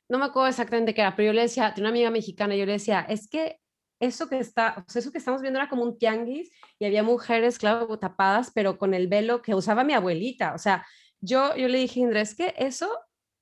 no 0.09 0.19
me 0.19 0.27
acuerdo 0.27 0.49
exactamente 0.49 0.95
qué 0.95 1.03
era, 1.03 1.17
pero 1.17 1.29
yo 1.29 1.33
le 1.33 1.43
decía, 1.43 1.75
tenía 1.75 1.91
una 1.91 1.97
amiga 1.97 2.11
mexicana, 2.11 2.57
yo 2.57 2.67
le 2.67 2.73
decía, 2.73 3.01
es 3.09 3.29
que 3.29 3.59
eso 4.01 4.29
que 4.29 4.39
está, 4.39 4.85
eso 4.95 5.13
que 5.13 5.19
estamos 5.19 5.43
viendo 5.43 5.59
era 5.59 5.69
como 5.69 5.83
un 5.83 5.99
tianguis 5.99 6.51
y 6.79 6.85
había 6.85 7.03
mujeres, 7.03 7.59
claro, 7.59 7.99
tapadas, 7.99 8.51
pero 8.55 8.79
con 8.79 8.95
el 8.95 9.09
velo 9.09 9.43
que 9.43 9.55
usaba 9.55 9.85
mi 9.85 9.93
abuelita. 9.93 10.55
O 10.55 10.59
sea, 10.59 10.87
yo, 11.21 11.55
yo 11.57 11.69
le 11.69 11.79
dije, 11.79 12.01
Indra, 12.01 12.21
es 12.21 12.35
que 12.35 12.55
eso, 12.57 12.89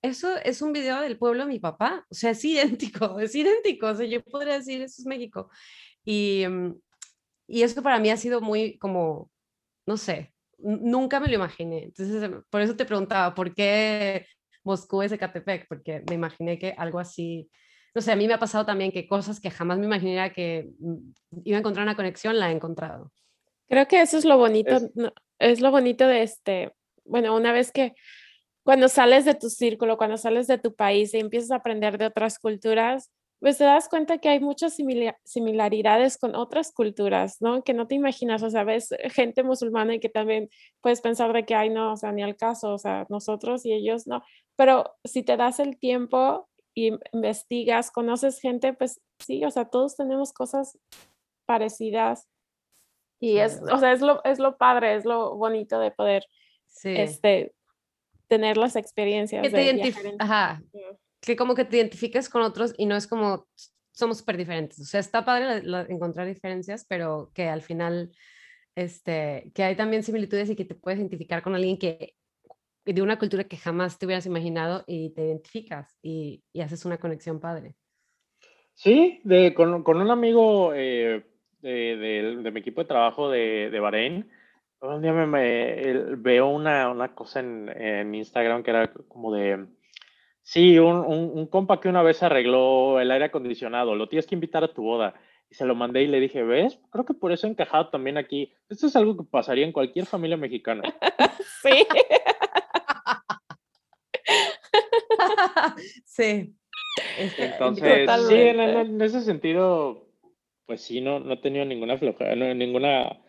eso 0.02 0.36
es 0.38 0.62
un 0.62 0.72
video 0.72 1.00
del 1.00 1.18
pueblo 1.18 1.44
de 1.44 1.52
mi 1.52 1.58
papá. 1.58 2.06
O 2.10 2.14
sea, 2.14 2.30
es 2.30 2.44
idéntico, 2.44 3.18
es 3.20 3.34
idéntico. 3.34 3.88
O 3.88 3.94
sea, 3.94 4.06
yo 4.06 4.22
podría 4.24 4.54
decir, 4.54 4.80
eso 4.82 5.02
es 5.02 5.06
México. 5.06 5.50
Y, 6.04 6.44
mm, 6.48 6.74
y 7.48 7.62
eso 7.62 7.82
para 7.82 7.98
mí 8.00 8.10
ha 8.10 8.16
sido 8.16 8.40
muy 8.40 8.78
como, 8.78 9.30
no 9.86 9.96
sé, 9.96 10.32
nunca 10.58 11.20
me 11.20 11.28
lo 11.28 11.34
imaginé. 11.34 11.84
Entonces, 11.84 12.30
por 12.50 12.60
eso 12.62 12.76
te 12.76 12.86
preguntaba, 12.86 13.34
¿por 13.34 13.54
qué 13.54 14.26
Moscú 14.66 15.00
es 15.00 15.12
Ecatepec? 15.12 15.66
Porque 15.68 16.02
me 16.08 16.16
imaginé 16.16 16.58
que 16.58 16.74
algo 16.76 16.98
así 16.98 17.48
no 17.96 18.02
sé, 18.02 18.12
a 18.12 18.16
mí 18.16 18.28
me 18.28 18.34
ha 18.34 18.38
pasado 18.38 18.66
también 18.66 18.92
que 18.92 19.08
cosas 19.08 19.40
que 19.40 19.50
jamás 19.50 19.78
me 19.78 19.86
imaginaría 19.86 20.30
que 20.30 20.68
mm, 20.80 20.96
iba 21.44 21.56
a 21.56 21.60
encontrar 21.60 21.82
una 21.82 21.96
conexión, 21.96 22.38
la 22.38 22.50
he 22.50 22.54
encontrado. 22.54 23.10
Creo 23.68 23.88
que 23.88 24.02
eso 24.02 24.18
es 24.18 24.26
lo 24.26 24.36
bonito, 24.36 24.78
es, 25.38 25.62
lo 25.62 25.70
bonito 25.70 26.06
de 26.06 26.22
este, 26.22 26.74
bueno, 27.06 27.34
una 27.34 27.52
vez 27.52 27.72
que 27.72 27.94
cuando 28.62 28.88
sales 28.88 29.24
de 29.24 29.34
tu 29.34 29.48
círculo, 29.48 29.96
cuando 29.96 30.18
sales 30.18 30.46
de 30.46 30.58
tu 30.58 30.74
país 30.74 31.14
y 31.14 31.20
empiezas 31.20 31.52
a 31.52 31.56
aprender 31.56 31.96
de 31.96 32.04
otras 32.04 32.38
culturas, 32.38 33.10
pues 33.40 33.58
te 33.58 33.64
das 33.64 33.88
cuenta 33.88 34.18
que 34.18 34.28
hay 34.28 34.40
muchas 34.40 34.76
similaridades 35.24 36.16
con 36.16 36.34
otras 36.34 36.72
culturas, 36.72 37.40
¿no? 37.40 37.62
Que 37.62 37.74
no 37.74 37.86
te 37.86 37.94
imaginas, 37.94 38.42
o 38.42 38.50
sea, 38.50 38.64
ves 38.64 38.94
gente 39.12 39.42
musulmana 39.42 39.94
y 39.94 40.00
que 40.00 40.08
también 40.08 40.48
puedes 40.80 41.00
pensar 41.00 41.32
de 41.32 41.44
que, 41.44 41.54
ay, 41.54 41.70
no, 41.70 41.92
o 41.92 41.96
sea, 41.96 42.12
ni 42.12 42.22
al 42.22 42.36
caso, 42.36 42.72
o 42.72 42.78
sea, 42.78 43.06
nosotros 43.08 43.66
y 43.66 43.72
ellos 43.72 44.06
no. 44.06 44.22
Pero 44.56 44.96
si 45.04 45.22
te 45.22 45.36
das 45.36 45.60
el 45.60 45.78
tiempo 45.78 46.48
y 46.74 46.92
investigas, 47.12 47.90
conoces 47.90 48.40
gente, 48.40 48.72
pues 48.72 49.00
sí, 49.18 49.44
o 49.44 49.50
sea, 49.50 49.66
todos 49.66 49.96
tenemos 49.96 50.32
cosas 50.32 50.78
parecidas. 51.44 52.28
Y 53.20 53.38
es, 53.38 53.60
o 53.70 53.78
sea, 53.78 53.92
es 53.92 54.00
lo, 54.00 54.22
es 54.24 54.38
lo 54.38 54.56
padre, 54.56 54.96
es 54.96 55.04
lo 55.04 55.36
bonito 55.36 55.78
de 55.78 55.90
poder 55.90 56.24
este, 56.84 57.54
tener 58.28 58.56
las 58.56 58.76
experiencias. 58.76 59.42
Que, 59.42 59.50
te 59.50 60.14
Ajá. 60.18 60.62
Que 61.26 61.36
como 61.36 61.54
que 61.56 61.64
te 61.64 61.76
identifiques 61.76 62.28
con 62.28 62.42
otros 62.42 62.72
y 62.78 62.86
no 62.86 62.96
es 62.96 63.06
como 63.06 63.48
somos 63.92 64.18
súper 64.18 64.36
diferentes. 64.36 64.78
O 64.78 64.84
sea, 64.84 65.00
está 65.00 65.24
padre 65.24 65.62
encontrar 65.88 66.26
diferencias, 66.26 66.86
pero 66.88 67.30
que 67.34 67.48
al 67.48 67.62
final, 67.62 68.12
este, 68.76 69.50
que 69.54 69.64
hay 69.64 69.74
también 69.74 70.02
similitudes 70.02 70.50
y 70.50 70.56
que 70.56 70.64
te 70.64 70.74
puedes 70.74 71.00
identificar 71.00 71.42
con 71.42 71.54
alguien 71.54 71.78
que 71.78 72.14
de 72.84 73.02
una 73.02 73.18
cultura 73.18 73.44
que 73.44 73.56
jamás 73.56 73.98
te 73.98 74.06
hubieras 74.06 74.26
imaginado 74.26 74.84
y 74.86 75.10
te 75.10 75.24
identificas 75.24 75.98
y, 76.00 76.44
y 76.52 76.60
haces 76.60 76.84
una 76.84 76.98
conexión 76.98 77.40
padre. 77.40 77.74
Sí, 78.74 79.20
de, 79.24 79.54
con, 79.54 79.82
con 79.82 80.00
un 80.00 80.10
amigo 80.10 80.72
eh, 80.74 81.26
de, 81.60 82.36
de, 82.42 82.50
mi 82.52 82.60
equipo 82.60 82.82
de 82.82 82.88
trabajo 82.88 83.30
de, 83.30 83.70
de 83.70 83.80
Bahrein, 83.80 84.30
un 84.80 85.02
día 85.02 85.12
me, 85.12 85.26
me 85.26 86.14
veo 86.16 86.48
una, 86.48 86.90
una 86.90 87.14
cosa 87.14 87.40
en, 87.40 87.68
en, 87.70 88.14
Instagram 88.14 88.62
que 88.62 88.70
era 88.70 88.92
como 89.08 89.34
de, 89.34 89.66
sí, 90.46 90.78
un, 90.78 90.98
un, 90.98 91.30
un, 91.34 91.46
compa 91.48 91.80
que 91.80 91.88
una 91.88 92.02
vez 92.02 92.22
arregló 92.22 93.00
el 93.00 93.10
aire 93.10 93.24
acondicionado, 93.24 93.96
lo 93.96 94.08
tienes 94.08 94.28
que 94.28 94.36
invitar 94.36 94.62
a 94.62 94.72
tu 94.72 94.82
boda. 94.82 95.14
Y 95.50 95.54
se 95.54 95.64
lo 95.64 95.74
mandé 95.74 96.02
y 96.02 96.06
le 96.06 96.20
dije, 96.20 96.42
¿ves? 96.42 96.78
Creo 96.90 97.04
que 97.04 97.14
por 97.14 97.32
eso 97.32 97.46
he 97.46 97.50
encajado 97.50 97.88
también 97.88 98.16
aquí. 98.16 98.52
Esto 98.68 98.86
es 98.86 98.96
algo 98.96 99.16
que 99.16 99.24
pasaría 99.24 99.64
en 99.64 99.72
cualquier 99.72 100.06
familia 100.06 100.36
mexicana. 100.36 100.82
sí. 101.62 101.86
sí. 106.04 106.54
Entonces, 107.38 108.10
sí, 108.28 108.34
en, 108.34 109.02
ese 109.02 109.22
sentido, 109.22 110.08
pues 110.66 110.80
sí, 110.80 111.00
no, 111.00 111.20
no 111.20 111.34
he 111.34 111.38
tenido 111.38 111.64
ninguna 111.64 111.98
flojera, 111.98 112.54
ninguna, 112.54 113.20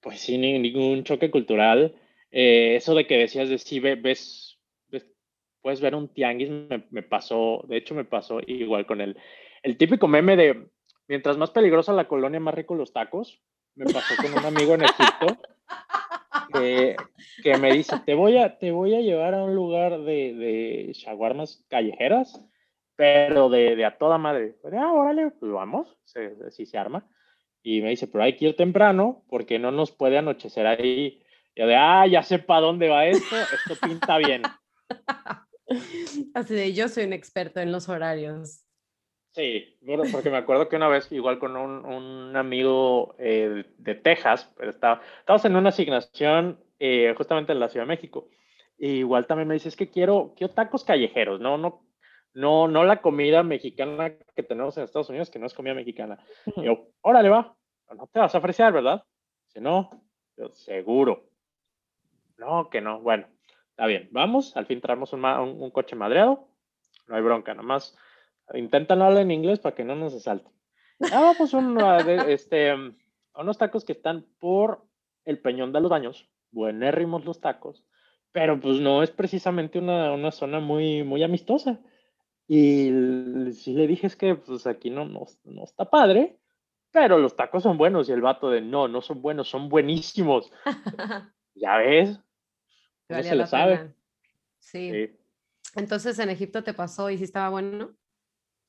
pues 0.00 0.20
sí, 0.20 0.38
ningún 0.38 1.04
choque 1.04 1.30
cultural. 1.30 1.94
Eh, 2.30 2.76
eso 2.76 2.94
de 2.94 3.06
que 3.06 3.18
decías 3.18 3.48
de 3.48 3.58
sí, 3.58 3.78
ves, 3.78 4.51
puedes 5.62 5.80
ver 5.80 5.94
un 5.94 6.08
tianguis, 6.08 6.50
me, 6.50 6.84
me, 6.90 7.02
pasó, 7.02 7.64
de 7.68 7.76
hecho 7.78 7.94
me 7.94 8.04
pasó 8.04 8.40
igual 8.46 8.84
con 8.84 9.00
el, 9.00 9.16
el 9.62 9.76
típico 9.76 10.08
meme 10.08 10.36
de, 10.36 10.68
mientras 11.08 11.38
más 11.38 11.50
peligrosa 11.50 11.92
la 11.92 12.08
colonia, 12.08 12.40
más 12.40 12.54
rico 12.54 12.74
los 12.74 12.92
tacos. 12.92 13.40
Me 13.74 13.86
pasó 13.86 14.14
con 14.20 14.32
un 14.32 14.44
amigo 14.44 14.74
en 14.74 14.82
Egipto 14.82 15.38
que, 17.42 17.56
me 17.58 17.72
dice, 17.72 17.96
te 18.04 18.14
voy, 18.14 18.36
a, 18.36 18.58
te 18.58 18.70
voy 18.70 18.94
a 18.94 19.00
llevar 19.00 19.34
a 19.34 19.44
un 19.44 19.54
lugar 19.54 20.00
de, 20.00 20.34
de 20.34 20.92
shawarmas 20.92 21.64
callejeras, 21.68 22.44
pero 22.96 23.48
de, 23.48 23.76
de, 23.76 23.84
a 23.84 23.96
toda 23.96 24.18
madre. 24.18 24.56
Ah, 24.72 24.92
órale, 24.92 25.30
pues 25.30 25.52
vamos, 25.52 25.96
si 26.50 26.66
se 26.66 26.78
arma. 26.78 27.06
Y 27.62 27.80
me 27.80 27.90
dice, 27.90 28.08
pero 28.08 28.24
hay 28.24 28.36
que 28.36 28.46
ir 28.46 28.56
temprano 28.56 29.24
porque 29.28 29.58
no 29.58 29.70
nos 29.70 29.92
puede 29.92 30.18
anochecer 30.18 30.66
ahí. 30.66 31.22
Yo 31.54 31.66
de, 31.66 31.76
ah, 31.76 32.06
ya 32.06 32.22
sé 32.22 32.38
para 32.38 32.62
dónde 32.62 32.88
va 32.88 33.06
esto, 33.06 33.36
esto 33.36 33.86
pinta 33.86 34.18
bien. 34.18 34.42
Así 36.34 36.54
de, 36.54 36.72
yo 36.72 36.88
soy 36.88 37.04
un 37.04 37.12
experto 37.12 37.60
en 37.60 37.72
los 37.72 37.88
horarios. 37.88 38.64
Sí, 39.32 39.78
bueno, 39.80 40.02
porque 40.12 40.30
me 40.30 40.36
acuerdo 40.36 40.68
que 40.68 40.76
una 40.76 40.88
vez, 40.88 41.10
igual 41.10 41.38
con 41.38 41.56
un, 41.56 41.86
un 41.86 42.36
amigo 42.36 43.14
eh, 43.18 43.64
de 43.78 43.94
Texas, 43.94 44.52
pero 44.56 44.70
estaba, 44.70 45.00
estábamos 45.20 45.44
en 45.46 45.56
una 45.56 45.70
asignación 45.70 46.62
eh, 46.78 47.14
justamente 47.16 47.52
en 47.52 47.60
la 47.60 47.70
Ciudad 47.70 47.86
de 47.86 47.94
México. 47.94 48.28
igual 48.76 49.26
también 49.26 49.48
me 49.48 49.54
dice, 49.54 49.68
es 49.68 49.76
que 49.76 49.88
quiero, 49.88 50.34
quiero 50.36 50.52
tacos 50.52 50.84
callejeros, 50.84 51.40
no, 51.40 51.56
no, 51.56 51.86
no, 52.34 52.68
no 52.68 52.84
la 52.84 53.00
comida 53.00 53.42
mexicana 53.42 54.12
que 54.34 54.42
tenemos 54.42 54.76
en 54.76 54.84
Estados 54.84 55.08
Unidos, 55.08 55.30
que 55.30 55.38
no 55.38 55.46
es 55.46 55.54
comida 55.54 55.74
mexicana. 55.74 56.18
Y 56.56 56.64
yo, 56.64 56.88
órale, 57.00 57.30
va, 57.30 57.56
no 57.96 58.06
te 58.08 58.18
vas 58.18 58.34
a 58.34 58.38
ofrecer, 58.38 58.70
¿verdad? 58.70 59.02
Dice, 59.46 59.60
no, 59.62 59.88
yo, 60.36 60.50
seguro. 60.50 61.30
No, 62.36 62.68
que 62.68 62.80
no, 62.80 63.00
bueno, 63.00 63.26
está 63.82 63.88
bien, 63.88 64.08
vamos, 64.12 64.56
al 64.56 64.66
fin 64.66 64.80
traemos 64.80 65.12
un, 65.12 65.24
un, 65.24 65.60
un 65.60 65.70
coche 65.72 65.96
madreado, 65.96 66.46
no 67.08 67.16
hay 67.16 67.22
bronca, 67.22 67.52
nomás 67.52 67.96
Intentan 68.54 69.02
hablar 69.02 69.22
en 69.22 69.32
inglés 69.32 69.58
para 69.58 69.74
que 69.74 69.82
no 69.82 69.96
nos 69.96 70.14
asalten. 70.14 70.52
Ah, 71.12 71.20
vamos 71.20 71.52
un, 71.52 71.78
este, 72.28 72.70
a 72.70 73.40
unos 73.40 73.58
tacos 73.58 73.84
que 73.84 73.92
están 73.92 74.24
por 74.38 74.84
el 75.24 75.40
Peñón 75.40 75.72
de 75.72 75.80
los 75.80 75.90
Baños. 75.90 76.28
buenérrimos 76.52 77.24
los 77.24 77.40
tacos, 77.40 77.84
pero 78.30 78.60
pues 78.60 78.78
no 78.78 79.02
es 79.02 79.10
precisamente 79.10 79.78
una, 79.78 80.12
una 80.12 80.30
zona 80.30 80.60
muy, 80.60 81.02
muy 81.02 81.24
amistosa. 81.24 81.80
Y 82.46 82.90
si 83.52 83.72
le 83.74 83.86
dije 83.88 84.06
es 84.06 84.14
que 84.14 84.34
pues 84.36 84.66
aquí 84.66 84.90
no, 84.90 85.06
no, 85.06 85.26
no, 85.44 85.64
está 85.64 85.88
padre, 85.88 86.38
pero 86.92 87.18
los 87.18 87.34
tacos 87.34 87.64
son 87.64 87.78
buenos. 87.78 88.08
Y 88.08 88.12
el 88.12 88.20
vato 88.20 88.48
de 88.48 88.60
no, 88.60 88.86
no 88.86 89.00
son 89.00 89.22
buenos, 89.22 89.48
son 89.48 89.68
buenísimos. 89.68 90.52
ya 91.54 91.78
ves, 91.78 92.20
se 93.20 93.34
le 93.34 93.46
sabe. 93.46 93.94
Sí. 94.58 95.10
Entonces 95.74 96.18
en 96.18 96.30
Egipto 96.30 96.62
te 96.62 96.74
pasó 96.74 97.10
y 97.10 97.18
sí 97.18 97.24
estaba 97.24 97.48
bueno. 97.50 97.96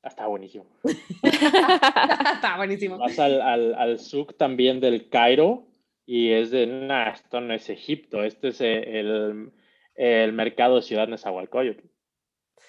Ah, 0.01 0.09
estaba 0.09 0.29
buenísimo. 0.29 0.65
estaba 1.23 2.57
buenísimo. 2.57 2.97
Vas 2.97 3.19
al, 3.19 3.41
al, 3.41 3.73
al 3.75 3.99
souk 3.99 4.35
también 4.37 4.79
del 4.79 5.09
Cairo 5.09 5.67
y 6.05 6.31
es 6.31 6.51
de, 6.51 6.67
nah, 6.67 7.11
esto 7.11 7.39
no 7.39 7.53
es 7.53 7.69
Egipto, 7.69 8.23
este 8.23 8.49
es 8.49 8.59
el, 8.61 9.53
el 9.95 10.33
mercado 10.33 10.75
de 10.75 10.81
Ciudad 10.81 11.07
Nezahualcóyotl. 11.07 11.87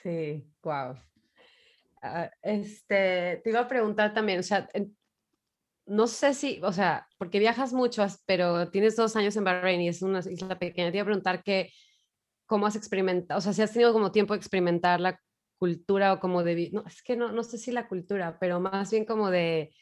Sí, 0.03 0.45
wow. 0.63 0.97
Ah, 2.03 2.31
este, 2.43 3.41
te 3.43 3.51
iba 3.51 3.61
a 3.61 3.69
preguntar 3.69 4.13
también, 4.13 4.41
o 4.41 4.43
sea, 4.43 4.69
no 5.87 6.07
sé 6.07 6.35
si, 6.35 6.61
o 6.63 6.73
sea, 6.73 7.07
porque 7.19 7.39
viajas 7.39 7.73
mucho, 7.73 8.05
pero 8.27 8.71
tienes 8.71 8.97
dos 8.97 9.17
años 9.17 9.37
en 9.37 9.45
Bahrein 9.45 9.81
y 9.81 9.89
es 9.89 10.03
una 10.03 10.21
isla 10.21 10.59
pequeña, 10.59 10.91
te 10.91 10.97
iba 10.97 11.03
a 11.03 11.07
preguntar 11.07 11.43
que, 11.43 11.71
cómo 12.47 12.67
has 12.67 12.77
experimentado, 12.77 13.39
o 13.39 13.41
sea, 13.41 13.53
si 13.53 13.63
has 13.63 13.73
tenido 13.73 13.93
como 13.93 14.13
tiempo 14.13 14.35
de 14.35 14.39
experimentar 14.39 15.01
la 15.01 15.19
cultura 15.59 16.13
o 16.13 16.21
como 16.21 16.43
de, 16.43 16.71
no, 16.73 16.85
es 16.87 17.03
que 17.03 17.17
no, 17.17 17.33
no 17.33 17.43
sé 17.43 17.59
si 17.59 17.73
la 17.73 17.89
cultura, 17.89 18.39
pero 18.39 18.61
más 18.61 18.91
bien 18.91 19.05
como 19.05 19.31
de, 19.31 19.73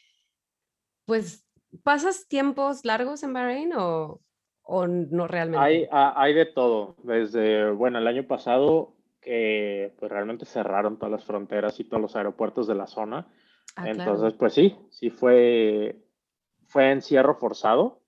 pues, 1.05 1.45
¿pasas 1.83 2.27
tiempos 2.27 2.85
largos 2.85 3.23
en 3.23 3.33
Bahrein 3.33 3.73
o, 3.73 4.21
o 4.61 4.87
no 4.87 5.27
realmente? 5.27 5.65
Hay, 5.65 5.87
hay 5.91 6.33
de 6.33 6.45
todo, 6.45 6.95
desde, 7.03 7.71
bueno, 7.71 7.97
el 7.97 8.07
año 8.07 8.25
pasado 8.27 8.95
que 9.23 9.93
pues 9.99 10.11
realmente 10.11 10.45
cerraron 10.45 10.97
todas 10.97 11.11
las 11.11 11.23
fronteras 11.23 11.79
y 11.79 11.85
todos 11.85 12.01
los 12.01 12.15
aeropuertos 12.15 12.67
de 12.67 12.75
la 12.75 12.87
zona. 12.87 13.27
Ah, 13.75 13.89
Entonces, 13.89 14.33
pues 14.33 14.53
sí, 14.53 14.77
sí 14.91 15.09
fue, 15.09 15.97
fue 16.67 16.91
encierro 16.91 17.35
forzado, 17.35 18.01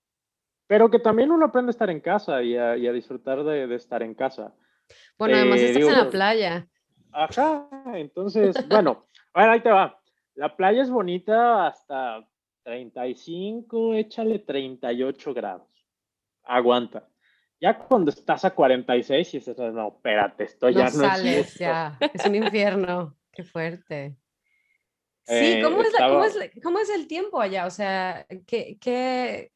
pero 0.68 0.90
que 0.90 1.00
también 1.00 1.32
uno 1.32 1.46
aprende 1.46 1.70
a 1.70 1.72
estar 1.72 1.90
en 1.90 2.02
casa 2.02 2.44
y 2.44 2.56
a, 2.56 2.78
y 2.78 2.88
a 2.88 2.92
disfrutar 2.92 3.44
de, 3.44 3.68
de, 3.68 3.76
estar 3.76 4.04
en 4.04 4.14
casa. 4.14 4.54
Bueno, 5.18 5.38
además 5.38 5.60
eh, 5.60 5.72
estás 5.72 5.88
en 5.88 5.98
la 5.98 6.10
playa. 6.10 6.68
Ajá, 7.12 7.68
entonces, 7.94 8.56
bueno, 8.70 9.08
a 9.34 9.52
ahí 9.52 9.62
te 9.62 9.72
va. 9.72 10.00
La 10.36 10.56
playa 10.56 10.84
es 10.84 10.90
bonita 10.90 11.68
hasta 11.68 12.28
35, 12.64 13.94
échale 13.94 14.40
38 14.40 15.34
grados. 15.34 15.70
Aguanta. 16.44 17.08
Ya 17.62 17.78
cuando 17.78 18.12
estás 18.12 18.44
a 18.46 18.52
46 18.52 19.34
y 19.34 19.38
dices, 19.38 19.58
no, 19.58 19.88
espérate, 19.88 20.44
esto 20.44 20.70
ya 20.70 20.86
no 20.86 20.90
sales, 20.90 21.54
es 21.54 21.56
ya, 21.56 21.98
es 22.00 22.26
un 22.26 22.36
infierno, 22.36 23.16
qué 23.32 23.44
fuerte. 23.44 24.18
Sí, 25.28 25.34
eh, 25.34 25.62
¿cómo, 25.64 25.82
es 25.82 25.92
¿cómo, 25.98 26.24
es 26.24 26.52
¿cómo, 26.62 26.80
es 26.80 26.90
el 26.90 27.08
tiempo 27.08 27.42
allá? 27.42 27.66
O 27.66 27.72
sea, 27.72 28.28
¿qué, 28.46 28.78
qué, 28.80 29.52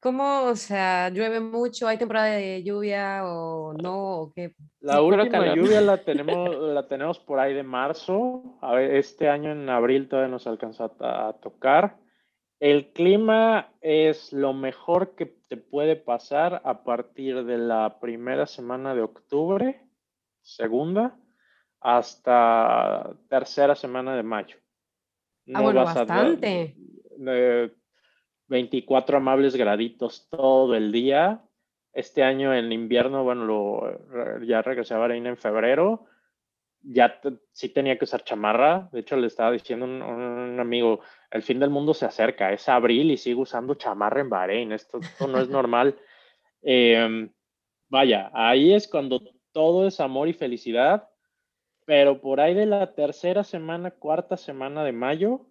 ¿cómo, 0.00 0.44
o 0.44 0.56
sea, 0.56 1.08
llueve 1.10 1.38
mucho? 1.38 1.86
¿Hay 1.86 1.98
temporada 1.98 2.30
de 2.30 2.64
lluvia 2.64 3.22
o 3.24 3.74
no? 3.74 4.22
¿O 4.22 4.32
qué? 4.32 4.54
La 4.80 5.00
última 5.00 5.54
lluvia 5.54 5.80
la 5.80 5.98
tenemos, 6.02 6.56
la 6.58 6.88
tenemos 6.88 7.20
por 7.20 7.38
ahí 7.38 7.54
de 7.54 7.62
marzo. 7.62 8.58
A 8.60 8.74
ver, 8.74 8.96
este 8.96 9.28
año 9.28 9.52
en 9.52 9.68
abril 9.68 10.08
todavía 10.08 10.32
nos 10.32 10.48
alcanzó 10.48 10.92
a, 10.98 11.28
a 11.28 11.32
tocar. 11.34 11.98
El 12.58 12.92
clima 12.92 13.72
es 13.82 14.32
lo 14.32 14.52
mejor 14.52 15.14
que 15.14 15.26
te 15.26 15.56
puede 15.56 15.94
pasar 15.94 16.60
a 16.64 16.82
partir 16.82 17.44
de 17.44 17.58
la 17.58 18.00
primera 18.00 18.46
semana 18.46 18.96
de 18.96 19.02
octubre, 19.02 19.86
segunda, 20.40 21.16
hasta 21.80 23.14
tercera 23.28 23.74
semana 23.74 24.16
de 24.16 24.22
mayo. 24.22 24.56
ah, 25.54 25.60
bueno, 25.62 25.84
bastante. 25.84 26.74
24 28.48 29.16
amables 29.16 29.56
graditos 29.56 30.28
todo 30.28 30.74
el 30.74 30.92
día. 30.92 31.42
Este 31.92 32.22
año 32.22 32.54
en 32.54 32.72
invierno, 32.72 33.24
bueno, 33.24 33.44
lo, 33.44 34.44
ya 34.44 34.62
regresé 34.62 34.94
a 34.94 34.98
Bahrein 34.98 35.26
en 35.26 35.36
febrero 35.36 36.06
ya 36.88 37.20
sí 37.52 37.68
tenía 37.70 37.98
que 37.98 38.04
usar 38.04 38.22
chamarra. 38.24 38.88
De 38.92 39.00
hecho, 39.00 39.16
le 39.16 39.26
estaba 39.26 39.50
diciendo 39.52 39.84
un, 39.84 40.02
un, 40.02 40.60
amigo, 40.60 41.00
el 41.30 41.42
fin 41.42 41.58
del 41.58 41.70
mundo 41.70 41.94
se 41.94 42.06
acerca, 42.06 42.52
es 42.52 42.68
abril 42.68 43.10
y 43.10 43.16
sigo 43.16 43.42
usando 43.42 43.74
chamarra 43.74 44.20
en 44.20 44.30
Bahrein, 44.30 44.72
esto, 44.72 45.00
no 45.28 45.40
es 45.40 45.48
normal. 45.48 45.96
Em, 46.68 47.30
vaya, 47.88 48.30
ahí 48.34 48.74
es 48.74 48.88
cuando 48.88 49.22
todo 49.52 49.86
es 49.86 50.00
amor 50.00 50.26
y 50.26 50.32
felicidad, 50.32 51.08
pero 51.86 52.20
por 52.20 52.40
ahí 52.40 52.52
de 52.52 52.66
la 52.66 52.94
tercera 52.94 53.44
semana, 53.44 53.92
cuarta 53.92 54.36
semana 54.36 54.84
de 54.84 54.92
mayo, 54.92 55.46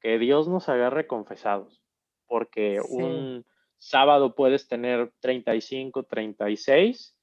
que 0.00 0.18
Dios 0.18 0.48
nos 0.48 0.68
agarre 0.68 1.06
confesados, 1.06 1.84
porque 2.26 2.80
un 2.80 3.44
sábado 3.78 4.34
puedes 4.34 4.66
tener 4.66 5.12
35, 5.20 6.04
36 6.04 7.14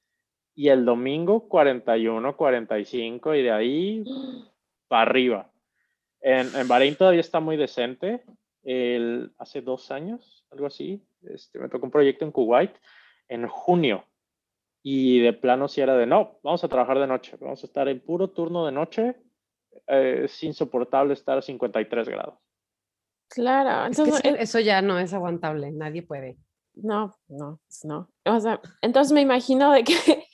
y 0.54 0.68
el 0.68 0.84
domingo 0.84 1.48
41, 1.48 2.36
45 2.36 3.34
y 3.34 3.42
de 3.42 3.50
ahí 3.50 4.04
para 4.88 5.02
arriba. 5.02 5.50
En, 6.20 6.54
en 6.54 6.68
Bahrein 6.68 6.94
todavía 6.94 7.20
está 7.20 7.40
muy 7.40 7.56
decente. 7.56 8.22
El, 8.62 9.32
hace 9.38 9.60
dos 9.60 9.90
años, 9.90 10.46
algo 10.50 10.66
así, 10.66 11.02
este, 11.22 11.58
me 11.58 11.68
tocó 11.68 11.86
un 11.86 11.90
proyecto 11.90 12.24
en 12.24 12.30
Kuwait 12.30 12.72
en 13.28 13.48
junio 13.48 14.04
y 14.82 15.20
de 15.20 15.32
plano 15.32 15.68
si 15.68 15.80
era 15.80 15.96
de 15.96 16.06
no, 16.06 16.38
vamos 16.42 16.64
a 16.64 16.68
trabajar 16.68 16.98
de 16.98 17.06
noche, 17.06 17.36
vamos 17.40 17.62
a 17.62 17.66
estar 17.66 17.88
en 17.88 18.00
puro 18.00 18.30
turno 18.30 18.64
de 18.64 18.72
noche. 18.72 19.16
Eh, 19.86 20.22
es 20.24 20.42
insoportable 20.42 21.14
estar 21.14 21.38
a 21.38 21.42
53 21.42 22.08
grados. 22.08 22.34
Claro, 23.28 23.86
entonces 23.86 24.20
eso 24.24 24.58
ya 24.58 24.82
no 24.82 24.98
es 24.98 25.14
aguantable, 25.14 25.70
nadie 25.70 26.02
puede. 26.02 26.36
No, 26.74 27.14
no, 27.28 27.60
no. 27.84 28.10
O 28.24 28.40
sea, 28.40 28.60
entonces 28.82 29.12
me 29.12 29.20
imagino 29.20 29.72
de 29.72 29.84
que 29.84 29.94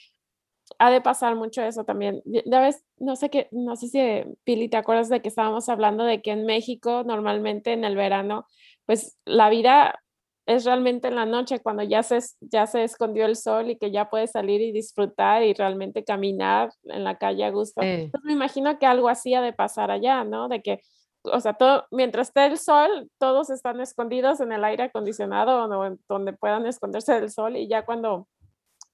ha 0.79 0.91
de 0.91 1.01
pasar 1.01 1.35
mucho 1.35 1.63
eso 1.63 1.85
también. 1.85 2.23
Ya 2.25 2.61
ves, 2.61 2.85
no 2.99 3.17
sé 3.17 3.29
qué, 3.29 3.49
no 3.51 3.77
sé 3.77 3.89
si 3.89 4.01
Pili, 4.45 4.69
¿te 4.69 4.77
acuerdas 4.77 5.09
de 5.09 5.21
que 5.21 5.29
estábamos 5.29 5.69
hablando 5.69 6.05
de 6.05 6.23
que 6.23 6.31
en 6.31 6.47
México 6.47 7.05
normalmente 7.05 7.73
en 7.73 7.85
el 7.85 7.97
verano, 7.97 8.47
pues 8.87 9.19
la 9.25 9.51
vida 9.51 10.03
es 10.47 10.65
realmente 10.65 11.09
en 11.09 11.17
la 11.17 11.27
noche 11.27 11.59
cuando 11.59 11.83
ya 11.83 12.05
se, 12.05 12.21
ya 12.41 12.67
se 12.67 12.85
escondió 12.85 13.27
el 13.27 13.35
sol 13.35 13.71
y 13.71 13.77
que 13.77 13.91
ya 13.91 14.09
puedes 14.09 14.31
salir 14.31 14.61
y 14.61 14.71
disfrutar 14.71 15.43
y 15.43 15.53
realmente 15.55 16.05
caminar 16.05 16.71
en 16.85 17.03
la 17.03 17.19
calle 17.19 17.45
a 17.45 17.51
gusto. 17.51 17.83
Entonces 17.83 18.25
me 18.25 18.33
imagino 18.33 18.79
que 18.79 18.87
algo 18.87 19.09
así 19.09 19.35
ha 19.35 19.43
de 19.43 19.53
pasar 19.53 19.91
allá, 19.91 20.23
¿no? 20.23 20.49
De 20.49 20.63
que, 20.63 20.81
o 21.25 21.41
sea, 21.41 21.55
todo, 21.55 21.87
mientras 21.91 22.29
esté 22.29 22.47
el 22.47 22.59
sol, 22.59 23.11
todos 23.19 23.51
están 23.51 23.81
escondidos 23.81 24.41
en 24.41 24.53
el 24.53 24.65
aire 24.65 24.85
acondicionado 24.85 25.65
o 25.65 25.97
donde 26.09 26.33
puedan 26.33 26.65
esconderse 26.67 27.21
del 27.21 27.31
sol 27.31 27.57
y 27.57 27.67
ya 27.67 27.85
cuando 27.85 28.29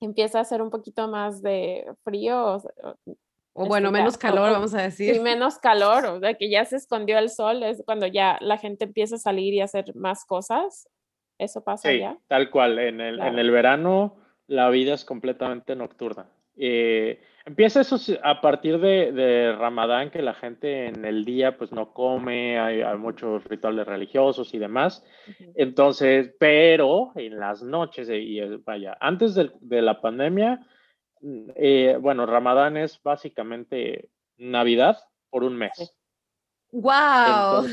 empieza 0.01 0.39
a 0.39 0.43
hacer 0.43 0.63
un 0.63 0.71
poquito 0.71 1.07
más 1.07 1.43
de 1.43 1.85
frío. 2.03 2.63
O, 3.55 3.67
bueno, 3.67 3.89
este, 3.89 3.99
menos 3.99 4.17
calor, 4.17 4.53
vamos 4.53 4.73
a 4.73 4.81
decir. 4.81 5.15
Y 5.15 5.21
menos 5.21 5.59
calor, 5.59 6.07
o 6.07 6.21
sea, 6.21 6.33
que 6.33 6.49
ya 6.49 6.65
se 6.65 6.77
escondió 6.77 7.19
el 7.19 7.29
sol, 7.29 7.63
es 7.63 7.83
cuando 7.85 8.07
ya 8.07 8.39
la 8.41 8.57
gente 8.57 8.87
empieza 8.87 9.17
a 9.17 9.19
salir 9.19 9.53
y 9.53 9.61
a 9.61 9.65
hacer 9.65 9.95
más 9.95 10.25
cosas. 10.25 10.89
¿Eso 11.43 11.63
pasa 11.63 11.91
sí, 11.91 11.99
ya? 11.99 12.17
Tal 12.29 12.51
cual, 12.51 12.79
en 12.79 13.01
el, 13.01 13.21
en 13.21 13.39
el 13.39 13.51
verano 13.51 14.17
la 14.47 14.71
vida 14.71 14.95
es 14.95 15.05
completamente 15.05 15.75
nocturna. 15.75 16.27
Eh, 16.57 17.21
empieza 17.45 17.81
eso 17.81 17.97
a 18.23 18.41
partir 18.41 18.79
de, 18.79 19.11
de, 19.13 19.53
Ramadán, 19.53 20.11
que 20.11 20.23
la 20.23 20.35
gente 20.35 20.87
en 20.87 21.05
el 21.05 21.25
día 21.25 21.57
pues 21.57 21.73
no 21.73 21.93
come, 21.93 22.59
hay, 22.59 22.83
hay 22.83 22.99
muchos 22.99 23.43
rituales 23.45 23.87
religiosos 23.87 24.53
y 24.55 24.59
demás. 24.59 25.05
Entonces, 25.55 26.35
pero 26.39 27.13
en 27.17 27.41
las 27.41 27.63
noches, 27.63 28.09
y 28.11 28.41
vaya, 28.65 28.97
antes 29.01 29.35
de, 29.35 29.51
de 29.61 29.83
la 29.83 30.01
pandemia, 30.01 30.61
mm, 31.21 31.51
eh, 31.57 31.97
bueno, 32.01 32.27
Ramadán 32.27 32.77
es 32.77 33.03
básicamente 33.03 34.11
Navidad 34.37 34.99
por 35.31 35.45
un 35.45 35.57
mes. 35.57 35.97
¡Wow! 36.71 37.67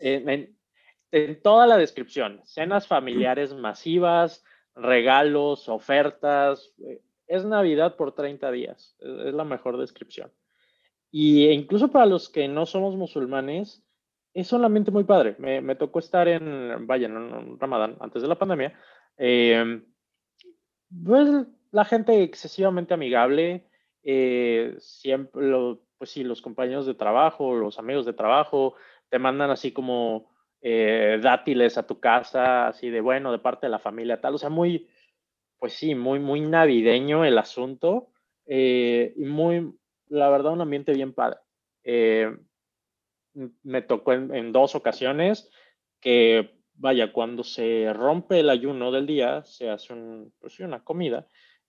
en, 0.00 0.28
en 0.28 0.56
toda 1.42 1.66
la 1.66 1.76
descripción, 1.76 2.40
cenas 2.44 2.88
familiares 2.88 3.54
masivas, 3.54 4.44
regalos, 4.74 5.68
ofertas, 5.68 6.72
eh, 6.84 7.02
es 7.26 7.44
Navidad 7.44 7.96
por 7.96 8.14
30 8.14 8.50
días, 8.50 8.96
es, 8.98 9.34
la 9.34 9.44
mejor 9.44 9.78
descripción. 9.78 10.32
Y 11.10 11.48
incluso 11.48 11.90
para 11.90 12.06
los 12.06 12.28
que 12.28 12.48
no 12.48 12.66
somos 12.66 12.96
musulmanes, 12.96 13.82
es 14.32 14.48
solamente 14.48 14.90
muy 14.90 15.04
padre. 15.04 15.36
Me, 15.38 15.60
me 15.60 15.76
tocó 15.76 16.00
estar 16.00 16.26
en, 16.26 16.86
vaya, 16.86 17.06
en 17.06 17.58
Ramadán, 17.60 17.96
antes 18.00 18.20
de 18.20 18.28
la 18.28 18.38
pandemia. 18.38 18.76
Eh, 19.16 19.80
pues 21.04 21.28
la 21.70 21.84
gente 21.84 22.22
excesivamente 22.22 22.94
amigable, 22.94 23.68
eh, 24.02 24.74
siempre, 24.78 25.46
lo, 25.46 25.82
pues 25.98 26.10
sí, 26.10 26.24
los 26.24 26.42
compañeros 26.42 26.86
de 26.86 26.94
trabajo, 26.94 27.54
los 27.54 27.78
amigos 27.78 28.04
de 28.06 28.12
trabajo, 28.12 28.74
te 29.08 29.18
mandan 29.18 29.50
así 29.50 29.72
como 29.72 30.33
eh, 30.66 31.20
dátiles 31.22 31.76
a 31.76 31.86
tu 31.86 32.00
casa, 32.00 32.68
así 32.68 32.88
de 32.88 33.00
bueno, 33.00 33.30
de 33.30 33.38
parte 33.38 33.66
de 33.66 33.70
la 33.70 33.78
familia, 33.78 34.20
tal, 34.20 34.34
o 34.34 34.38
sea, 34.38 34.48
muy, 34.48 34.88
pues 35.58 35.74
sí, 35.74 35.94
muy, 35.94 36.18
muy 36.18 36.40
navideño 36.40 37.24
el 37.24 37.38
asunto 37.38 38.08
y 38.46 39.12
muy, 39.18 39.74
la 40.08 40.28
verdad, 40.30 40.52
un 40.52 40.62
ambiente 40.62 40.92
bien 40.92 41.12
padre. 41.12 41.38
me 43.62 43.82
tocó 43.82 44.12
en, 44.14 44.52
dos 44.52 44.74
ocasiones 44.74 45.50
que, 46.00 46.58
vaya, 46.74 47.12
cuando 47.12 47.44
se 47.44 47.92
rompe 47.92 48.40
el 48.40 48.50
ayuno 48.50 48.90
del 48.90 49.06
día, 49.06 49.44
se 49.44 49.70
hace 49.70 49.94
pues 50.40 50.58
una 50.60 50.82
comida 50.82 51.26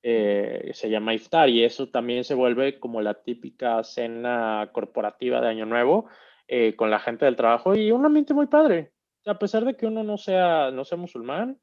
eh, 0.07 0.69
se 0.75 0.87
llama 0.91 1.15
iftar 1.15 1.49
y 1.49 1.63
eso 1.63 1.89
también 1.89 2.23
se 2.23 2.35
vuelve 2.35 2.79
como 2.79 3.01
la 3.01 3.23
típica 3.23 3.83
cena 3.83 4.69
corporativa 4.71 5.41
de 5.41 5.47
Año 5.47 5.65
Nuevo 5.65 6.05
eh, 6.47 6.75
con 6.75 6.89
la 6.89 6.99
gente 6.99 7.25
del 7.25 7.35
trabajo 7.35 7.75
y 7.75 7.91
un 7.91 8.05
ambiente 8.05 8.33
muy 8.33 8.47
padre. 8.47 8.91
A 9.25 9.39
pesar 9.39 9.65
de 9.65 9.75
que 9.75 9.87
uno 9.87 10.03
no 10.03 10.17
sea, 10.17 10.71
no 10.71 10.85
sea 10.85 10.97
musulmán, 10.97 11.59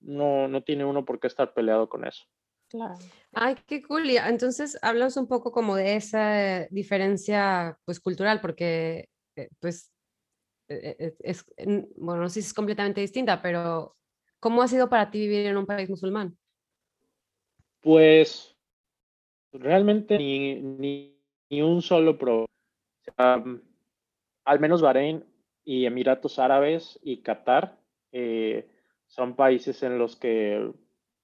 no, 0.00 0.48
no 0.48 0.62
tiene 0.62 0.84
uno 0.84 1.04
por 1.04 1.20
qué 1.20 1.26
estar 1.26 1.54
peleado 1.54 1.88
con 1.88 2.06
eso. 2.06 2.24
Claro. 2.68 2.94
Ay, 3.32 3.56
qué 3.66 3.82
cool. 3.82 4.08
entonces, 4.10 4.78
hablas 4.82 5.16
un 5.16 5.28
poco 5.28 5.52
como 5.52 5.76
de 5.76 5.96
esa 5.96 6.66
diferencia 6.70 7.78
pues 7.84 8.00
cultural, 8.00 8.40
porque 8.40 9.08
eh, 9.36 9.48
pues 9.60 9.92
es, 10.68 11.44
bueno, 11.96 12.22
no 12.22 12.28
sé 12.28 12.40
si 12.40 12.46
es 12.46 12.54
completamente 12.54 13.00
distinta, 13.00 13.42
pero 13.42 13.96
¿cómo 14.40 14.62
ha 14.62 14.68
sido 14.68 14.88
para 14.88 15.10
ti 15.10 15.20
vivir 15.20 15.46
en 15.46 15.56
un 15.56 15.66
país 15.66 15.88
musulmán? 15.90 16.36
Pues 17.80 18.56
realmente 19.52 20.18
ni, 20.18 21.18
un 21.50 21.82
solo 21.82 22.16
pro. 22.16 22.46
Al 24.44 24.60
menos 24.60 24.82
Bahrein 24.82 25.24
y 25.64 25.86
Emiratos 25.86 26.38
Árabes 26.38 26.98
y 27.02 27.22
Qatar 27.22 27.76
eh, 28.12 28.68
son 29.06 29.36
países 29.36 29.82
en 29.82 29.98
los 29.98 30.16
que 30.16 30.72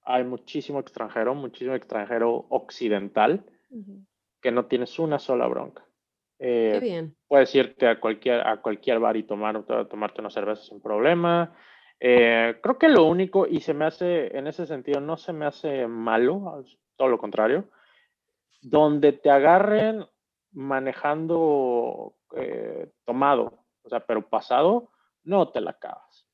hay 0.03 0.23
muchísimo 0.23 0.79
extranjero, 0.79 1.35
muchísimo 1.35 1.75
extranjero 1.75 2.45
occidental, 2.49 3.43
que 4.41 4.51
no 4.51 4.65
tienes 4.65 4.97
una 4.97 5.19
sola 5.19 5.47
bronca. 5.47 5.85
Qué 6.39 6.77
eh, 6.77 6.79
bien. 6.79 7.15
Puedes 7.27 7.53
irte 7.53 7.87
a 7.87 7.99
cualquier, 7.99 8.47
a 8.47 8.61
cualquier 8.61 8.99
bar 8.99 9.17
y 9.17 9.23
tomar, 9.23 9.63
tomarte 9.87 10.21
una 10.21 10.29
cerveza 10.29 10.63
sin 10.63 10.81
problema. 10.81 11.53
Eh, 11.99 12.57
creo 12.61 12.77
que 12.77 12.87
lo 12.87 13.05
único, 13.05 13.45
y 13.45 13.59
se 13.59 13.73
me 13.73 13.85
hace, 13.85 14.35
en 14.37 14.47
ese 14.47 14.65
sentido, 14.65 15.01
no 15.01 15.17
se 15.17 15.33
me 15.33 15.45
hace 15.45 15.85
malo, 15.85 16.63
todo 16.95 17.09
lo 17.09 17.17
contrario, 17.17 17.65
donde 18.61 19.11
te 19.11 19.29
agarren 19.29 20.05
manejando 20.51 22.15
eh, 22.35 22.91
tomado, 23.05 23.65
o 23.83 23.89
sea, 23.89 24.05
pero 24.05 24.27
pasado, 24.27 24.91
no 25.23 25.49
te 25.49 25.61
la 25.61 25.71
acabas. 25.71 26.27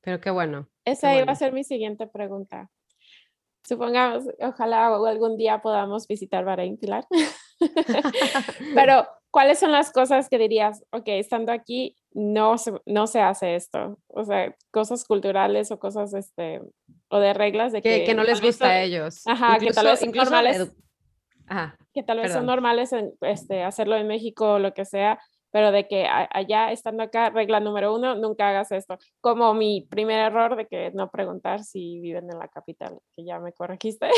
Pero 0.00 0.20
qué 0.20 0.30
bueno. 0.30 0.68
Esa 0.84 1.16
iba 1.16 1.32
a 1.32 1.36
ser 1.36 1.52
mi 1.52 1.64
siguiente 1.64 2.06
pregunta. 2.06 2.70
Supongamos, 3.64 4.24
ojalá 4.40 4.86
algún 4.86 5.36
día 5.36 5.62
podamos 5.62 6.08
visitar 6.08 6.44
Bahrein, 6.44 6.76
Pilar. 6.76 7.06
pero, 8.74 9.06
¿cuáles 9.30 9.60
son 9.60 9.70
las 9.70 9.92
cosas 9.92 10.28
que 10.28 10.38
dirías, 10.38 10.84
ok, 10.90 11.04
estando 11.06 11.52
aquí, 11.52 11.96
no 12.10 12.58
se, 12.58 12.72
no 12.86 13.06
se 13.06 13.20
hace 13.20 13.54
esto. 13.54 14.00
O 14.08 14.24
sea, 14.24 14.54
cosas 14.72 15.04
culturales 15.04 15.70
o 15.70 15.78
cosas, 15.78 16.12
este, 16.14 16.60
o 17.08 17.20
de 17.20 17.32
reglas 17.32 17.72
de 17.72 17.82
que... 17.82 18.02
Que, 18.02 18.14
no 18.14 18.24
les 18.24 18.40
gusta 18.40 18.66
a 18.66 18.82
ellos. 18.82 19.22
Ajá, 19.26 19.58
que 19.60 19.70
tal 19.70 19.86
vez 19.86 20.00
son 20.00 20.10
normales. 20.10 20.74
Ajá, 21.46 21.78
que 21.92 22.02
tal 22.02 22.18
vez 22.18 22.32
son 22.32 22.46
normales 22.46 22.92
en, 22.92 23.12
este, 23.20 23.62
hacerlo 23.62 23.96
en 23.96 24.06
México 24.06 24.54
o 24.54 24.58
lo 24.58 24.74
que 24.74 24.84
sea, 24.84 25.18
pero 25.50 25.70
de 25.70 25.86
que 25.86 26.06
allá, 26.06 26.72
estando 26.72 27.02
acá, 27.02 27.28
regla 27.28 27.60
número 27.60 27.94
uno, 27.94 28.14
nunca 28.14 28.48
hagas 28.48 28.72
esto. 28.72 28.98
Como 29.20 29.52
mi 29.52 29.86
primer 29.88 30.18
error 30.18 30.56
de 30.56 30.66
que 30.66 30.90
no 30.92 31.10
preguntar 31.10 31.62
si 31.62 32.00
viven 32.00 32.30
en 32.32 32.38
la 32.38 32.48
capital, 32.48 32.98
que 33.14 33.24
ya 33.24 33.38
me 33.38 33.52
corregiste. 33.52 34.08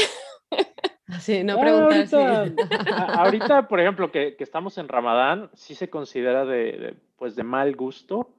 Sí, 1.19 1.43
no 1.43 1.59
preguntar. 1.61 2.53
Ahorita, 3.19 3.67
por 3.67 3.81
ejemplo, 3.81 4.13
que, 4.13 4.37
estamos 4.39 4.79
en 4.79 4.89
Ramadán, 4.89 5.51
sí 5.55 5.75
se 5.75 5.91
considera 5.91 6.45
de, 6.45 6.97
pues 7.17 7.35
de 7.35 7.43
mal 7.43 7.75
gusto 7.75 8.31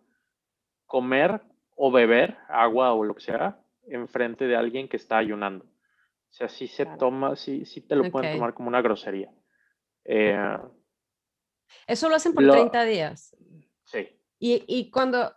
comer 0.86 1.42
o 1.76 1.92
beber 1.92 2.38
agua 2.48 2.94
o 2.94 3.04
lo 3.04 3.16
que 3.16 3.22
sea 3.22 3.60
enfrente 3.88 4.48
de 4.48 4.56
alguien 4.56 4.88
que 4.88 4.98
está 4.98 5.18
ayunando. 5.18 5.66
O 6.36 6.38
sea, 6.38 6.50
sí 6.50 6.68
se 6.68 6.86
toma, 6.86 7.38
sí, 7.38 7.64
sí 7.64 7.80
te 7.80 7.96
lo 7.96 8.12
pueden 8.12 8.34
tomar 8.34 8.54
como 8.54 8.68
una 8.68 8.82
grosería. 8.82 9.32
Eh, 10.04 10.38
Eso 11.88 12.10
lo 12.10 12.16
hacen 12.16 12.34
por 12.34 12.46
30 12.46 12.84
días. 12.84 13.34
Sí. 13.86 14.20
Y, 14.38 14.66
y, 14.68 14.92
cuando, 14.92 15.34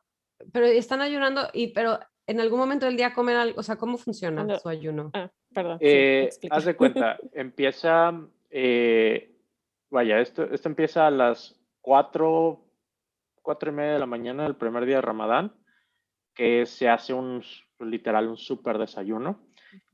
pero 0.51 0.67
están 0.67 1.01
ayunando, 1.01 1.51
y, 1.53 1.69
pero 1.69 2.01
en 2.27 2.41
algún 2.41 2.59
momento 2.59 2.87
del 2.87 2.97
día 2.97 3.15
comen 3.15 3.37
algo, 3.37 3.61
o 3.61 3.63
sea, 3.63 3.77
¿cómo 3.77 3.97
funciona 3.97 4.59
su 4.59 4.69
ayuno? 4.69 5.13
Ah, 5.15 5.31
perdón. 5.55 5.79
Eh, 5.81 6.31
haz 6.51 6.65
de 6.65 6.75
cuenta, 6.75 7.17
empieza, 7.33 8.13
eh, 8.51 9.37
vaya, 9.91 10.19
esto, 10.19 10.53
esto 10.53 10.69
empieza 10.69 11.07
a 11.07 11.13
las 11.13 11.61
4, 11.83 12.61
4 13.41 13.71
y 13.71 13.73
media 13.73 13.93
de 13.93 13.99
la 14.01 14.07
mañana 14.07 14.43
del 14.43 14.57
primer 14.57 14.85
día 14.85 14.97
de 14.97 15.03
Ramadán, 15.03 15.55
que 16.35 16.67
se 16.67 16.89
hace 16.89 17.15
un, 17.15 17.45
literal, 17.79 18.27
un 18.27 18.37
súper 18.37 18.79
desayuno. 18.79 19.47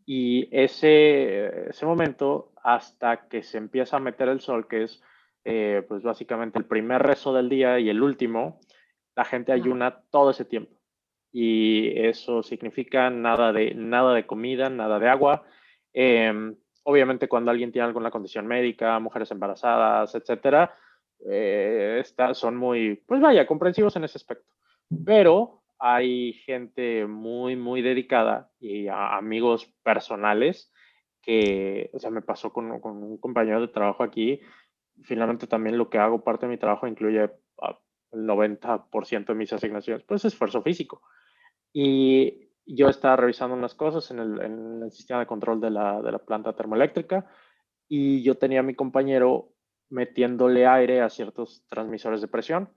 Y 0.07 0.49
ese, 0.51 1.71
ese 1.71 1.87
momento, 1.87 2.53
hasta 2.63 3.29
que 3.29 3.43
se 3.43 3.59
empieza 3.59 3.97
a 3.97 4.01
meter 4.01 4.29
el 4.29 4.41
sol, 4.41 4.69
que 4.69 4.85
es 4.85 5.03
eh, 5.45 5.83
pues 5.89 6.03
básicamente 6.03 6.59
el 6.59 6.65
primer 6.65 7.03
rezo 7.03 7.33
del 7.33 7.49
día 7.49 7.79
y 7.79 7.89
el 7.89 8.03
último, 8.03 8.61
la 9.15 9.25
gente 9.25 9.53
ayuna 9.53 10.03
todo 10.11 10.31
ese 10.31 10.45
tiempo 10.45 10.75
y 11.37 11.91
eso 12.01 12.45
significa 12.45 13.11
nada 13.11 13.53
de, 13.53 13.75
nada 13.75 14.15
de 14.15 14.25
comida, 14.25 14.71
nada 14.71 15.01
de 15.01 15.09
agua. 15.09 15.43
Em, 15.93 16.55
obviamente 16.85 17.27
cuando 17.27 17.51
alguien 17.51 17.73
tiene 17.73 17.89
alguna 17.89 18.13
condición 18.13 18.47
médica, 18.47 19.01
mujeres 19.01 19.33
embarazadas, 19.33 20.15
etcétera, 20.15 20.73
eh, 21.29 22.05
son 22.35 22.57
muy, 22.57 23.03
pues 23.05 23.21
vaya, 23.21 23.49
comprensivos 23.49 23.97
en 23.97 24.05
ese 24.05 24.19
aspecto. 24.19 24.55
Pero 25.05 25.54
hay 25.79 26.33
gente 26.33 27.07
muy, 27.07 27.57
muy 27.57 27.83
dedicada 27.83 28.51
y 28.59 28.87
amigos 28.89 29.73
personales 29.83 30.73
que, 31.23 31.91
o 31.93 31.99
sea, 31.99 32.11
me 32.11 32.23
pasó 32.23 32.53
con, 32.53 32.81
con, 32.81 33.03
un 33.03 33.19
compañero 33.19 33.61
de 33.61 33.69
trabajo 33.69 34.03
aquí. 34.03 34.41
Finalmente 35.03 35.47
también 35.47 35.79
lo 35.79 35.89
que 35.89 35.99
hago, 35.99 36.23
parte 36.23 36.47
de 36.47 36.51
mi 36.51 36.59
trabajo 36.59 36.87
incluye 36.87 37.31
ah, 37.63 37.79
el 38.13 38.27
90% 38.27 39.27
de 39.27 39.35
mis 39.35 39.53
asignaciones, 39.53 40.05
pues 40.05 40.25
esfuerzo 40.25 40.63
físico. 40.63 41.03
Y 41.73 42.51
yo 42.67 42.89
estaba 42.89 43.17
revisando 43.17 43.57
unas 43.57 43.75
cosas 43.75 44.11
en 44.11 44.21
el, 44.21 44.91
sistema 44.91 45.21
de 45.21 45.27
control 45.27 45.61
de 45.61 45.71
la, 45.71 46.01
de 46.01 46.13
la, 46.13 46.19
planta 46.19 46.55
termoeléctrica 46.55 47.27
y 47.89 48.23
yo 48.23 48.37
tenía 48.37 48.61
a 48.61 48.63
mi 48.63 48.75
compañero 48.75 49.51
metiéndole 49.91 50.67
aire 50.67 51.01
a 51.01 51.11
ciertos 51.11 51.65
transmisores 51.69 52.21
de 52.21 52.29
presión 52.29 52.71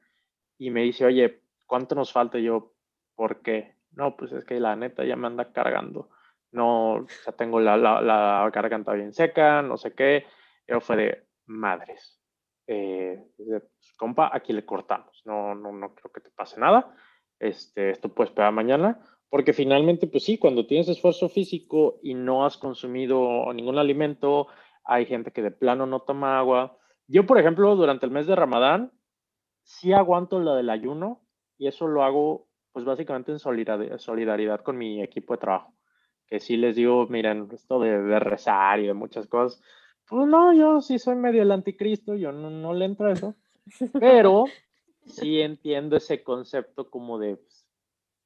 y 0.57 0.71
me 0.71 0.83
dice, 0.83 1.05
oye, 1.05 1.41
¿cuánto 1.65 1.95
nos 1.95 2.11
falta? 2.11 2.39
yo, 2.39 2.73
¿por 3.17 3.41
qué? 3.41 3.75
No, 3.91 4.15
pues 4.15 4.31
es 4.31 4.45
que 4.45 4.61
la 4.61 4.77
neta 4.77 5.03
ya 5.03 5.17
me 5.17 5.27
anda 5.27 5.51
cargando. 5.51 6.11
No, 6.53 7.05
ya 7.25 7.33
tengo 7.33 7.59
la, 7.59 7.75
la, 7.75 8.01
la 8.01 8.49
garganta 8.53 8.93
bien 8.93 9.13
seca, 9.13 9.61
no 9.61 9.75
sé 9.75 9.93
qué. 9.93 10.25
Yo 10.69 10.79
fue 10.79 10.95
de 10.95 11.27
madres. 11.47 12.21
Eh, 12.67 13.21
pues, 13.35 13.63
compa, 13.97 14.29
aquí 14.33 14.53
le 14.53 14.65
cortamos. 14.65 15.21
No, 15.25 15.53
no, 15.55 15.73
no 15.73 15.93
creo 15.93 16.13
que 16.13 16.21
te 16.21 16.31
pase 16.31 16.57
nada 16.61 16.95
este, 17.39 17.91
esto 17.91 18.09
puede 18.09 18.29
esperar 18.29 18.51
mañana, 18.53 18.99
porque 19.29 19.53
finalmente, 19.53 20.07
pues 20.07 20.23
sí, 20.23 20.37
cuando 20.37 20.65
tienes 20.67 20.87
esfuerzo 20.89 21.29
físico 21.29 21.99
y 22.01 22.13
no 22.13 22.45
has 22.45 22.57
consumido 22.57 23.51
ningún 23.53 23.77
alimento, 23.77 24.47
hay 24.83 25.05
gente 25.05 25.31
que 25.31 25.41
de 25.41 25.51
plano 25.51 25.85
no 25.85 26.01
toma 26.01 26.39
agua. 26.39 26.77
Yo, 27.07 27.25
por 27.25 27.39
ejemplo, 27.39 27.75
durante 27.75 28.05
el 28.05 28.11
mes 28.11 28.27
de 28.27 28.35
Ramadán, 28.35 28.91
sí 29.63 29.93
aguanto 29.93 30.39
lo 30.39 30.55
del 30.55 30.69
ayuno 30.69 31.21
y 31.57 31.67
eso 31.67 31.87
lo 31.87 32.03
hago, 32.03 32.46
pues 32.77 32.85
básicamente 32.85 33.31
en 33.31 33.39
solidaridad 33.39 34.61
con 34.61 34.77
mi 34.77 35.01
equipo 35.01 35.33
de 35.33 35.39
trabajo. 35.39 35.73
Que 36.27 36.39
sí 36.39 36.57
les 36.57 36.75
digo, 36.75 37.07
miren, 37.07 37.47
esto 37.51 37.79
de, 37.79 38.03
de 38.03 38.19
rezar 38.19 38.79
y 38.79 38.85
de 38.85 38.93
muchas 38.93 39.25
cosas, 39.25 39.59
pues 40.07 40.27
no, 40.27 40.53
yo 40.53 40.79
sí 40.81 40.99
soy 40.99 41.15
medio 41.15 41.41
el 41.41 41.51
anticristo, 41.51 42.13
yo 42.13 42.31
no, 42.31 42.51
no 42.51 42.75
le 42.75 42.85
entro 42.85 43.07
a 43.07 43.13
eso. 43.13 43.33
Pero 43.99 44.45
sí 45.07 45.41
entiendo 45.41 45.97
ese 45.97 46.21
concepto 46.21 46.91
como 46.91 47.17
de 47.17 47.37
pues, 47.37 47.67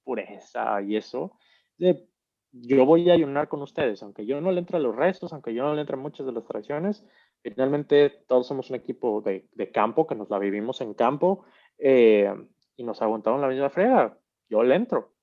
pureza 0.04 0.82
y 0.82 0.98
eso. 0.98 1.32
De, 1.78 2.06
yo 2.52 2.86
voy 2.86 3.10
a 3.10 3.14
ayunar 3.14 3.48
con 3.48 3.62
ustedes, 3.62 4.04
aunque 4.04 4.26
yo 4.26 4.42
no 4.42 4.52
le 4.52 4.60
entre 4.60 4.76
a 4.76 4.82
los 4.82 4.98
restos, 4.98 5.32
aunque 5.32 5.54
yo 5.54 5.64
no 5.64 5.76
le 5.76 5.80
entre 5.80 5.96
a 5.96 6.00
muchas 6.00 6.26
de 6.26 6.34
las 6.34 6.44
tradiciones. 6.44 7.06
Finalmente, 7.42 8.10
todos 8.28 8.48
somos 8.48 8.70
un 8.70 8.76
equipo 8.76 9.22
de, 9.22 9.48
de 9.54 9.72
campo, 9.72 10.06
que 10.06 10.16
nos 10.16 10.30
la 10.30 10.40
vivimos 10.40 10.82
en 10.82 10.94
campo 10.94 11.46
eh, 11.78 12.30
y 12.76 12.84
nos 12.84 13.02
aguantamos 13.02 13.40
la 13.40 13.48
misma 13.48 13.70
frega. 13.70 14.18
Yo 14.52 14.62
le 14.64 14.76
entro. 14.76 15.14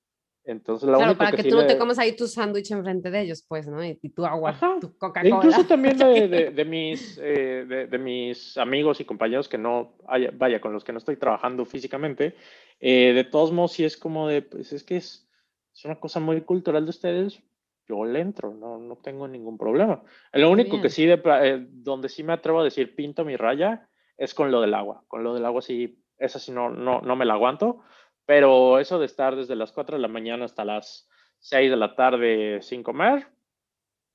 Entonces, 0.43 0.89
la 0.89 0.97
claro, 0.97 1.15
para 1.15 1.37
que, 1.37 1.43
tú 1.43 1.55
no 1.55 1.67
te 1.67 1.77
comas 1.77 1.99
ahí 1.99 2.15
tu 2.15 2.25
sándwich 2.25 2.71
enfrente 2.71 3.11
de 3.11 3.21
ellos, 3.21 3.45
pues, 3.47 3.67
¿no? 3.67 3.85
Y, 3.85 3.95
tu 4.09 4.25
agua, 4.25 4.57
tu 4.81 4.97
Coca-Cola. 4.97 5.35
Incluso 5.35 5.65
también 5.65 5.95
de, 5.99 6.49
de, 6.49 6.65
mis, 6.65 7.19
eh, 7.21 7.87
de, 7.87 7.97
mis 7.99 8.57
amigos 8.57 8.99
y 8.99 9.05
compañeros 9.05 9.47
que 9.47 9.59
no, 9.59 9.95
vaya, 10.33 10.59
con 10.59 10.73
los 10.73 10.83
que 10.83 10.91
no 10.91 10.97
estoy 10.97 11.17
trabajando 11.17 11.65
físicamente, 11.65 12.35
eh, 12.79 13.13
de 13.13 13.23
todos 13.25 13.51
modos, 13.51 13.73
sí 13.73 13.85
es 13.85 13.95
como 13.95 14.27
de, 14.27 14.41
pues 14.41 14.73
es 14.73 14.83
que 14.83 14.97
es, 14.97 15.29
es 15.71 15.85
una 15.85 15.99
cosa 15.99 16.19
muy 16.19 16.41
cultural 16.41 16.83
de 16.83 16.89
ustedes, 16.89 17.43
yo 17.87 18.03
le 18.05 18.19
entro, 18.19 18.51
no, 18.55 18.79
no 18.79 18.95
tengo 18.95 19.27
ningún 19.27 19.57
problema. 19.57 20.01
Lo 20.33 20.49
único 20.49 20.81
que 20.81 20.89
sí, 20.89 21.05
de 21.05 21.21
eh, 21.43 21.67
donde 21.69 22.09
sí 22.09 22.23
me 22.23 22.33
atrevo 22.33 22.61
a 22.61 22.63
decir 22.63 22.95
pinto 22.95 23.23
mi 23.23 23.35
raya, 23.35 23.87
es 24.17 24.33
con 24.33 24.51
lo 24.51 24.61
del 24.61 24.73
agua. 24.73 25.03
Con 25.07 25.23
lo 25.23 25.35
del 25.35 25.45
agua 25.45 25.61
sí, 25.61 26.03
esa 26.17 26.39
sí 26.39 26.51
no, 26.51 26.69
no, 26.69 27.01
no 27.01 27.15
me 27.15 27.25
la 27.25 27.33
aguanto, 27.33 27.83
pero 28.29 28.77
eso 28.77 28.99
de 28.99 29.07
estar 29.07 29.35
desde 29.35 29.55
las 29.55 29.71
4 29.71 29.95
de 29.97 30.01
la 30.03 30.07
mañana 30.07 30.45
hasta 30.45 30.63
las 30.63 31.09
6 31.39 31.71
de 31.71 31.75
la 31.75 31.95
tarde 31.95 32.61
sin 32.61 32.83
comer, 32.83 33.27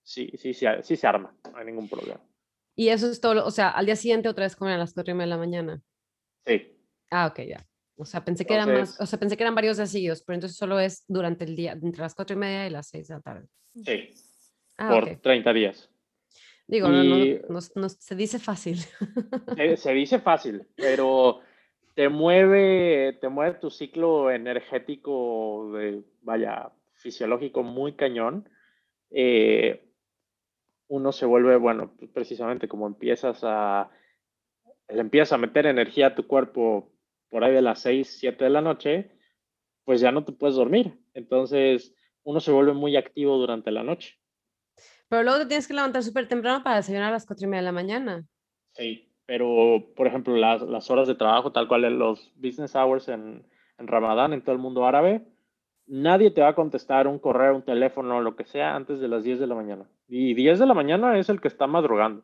sí, 0.04 0.30
sí, 0.36 0.54
sí, 0.54 0.66
sí 0.82 0.94
se 0.94 1.06
arma, 1.08 1.36
no 1.50 1.58
hay 1.58 1.66
ningún 1.66 1.88
problema. 1.88 2.20
Y 2.76 2.90
eso 2.90 3.10
es 3.10 3.20
todo, 3.20 3.44
o 3.44 3.50
sea, 3.50 3.70
al 3.70 3.86
día 3.86 3.96
siguiente 3.96 4.28
otra 4.28 4.44
vez 4.44 4.54
comer 4.54 4.74
a 4.74 4.78
las 4.78 4.94
cuatro 4.94 5.10
y 5.10 5.14
media 5.16 5.26
de 5.26 5.30
la 5.30 5.36
mañana. 5.38 5.82
Sí, 6.46 6.70
Ah, 7.10 7.26
ok, 7.26 7.40
ya. 7.40 7.66
O 7.96 8.04
sea, 8.04 8.24
pensé 8.24 8.46
que 8.46 8.54
eran 8.54 8.68
más, 8.68 8.78
Entonces- 8.90 9.00
o 9.00 9.06
sea, 9.06 9.18
pensé 9.18 9.36
que 9.36 9.42
eran 9.42 9.54
varios 9.56 9.78
días 9.78 9.90
seguidos, 9.90 10.22
pero 10.22 10.34
entonces 10.36 10.56
solo 10.56 10.78
es 10.78 11.04
durante 11.08 11.44
el 11.44 11.56
día, 11.56 11.72
entre 11.72 12.00
las 12.02 12.14
cuatro 12.14 12.36
y 12.36 12.38
media 12.38 12.68
y 12.68 12.70
las 12.70 12.86
seis 12.88 13.08
de 13.08 13.14
la 13.16 13.20
tarde. 13.20 13.48
sí, 13.84 14.10
Ah, 14.78 14.90
por 14.90 15.08
ok. 15.08 15.20
30 15.22 15.52
días. 15.52 15.90
Digo, 16.68 16.86
no, 16.88 17.02
no, 17.02 17.18
y- 17.18 17.40
no- 17.48 17.58
no 17.74 17.88
se 17.88 18.14
dice 18.14 18.38
fácil. 18.38 18.78
Se, 19.58 19.76
se 19.76 19.92
dice 19.92 20.20
fácil, 20.20 20.64
pero 20.76 21.40
te 21.94 22.08
mueve, 22.08 23.18
te 23.20 23.28
mueve 23.28 23.58
tu 23.58 23.70
ciclo 23.70 24.30
energético, 24.30 25.72
de, 25.74 26.02
vaya, 26.22 26.72
fisiológico 26.94 27.62
muy 27.62 27.94
cañón. 27.94 28.48
Eh, 29.10 29.88
uno 30.88 31.12
se 31.12 31.26
vuelve, 31.26 31.56
bueno, 31.56 31.94
pues, 31.96 32.10
precisamente 32.10 32.68
como 32.68 32.86
empiezas 32.86 33.40
a, 33.42 33.90
le 34.88 35.00
empiezas 35.00 35.32
a 35.32 35.38
meter 35.38 35.66
energía 35.66 36.08
a 36.08 36.14
tu 36.14 36.26
cuerpo 36.26 36.92
por 37.30 37.44
ahí 37.44 37.52
de 37.52 37.62
las 37.62 37.80
6, 37.80 38.16
7 38.18 38.44
de 38.44 38.50
la 38.50 38.60
noche, 38.60 39.12
pues 39.84 40.00
ya 40.00 40.10
no 40.10 40.24
te 40.24 40.32
puedes 40.32 40.56
dormir. 40.56 40.98
Entonces, 41.14 41.94
uno 42.24 42.40
se 42.40 42.52
vuelve 42.52 42.72
muy 42.72 42.96
activo 42.96 43.36
durante 43.36 43.70
la 43.70 43.84
noche. 43.84 44.18
Pero 45.08 45.22
luego 45.22 45.38
te 45.40 45.46
tienes 45.46 45.68
que 45.68 45.74
levantar 45.74 46.02
súper 46.02 46.26
temprano 46.26 46.64
para 46.64 46.76
desayunar 46.76 47.10
a 47.10 47.12
las 47.12 47.26
cuatro 47.26 47.46
y 47.46 47.50
media 47.50 47.62
de 47.62 47.66
la 47.66 47.72
mañana. 47.72 48.26
Sí, 48.72 49.13
pero 49.26 49.82
por 49.96 50.06
ejemplo, 50.06 50.36
las, 50.36 50.62
las 50.62 50.90
horas 50.90 51.08
de 51.08 51.14
trabajo, 51.14 51.52
tal 51.52 51.68
cual 51.68 51.84
en 51.84 51.98
los 51.98 52.32
business 52.36 52.74
hours 52.74 53.08
en, 53.08 53.46
en 53.78 53.86
Ramadán, 53.86 54.32
en 54.32 54.42
todo 54.42 54.54
el 54.54 54.60
mundo 54.60 54.86
árabe, 54.86 55.22
nadie 55.86 56.30
te 56.30 56.40
va 56.42 56.48
a 56.48 56.54
contestar 56.54 57.06
un 57.06 57.18
correo, 57.18 57.54
un 57.56 57.62
teléfono, 57.62 58.20
lo 58.20 58.36
que 58.36 58.44
sea, 58.44 58.74
antes 58.74 59.00
de 59.00 59.08
las 59.08 59.24
10 59.24 59.38
de 59.40 59.46
la 59.46 59.54
mañana. 59.54 59.84
Y 60.08 60.34
10 60.34 60.58
de 60.58 60.66
la 60.66 60.74
mañana 60.74 61.18
es 61.18 61.28
el 61.28 61.40
que 61.40 61.48
está 61.48 61.66
madrugando. 61.66 62.22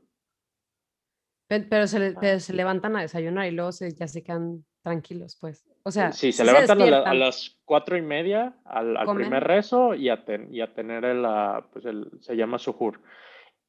Pe- 1.49 1.67
Pero 1.69 1.87
se, 1.87 1.99
le- 1.99 2.09
Ah, 2.17 2.19
pero 2.21 2.41
se 2.41 2.53
levantan 2.55 2.97
a 2.97 3.03
desayunar 3.03 3.47
y 3.47 3.51
luego 3.51 3.73
se, 3.73 3.93
ya 3.93 4.07
se 4.07 4.23
quedan 4.23 4.65
tranquilos, 4.83 5.37
pues. 5.41 5.67
O 5.83 5.91
sea, 5.91 6.13
sí, 6.13 6.33
se 6.33 6.45
levantan 6.45 6.81
a, 6.83 6.87
la- 6.87 6.99
a 7.11 7.15
las 7.15 7.59
cuatro 7.65 7.97
y 7.97 8.03
media 8.03 8.55
al, 8.65 8.97
al 8.97 9.07
primer 9.23 9.45
rezo 9.45 9.95
y 9.95 10.09
a, 10.09 10.25
ten- 10.25 10.53
y 10.55 10.61
a 10.61 10.73
tener 10.73 11.05
el, 11.05 11.25
ah, 11.25 11.67
pues 11.73 11.85
el, 11.87 12.11
se 12.21 12.37
llama 12.37 12.59
suhur. 12.59 13.01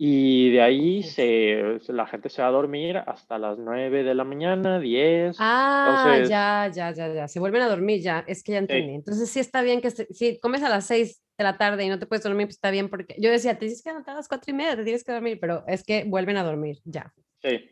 Y 0.03 0.49
de 0.49 0.61
ahí 0.63 1.03
se, 1.03 1.77
la 1.89 2.07
gente 2.07 2.29
se 2.29 2.41
va 2.41 2.47
a 2.47 2.51
dormir 2.51 2.97
hasta 3.05 3.37
las 3.37 3.59
9 3.59 4.01
de 4.03 4.15
la 4.15 4.23
mañana, 4.23 4.79
10. 4.79 5.37
Ah, 5.39 6.05
Entonces- 6.07 6.27
ya, 6.27 6.71
ya, 6.73 6.91
ya, 6.91 7.13
ya. 7.13 7.27
Se 7.27 7.39
vuelven 7.39 7.61
a 7.61 7.69
dormir 7.69 8.01
ya. 8.01 8.23
Es 8.25 8.41
que 8.43 8.53
ya 8.53 8.57
entendí. 8.57 8.95
Entonces 8.95 9.29
sí 9.29 9.39
está 9.39 9.61
bien 9.61 9.79
que 9.79 9.91
se- 9.91 10.11
si 10.11 10.39
comes 10.39 10.63
a 10.63 10.69
las 10.69 10.87
seis 10.87 11.21
de 11.37 11.43
la 11.43 11.59
tarde 11.59 11.85
y 11.85 11.89
no 11.89 11.99
te 11.99 12.07
puedes 12.07 12.23
dormir, 12.23 12.47
pues 12.47 12.55
está 12.55 12.71
bien 12.71 12.89
porque 12.89 13.13
yo 13.19 13.29
decía, 13.29 13.53
te 13.53 13.59
tienes 13.59 13.83
que 13.83 13.91
levantar 13.91 14.15
a 14.15 14.17
las 14.17 14.27
cuatro 14.27 14.51
y 14.51 14.55
media, 14.55 14.75
te 14.75 14.83
tienes 14.83 15.03
que 15.03 15.11
dormir, 15.11 15.37
pero 15.39 15.63
es 15.67 15.83
que 15.83 16.03
vuelven 16.07 16.37
a 16.37 16.43
dormir 16.43 16.79
ya. 16.83 17.13
Sí. 17.43 17.69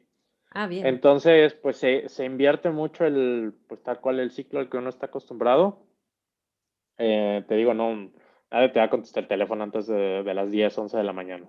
Ah, 0.52 0.68
bien. 0.68 0.86
Entonces, 0.86 1.56
pues 1.56 1.78
se, 1.78 2.10
se 2.10 2.26
invierte 2.26 2.70
mucho 2.70 3.06
el, 3.08 3.56
pues 3.68 3.82
tal 3.82 4.02
cual 4.02 4.20
el 4.20 4.30
ciclo 4.30 4.60
al 4.60 4.70
que 4.70 4.78
uno 4.78 4.90
está 4.90 5.08
acostumbrado. 5.08 5.84
Eh, 7.00 7.44
te 7.48 7.56
digo, 7.56 7.74
no, 7.74 8.12
nadie 8.52 8.70
te 8.70 8.78
va 8.78 8.86
a 8.86 8.90
contestar 8.92 9.24
el 9.24 9.30
teléfono 9.30 9.64
antes 9.64 9.88
de, 9.88 10.22
de 10.22 10.34
las 10.36 10.52
10, 10.52 10.78
11 10.78 10.96
de 10.96 11.04
la 11.04 11.14
mañana. 11.14 11.48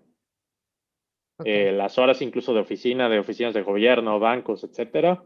Ok, 1.40 1.46
Eh, 1.46 1.72
las 1.72 1.98
horas 1.98 2.20
incluso 2.22 2.52
de 2.52 2.60
oficina, 2.60 3.08
de 3.08 3.18
oficinas 3.18 3.54
de 3.54 3.62
gobierno, 3.62 4.18
bancos, 4.20 4.62
etcétera, 4.64 5.22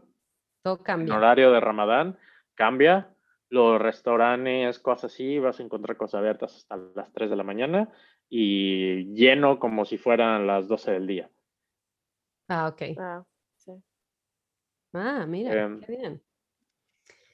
Todo 0.63 0.77
en 0.77 0.83
cambia. 0.83 1.15
horario 1.17 1.51
de 1.51 1.59
Ramadán 1.59 2.17
cambia. 2.55 3.09
Los 3.49 3.79
restaurantes, 3.79 4.79
cosas 4.79 5.13
así, 5.13 5.39
vas 5.39 5.59
a 5.59 5.63
encontrar 5.63 5.97
cosas 5.97 6.19
abiertas 6.19 6.55
hasta 6.55 6.77
las 6.95 7.11
3 7.13 7.29
de 7.29 7.35
la 7.35 7.43
mañana 7.43 7.89
y 8.29 9.13
lleno 9.13 9.59
como 9.59 9.85
si 9.85 9.97
fueran 9.97 10.47
las 10.47 10.67
12 10.67 10.91
del 10.91 11.05
día. 11.05 11.29
Ah, 12.47 12.67
ok. 12.67 12.81
Ah, 12.97 13.23
sí. 13.57 13.71
Ah, 14.93 15.25
mira, 15.27 15.53
Em, 15.53 15.79
qué 15.81 15.91
bien. 15.91 16.21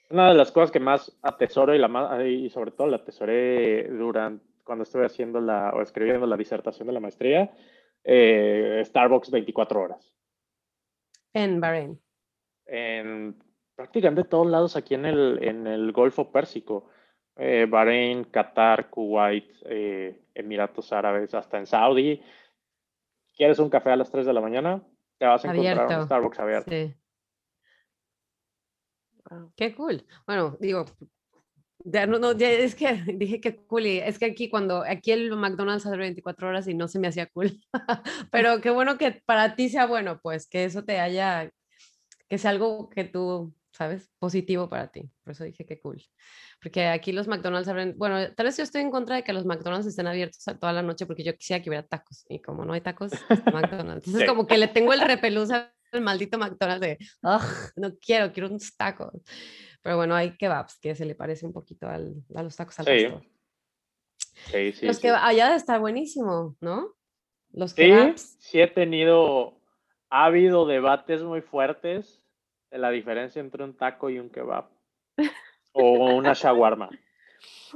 Una 0.10 0.30
de 0.30 0.36
las 0.36 0.52
cosas 0.52 0.72
que 0.72 0.80
más 0.80 1.18
atesoro 1.22 1.74
y, 1.74 1.80
la 1.80 1.88
más, 1.88 2.26
y 2.26 2.50
sobre 2.50 2.72
todo 2.72 2.88
la 2.88 2.98
atesoré 2.98 3.88
durante 3.88 4.44
cuando 4.64 4.84
estuve 4.84 5.06
haciendo 5.06 5.40
la 5.42 5.72
o 5.74 5.82
escribiendo 5.82 6.26
la 6.28 6.38
disertación 6.38 6.88
de 6.88 6.94
la 6.94 7.00
maestría, 7.00 7.52
eh, 8.04 8.82
Starbucks 8.86 9.32
24 9.32 9.82
horas. 9.82 10.16
En 11.34 11.60
Bahrein. 11.60 12.00
En 12.66 13.42
prácticamente 13.76 14.24
todos 14.24 14.48
lados 14.48 14.76
aquí 14.76 14.96
en 14.96 15.06
el, 15.06 15.44
en 15.44 15.68
el 15.68 15.92
Golfo 15.92 16.32
Pérsico. 16.32 16.90
Eh, 17.38 17.66
Bahrein, 17.70 18.26
Qatar, 18.26 18.90
Kuwait, 18.90 19.50
eh, 19.66 20.26
Emiratos 20.36 20.92
Árabes, 20.92 21.34
hasta 21.34 21.58
en 21.58 21.66
Saudi. 21.66 22.22
¿Quieres 23.36 23.60
un 23.60 23.70
café 23.70 23.92
a 23.92 23.96
las 23.96 24.12
3 24.12 24.26
de 24.26 24.34
la 24.34 24.42
mañana? 24.42 24.84
Te 25.18 25.26
vas 25.26 25.44
a 25.46 25.48
encontrar 25.52 25.78
Abierto. 25.78 26.00
un 26.00 26.06
Starbucks 26.06 26.40
abierto. 26.40 26.72
Sí. 26.72 26.94
Qué 29.56 29.74
cool. 29.76 30.06
Bueno, 30.28 30.58
digo, 30.60 30.86
ya 31.86 32.06
no, 32.08 32.20
no, 32.20 32.32
ya 32.38 32.50
es 32.52 32.76
que 32.76 32.86
dije 33.18 33.40
que 33.42 33.56
cool. 33.66 33.86
Y 33.88 34.00
es 34.00 34.20
que 34.20 34.26
aquí 34.26 34.50
cuando, 34.50 34.84
aquí 34.84 35.12
el 35.12 35.32
McDonald's 35.36 35.86
abre 35.86 36.00
24 36.00 36.48
horas 36.50 36.68
y 36.68 36.74
no 36.74 36.88
se 36.88 37.00
me 37.00 37.08
hacía 37.08 37.28
cool. 37.28 37.60
Pero 38.32 38.62
qué 38.62 38.70
bueno 38.70 38.98
que 38.98 39.22
para 39.26 39.56
ti 39.56 39.70
sea 39.70 39.86
bueno, 39.88 40.20
pues 40.22 40.48
que 40.48 40.66
eso 40.66 40.84
te 40.84 41.00
haya, 41.00 41.50
que 42.30 42.38
sea 42.38 42.52
algo 42.52 42.90
que 42.90 43.04
tú, 43.04 43.54
sabes, 43.72 44.10
positivo 44.20 44.68
para 44.70 44.92
ti. 44.92 45.10
Por 45.24 45.32
eso 45.32 45.44
dije 45.44 45.66
que 45.66 45.80
cool. 45.80 46.02
Porque 46.62 46.88
aquí 46.88 47.12
los 47.12 47.28
McDonald's 47.28 47.68
abren, 47.70 47.96
bueno, 47.98 48.32
tal 48.36 48.46
vez 48.46 48.58
yo 48.58 48.64
estoy 48.64 48.82
en 48.82 48.92
contra 48.92 49.16
de 49.16 49.24
que 49.24 49.34
los 49.34 49.46
McDonald's 49.46 49.88
estén 49.88 50.08
abiertos 50.08 50.44
toda 50.60 50.74
la 50.74 50.82
noche 50.84 51.06
porque 51.06 51.24
yo 51.24 51.36
quisiera 51.36 51.64
que 51.64 51.70
hubiera 51.70 51.88
tacos. 51.88 52.24
Y 52.30 52.40
como 52.40 52.66
no 52.66 52.74
hay 52.74 52.82
tacos, 52.82 53.12
está 53.14 53.52
McDonald's. 53.52 54.06
Entonces 54.08 54.22
Sí. 54.22 54.28
como 54.28 54.46
que 54.46 54.58
le 54.58 54.68
tengo 54.68 54.94
el 54.94 55.02
repelús 55.02 55.50
al 55.52 55.72
maldito 56.02 56.38
McDonald's 56.38 56.82
de, 56.82 56.98
"Ugh, 57.24 57.42
no 57.78 57.96
quiero, 57.98 58.32
quiero 58.32 58.50
unos 58.50 58.76
tacos. 58.78 59.12
Pero 59.82 59.98
bueno, 59.98 60.16
hay 60.16 60.38
kebabs 60.38 60.80
que 60.80 60.96
se 60.96 61.06
le 61.06 61.16
parece 61.16 61.46
un 61.46 61.54
poquito 61.54 61.88
al, 61.88 62.24
a 62.36 62.44
los 62.44 62.56
tacos 62.56 62.80
al 62.80 62.86
Sí, 62.86 63.04
pastor. 63.06 63.24
Sí, 64.52 64.72
sí, 64.74 64.86
los 64.86 64.98
sí. 64.98 65.02
que 65.04 65.10
allá 65.10 65.56
estar 65.56 65.80
buenísimo, 65.80 66.56
¿no? 66.62 66.96
Los 67.52 67.72
Sí, 67.72 67.84
kebabs. 67.84 68.38
sí 68.40 68.62
he 68.62 68.68
tenido, 68.68 69.60
ha 70.10 70.26
habido 70.26 70.66
debates 70.66 71.24
muy 71.24 71.42
fuertes 71.42 72.24
de 72.70 72.78
la 72.78 72.90
diferencia 72.92 73.40
entre 73.40 73.64
un 73.64 73.76
taco 73.76 74.10
y 74.10 74.20
un 74.20 74.30
kebab 74.30 74.70
o 75.74 76.16
una 76.16 76.34
shawarma. 76.34 76.90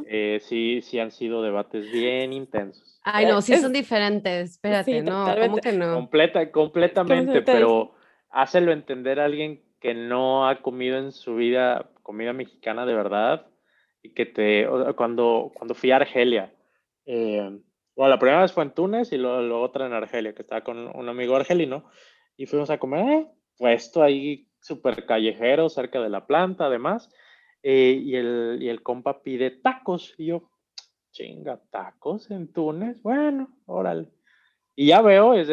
Eh, 0.05 0.39
sí, 0.41 0.81
sí 0.81 0.99
han 0.99 1.11
sido 1.11 1.41
debates 1.41 1.91
bien 1.91 2.33
intensos. 2.33 2.99
Ay, 3.03 3.25
no, 3.25 3.41
sí 3.41 3.55
son 3.57 3.73
diferentes. 3.73 4.51
Espérate, 4.51 4.99
sí, 4.99 5.01
no, 5.01 5.35
¿cómo 5.39 5.57
que 5.57 5.71
no? 5.71 5.93
Completa, 5.93 6.51
completamente, 6.51 7.41
te 7.41 7.51
pero 7.51 7.95
hácelo 8.29 8.71
entender 8.71 9.19
a 9.19 9.25
alguien 9.25 9.64
que 9.85 9.93
no 9.93 10.49
ha 10.49 10.63
comido 10.63 10.97
en 10.97 11.11
su 11.11 11.35
vida 11.35 11.91
comida 12.01 12.33
mexicana 12.33 12.87
de 12.87 12.95
verdad 12.95 13.45
y 14.01 14.15
que 14.15 14.25
te, 14.25 14.67
cuando, 14.95 15.51
cuando 15.53 15.75
fui 15.75 15.91
a 15.91 15.97
Argelia, 15.97 16.51
eh, 17.05 17.55
bueno, 17.95 18.09
la 18.09 18.17
primera 18.17 18.41
vez 18.41 18.51
fue 18.51 18.63
en 18.63 18.71
Túnez 18.71 19.13
y 19.13 19.17
luego, 19.19 19.61
otra 19.61 19.85
en 19.85 19.93
Argelia, 19.93 20.33
que 20.33 20.41
estaba 20.41 20.63
con 20.63 20.87
un 20.87 21.07
amigo 21.07 21.35
argelino 21.35 21.85
y 22.35 22.47
fuimos 22.47 22.71
a 22.71 22.79
comer, 22.79 23.07
eh, 23.07 23.27
puesto 23.59 24.01
ahí 24.01 24.47
súper 24.59 25.05
callejero, 25.05 25.69
cerca 25.69 26.01
de 26.01 26.09
la 26.09 26.25
planta, 26.25 26.65
además, 26.65 27.13
eh, 27.61 28.01
y, 28.03 28.15
el, 28.15 28.57
y 28.61 28.69
el 28.69 28.81
compa 28.81 29.21
pide 29.21 29.51
tacos 29.51 30.15
y 30.17 30.25
yo, 30.25 30.49
chinga, 31.11 31.61
tacos 31.69 32.31
en 32.31 32.51
Túnez, 32.51 33.03
bueno, 33.03 33.55
órale. 33.67 34.09
Y 34.75 34.87
ya 34.87 35.03
veo, 35.03 35.35
es 35.35 35.47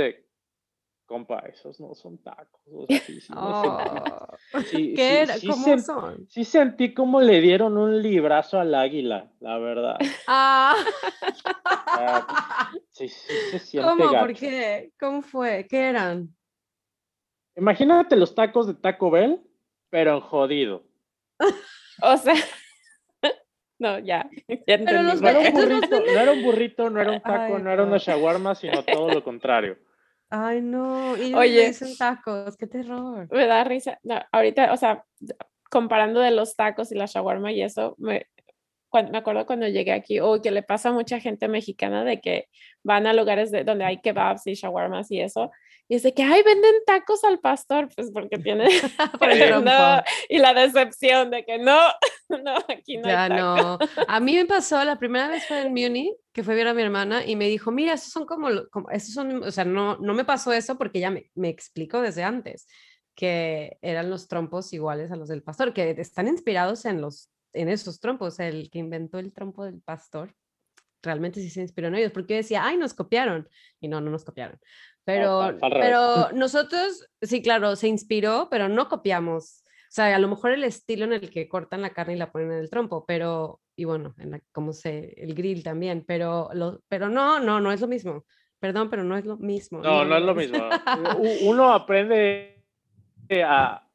compa, 1.13 1.41
esos 1.41 1.79
no 1.79 1.95
son 1.95 2.17
tacos. 2.23 2.61
O 2.73 2.87
sea, 2.87 2.99
sí, 3.01 3.21
sentí- 3.21 3.39
Oh, 3.39 4.27
sí, 4.65 4.95
¿Qué 4.97 5.09
sí, 5.09 5.15
era? 5.15 5.35
sí 5.35 5.47
¿Cómo 5.47 5.67
sen- 5.67 5.79
son? 5.85 6.27
sí 6.31 6.45
sentí 6.45 6.95
como 6.95 7.21
le 7.21 7.41
dieron 7.43 7.77
un 7.77 8.01
librazo 8.01 8.59
al 8.59 8.75
águila, 8.75 9.31
la 9.41 9.59
verdad. 9.59 9.99
Ah. 10.27 10.75
Sí, 12.91 13.09
sí 13.09 13.35
se 13.51 13.59
siente 13.59 13.89
¿Cómo? 13.91 14.05
¿Por 14.11 14.29
gacho. 14.29 14.41
qué? 14.41 14.93
¿Cómo 14.99 15.21
fue? 15.23 15.67
¿Qué 15.69 15.81
eran? 15.91 16.35
Imagínate 17.57 18.17
los 18.17 18.35
tacos 18.35 18.67
de 18.67 18.75
Taco 18.75 19.11
Bell, 19.11 19.43
pero 19.91 20.15
en 20.15 20.21
jodido. 20.21 20.83
O 22.05 22.17
sea, 22.17 22.35
no, 23.79 23.99
ya, 23.99 24.29
ya 24.49 24.79
Pero 24.79 25.03
los 25.03 25.21
entendí 25.21 25.23
No 25.23 25.29
era 25.29 25.51
por 25.53 25.63
un 25.63 25.69
burrito, 25.69 26.01
no 26.01 26.19
era 26.21 26.33
un 26.33 26.43
burrito, 26.43 26.91
no 26.91 27.01
era 27.01 27.11
un 27.13 27.21
taco, 27.21 27.57
Ay, 27.57 27.63
no 27.63 27.71
era 27.71 27.83
una 27.85 27.99
shawarma, 27.99 28.55
sino 28.55 28.83
todo 28.83 29.11
lo 29.13 29.23
contrario. 29.23 29.77
Ay, 30.35 30.63
no. 30.63 31.15
Y 31.19 31.35
Oye. 31.35 31.69
dicen 31.69 31.95
tacos. 31.99 32.57
Qué 32.57 32.67
terror. 32.67 33.29
Me 33.31 33.47
da 33.47 33.65
risa. 33.65 33.99
No, 34.03 34.19
ahorita, 34.33 34.73
o 34.73 34.79
sea, 34.79 35.05
comparando 35.71 36.21
de 36.21 36.31
los 36.31 36.57
tacos 36.57 36.91
y 36.91 36.95
la 36.95 37.05
shawarma 37.05 37.53
y 37.53 37.61
eso, 37.61 37.95
me, 37.99 38.27
me 39.11 39.19
acuerdo 39.19 39.45
cuando 39.45 39.69
llegué 39.69 39.93
aquí, 39.93 40.21
o 40.21 40.41
que 40.41 40.51
le 40.51 40.63
pasa 40.63 40.89
a 40.89 40.93
mucha 40.93 41.21
gente 41.21 41.49
mexicana 41.49 42.03
de 42.05 42.21
que 42.21 42.49
van 42.83 43.07
a 43.07 43.13
lugares 43.13 43.51
de, 43.51 43.63
donde 43.65 43.85
hay 43.85 44.01
kebabs 44.01 44.47
y 44.47 44.55
shawarmas 44.55 45.11
y 45.11 45.21
eso, 45.21 45.51
y 45.89 45.97
es 45.97 46.03
de 46.03 46.15
que, 46.15 46.23
ay, 46.23 46.43
venden 46.43 46.75
tacos 46.87 47.25
al 47.25 47.39
pastor, 47.39 47.89
pues 47.95 48.11
porque 48.11 48.39
tiene, 48.39 48.69
y 50.29 50.39
la 50.39 50.55
decepción 50.55 51.31
de 51.31 51.45
que 51.45 51.59
no, 51.59 51.79
no, 52.43 52.57
aquí 52.69 52.97
no 52.97 53.09
ya 53.09 53.25
hay 53.25 53.31
no. 53.31 53.79
A 54.09 54.21
mí 54.21 54.37
me 54.37 54.47
pasó, 54.47 54.83
la 54.85 54.99
primera 54.99 55.29
vez 55.29 55.47
fue 55.47 55.61
en 55.61 55.69
Muni, 55.69 56.15
que 56.33 56.43
fue 56.43 56.55
a 56.55 56.57
ver 56.57 56.69
a 56.69 56.75
mi 56.75 56.83
hermana, 56.83 57.25
y 57.27 57.37
me 57.37 57.49
dijo, 57.49 57.71
mira, 57.71 57.93
esos 57.93 58.13
son 58.13 58.27
como, 58.27 58.49
como 58.71 58.91
esos 58.91 59.15
son, 59.15 59.43
o 59.43 59.51
sea, 59.51 59.65
no, 59.65 59.99
no 59.99 60.15
me 60.15 60.25
pasó 60.25 60.53
eso 60.53 60.79
porque 60.79 61.01
ya 61.01 61.11
me, 61.11 61.31
me 61.35 61.49
explicó 61.49 62.01
desde 62.01 62.25
antes 62.25 62.67
que 63.15 63.79
eran 63.83 64.09
los 64.09 64.29
trompos 64.29 64.73
iguales 64.73 65.13
a 65.13 65.17
los 65.17 65.29
del 65.29 65.43
pastor, 65.43 65.75
que 65.75 65.91
están 65.99 66.29
inspirados 66.29 66.87
en 66.87 67.01
los 67.01 67.31
en 67.53 67.69
esos 67.69 68.01
trompos, 68.01 68.41
el 68.41 68.71
que 68.71 68.79
inventó 68.79 69.19
el 69.19 69.33
trompo 69.33 69.65
del 69.65 69.81
pastor, 69.81 70.35
realmente 71.03 71.41
sí 71.41 71.51
se 71.51 71.61
inspiró 71.61 71.89
en 71.89 71.97
ellos, 71.97 72.13
porque 72.13 72.37
decía, 72.37 72.65
ay, 72.65 72.77
nos 72.77 72.95
copiaron, 72.95 73.49
y 73.81 73.89
no, 73.89 74.01
no 74.01 74.11
nos 74.11 74.25
copiaron. 74.25 74.59
Pero, 75.05 75.57
pero 75.61 76.31
nosotros, 76.33 77.07
sí, 77.21 77.43
claro, 77.43 77.75
se 77.77 77.89
inspiró, 77.89 78.49
pero 78.51 78.69
no 78.69 78.89
copiamos. 78.89 79.62
O 79.93 79.95
sea, 79.95 80.17
a 80.17 80.19
lo 80.19 80.29
mejor 80.29 80.53
el 80.53 80.65
estilo 80.65 81.05
en 81.05 81.13
el 81.13 81.29
que 81.29 81.51
cortan 81.51 81.83
la 81.83 81.93
carne 81.93 82.15
y 82.15 82.17
la 82.17 82.33
ponen 82.33 82.53
en 82.53 82.61
el 82.61 82.71
trompo, 82.71 83.05
pero, 83.05 83.61
y 83.77 83.85
bueno, 83.85 84.15
en 84.17 84.31
la, 84.31 84.41
como 84.51 84.73
se, 84.73 85.13
el 85.23 85.35
grill 85.35 85.63
también, 85.63 86.03
pero, 86.07 86.49
lo, 86.55 86.81
pero 86.89 87.11
no, 87.11 87.41
no, 87.41 87.61
no 87.61 87.71
es 87.71 87.83
lo 87.83 87.89
mismo. 87.89 88.25
Perdón, 88.59 88.89
pero 88.89 89.05
no 89.05 89.19
es 89.19 89.27
lo 89.27 89.37
mismo. 89.37 89.81
No, 89.81 90.03
no, 90.07 90.17
es 90.17 90.23
lo 90.23 90.35
mismo. 90.35 90.57
uno 91.45 91.75
aprende 91.75 92.65
a... 93.45 93.87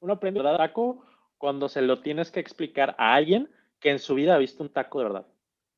Uno 0.00 0.14
aprende 0.14 0.40
a 0.40 0.56
taco 0.56 1.04
cuando 1.36 1.68
se 1.68 1.82
lo 1.82 2.00
tienes 2.00 2.30
que 2.30 2.40
explicar 2.40 2.96
a 2.96 3.16
alguien 3.16 3.50
que 3.78 3.90
en 3.90 3.98
su 3.98 4.14
vida 4.14 4.34
ha 4.34 4.38
visto 4.38 4.62
un 4.62 4.72
taco 4.72 5.00
de 5.00 5.04
verdad. 5.04 5.26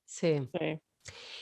Sí. 0.05 0.49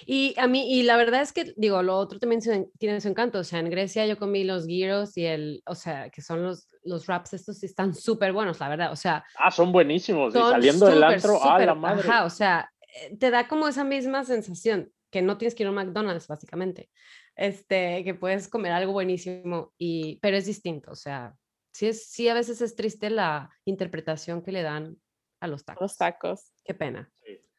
Y 0.07 0.35
a 0.39 0.47
mí, 0.47 0.73
y 0.73 0.85
la 0.85 0.97
verdad 0.97 1.21
es 1.21 1.33
que, 1.33 1.53
digo, 1.57 1.83
lo 1.83 1.97
otro 1.97 2.19
también 2.19 2.41
tiene 2.79 3.01
su 3.01 3.09
encanto. 3.09 3.41
O 3.41 3.45
sea, 3.45 3.59
en 3.59 3.71
Grecia 3.71 4.07
yo 4.07 4.19
comí 4.19 4.45
los 4.45 4.67
gyros 4.67 5.17
y 5.17 5.27
el, 5.27 5.63
o 5.67 5.75
sea, 5.75 6.11
que 6.11 6.23
son 6.23 6.43
los, 6.43 6.69
los 6.83 7.07
wraps 7.07 7.35
estos, 7.35 7.63
están 7.63 7.95
súper 7.95 8.33
buenos, 8.33 8.61
la 8.61 8.69
verdad. 8.69 8.93
O 8.93 8.97
sea. 8.97 9.25
Ah, 9.37 9.51
son 9.51 9.73
buenísimos. 9.73 10.35
y 10.35 10.39
saliendo 10.39 10.87
del 10.87 11.03
antro, 11.03 11.43
a 11.43 11.59
la 11.59 11.75
madre. 11.75 12.09
Ajá, 12.09 12.25
o 12.25 12.31
sea, 12.31 12.71
eh, 12.81 13.17
te 13.19 13.31
da 13.31 13.49
como 13.49 13.69
esa 13.69 13.85
misma 13.85 14.25
sensación 14.25 14.91
que 15.11 15.23
no 15.23 15.39
tienes 15.39 15.55
que 15.55 15.63
ir 15.63 15.67
a 15.67 15.71
un 15.71 15.77
McDonald's, 15.77 16.27
básicamente. 16.27 16.91
Este, 17.37 18.03
que 18.03 18.15
puedes 18.15 18.49
comer 18.49 18.73
algo 18.73 18.93
buenísimo, 18.93 19.73
y, 19.79 20.19
pero 20.21 20.37
es 20.37 20.47
distinto. 20.47 20.91
O 20.91 20.97
sea, 20.97 21.35
sí, 21.73 21.87
es, 21.87 22.11
sí 22.11 22.29
a 22.29 22.35
veces 22.35 22.61
es 22.61 22.75
triste 22.75 23.11
la 23.11 23.51
interpretación 23.65 24.43
que 24.43 24.53
le 24.53 24.63
dan 24.63 24.97
a 25.41 25.47
los 25.47 25.65
tacos. 25.65 25.83
Los 25.83 25.97
tacos. 25.97 26.53
Qué 26.65 26.75
pena. 26.75 27.11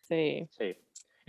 Sí. 0.01 0.49
sí. 0.49 0.75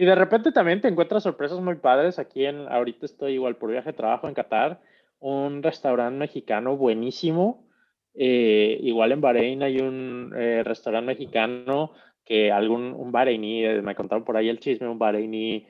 Y 0.00 0.06
de 0.06 0.14
repente 0.14 0.50
también 0.50 0.80
te 0.80 0.88
encuentras 0.88 1.24
sorpresas 1.24 1.60
muy 1.60 1.74
padres. 1.74 2.18
Aquí 2.18 2.46
en, 2.46 2.66
ahorita 2.72 3.04
estoy 3.04 3.34
igual 3.34 3.56
por 3.56 3.70
viaje 3.70 3.90
de 3.90 3.98
trabajo 3.98 4.28
en 4.28 4.32
Qatar, 4.32 4.80
un 5.18 5.62
restaurante 5.62 6.18
mexicano 6.18 6.74
buenísimo. 6.74 7.68
Eh, 8.14 8.78
igual 8.80 9.12
en 9.12 9.20
Bahrein 9.20 9.62
hay 9.62 9.76
un 9.76 10.32
eh, 10.34 10.62
restaurante 10.64 11.08
mexicano 11.08 11.92
que 12.24 12.50
algún, 12.50 12.94
un 12.94 13.12
bahreiní, 13.12 13.66
eh, 13.66 13.82
me 13.82 13.94
contaron 13.94 14.24
por 14.24 14.38
ahí 14.38 14.48
el 14.48 14.58
chisme, 14.58 14.88
un 14.88 14.98
bahreiní, 14.98 15.66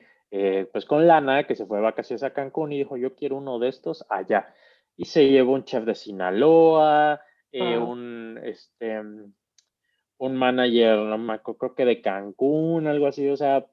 pues 0.71 0.85
con 0.85 1.05
lana, 1.05 1.43
que 1.43 1.57
se 1.57 1.65
fue 1.65 1.79
de 1.79 1.83
vacaciones 1.83 2.23
a 2.23 2.31
Cancún 2.31 2.71
y 2.71 2.77
dijo, 2.77 2.95
yo 2.95 3.15
quiero 3.15 3.35
uno 3.35 3.59
de 3.59 3.67
estos 3.67 4.05
allá 4.07 4.53
y 4.95 5.03
se 5.05 5.27
llevó 5.27 5.55
un 5.55 5.65
chef 5.65 5.83
de 5.83 5.93
Sinaloa, 5.93 7.19
eh, 7.51 7.77
un, 7.77 8.39
este, 8.41 9.01
un 10.19 10.35
manager, 10.37 10.99
no 10.99 11.43
creo 11.43 11.75
que 11.75 11.83
de 11.83 12.01
Cancún, 12.01 12.87
algo 12.87 13.07
así, 13.07 13.27
o 13.27 13.35
sea, 13.35 13.65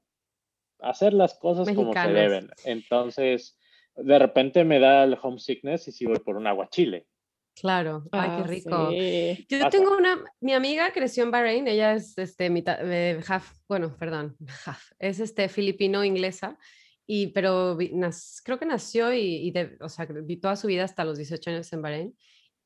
hacer 0.81 1.12
las 1.12 1.35
cosas 1.35 1.74
como 1.74 1.93
se 1.93 2.12
deben. 2.12 2.51
Entonces, 2.64 3.59
de 3.97 4.18
repente 4.18 4.64
me 4.64 4.79
da 4.79 5.05
el 5.05 5.18
homesickness 5.20 5.89
y 5.89 5.93
si 5.93 6.07
voy 6.07 6.18
por 6.18 6.37
un 6.37 6.47
aguachile. 6.47 7.07
Claro, 7.61 8.05
ay, 8.12 8.31
qué 8.31 8.43
ah, 8.43 8.47
rico. 8.47 8.91
Yo 9.49 9.68
tengo 9.70 9.97
una, 9.97 10.22
mi 10.41 10.53
amiga 10.53 10.93
creció 10.93 11.24
en 11.24 11.33
Bahrein, 11.33 11.66
ella 11.66 11.95
es 11.95 12.16
este, 12.16 12.51
mitad, 12.51 12.79
eh, 12.81 13.20
half, 13.26 13.51
bueno, 13.68 13.97
perdón, 13.99 14.37
half, 14.66 14.93
es 15.01 15.18
este 15.18 15.49
filipino-inglesa 15.49 16.57
y, 17.05 17.29
pero 17.29 17.76
creo 18.45 18.59
que 18.61 18.66
nació 18.66 19.12
y, 19.12 19.53
o 19.81 19.89
sea, 19.89 20.07
vi 20.07 20.37
toda 20.37 20.55
su 20.55 20.68
vida 20.68 20.85
hasta 20.85 21.05
los 21.05 21.18
18 21.18 21.51
años 21.51 21.72
en 21.72 21.83
Bahrein. 21.83 22.16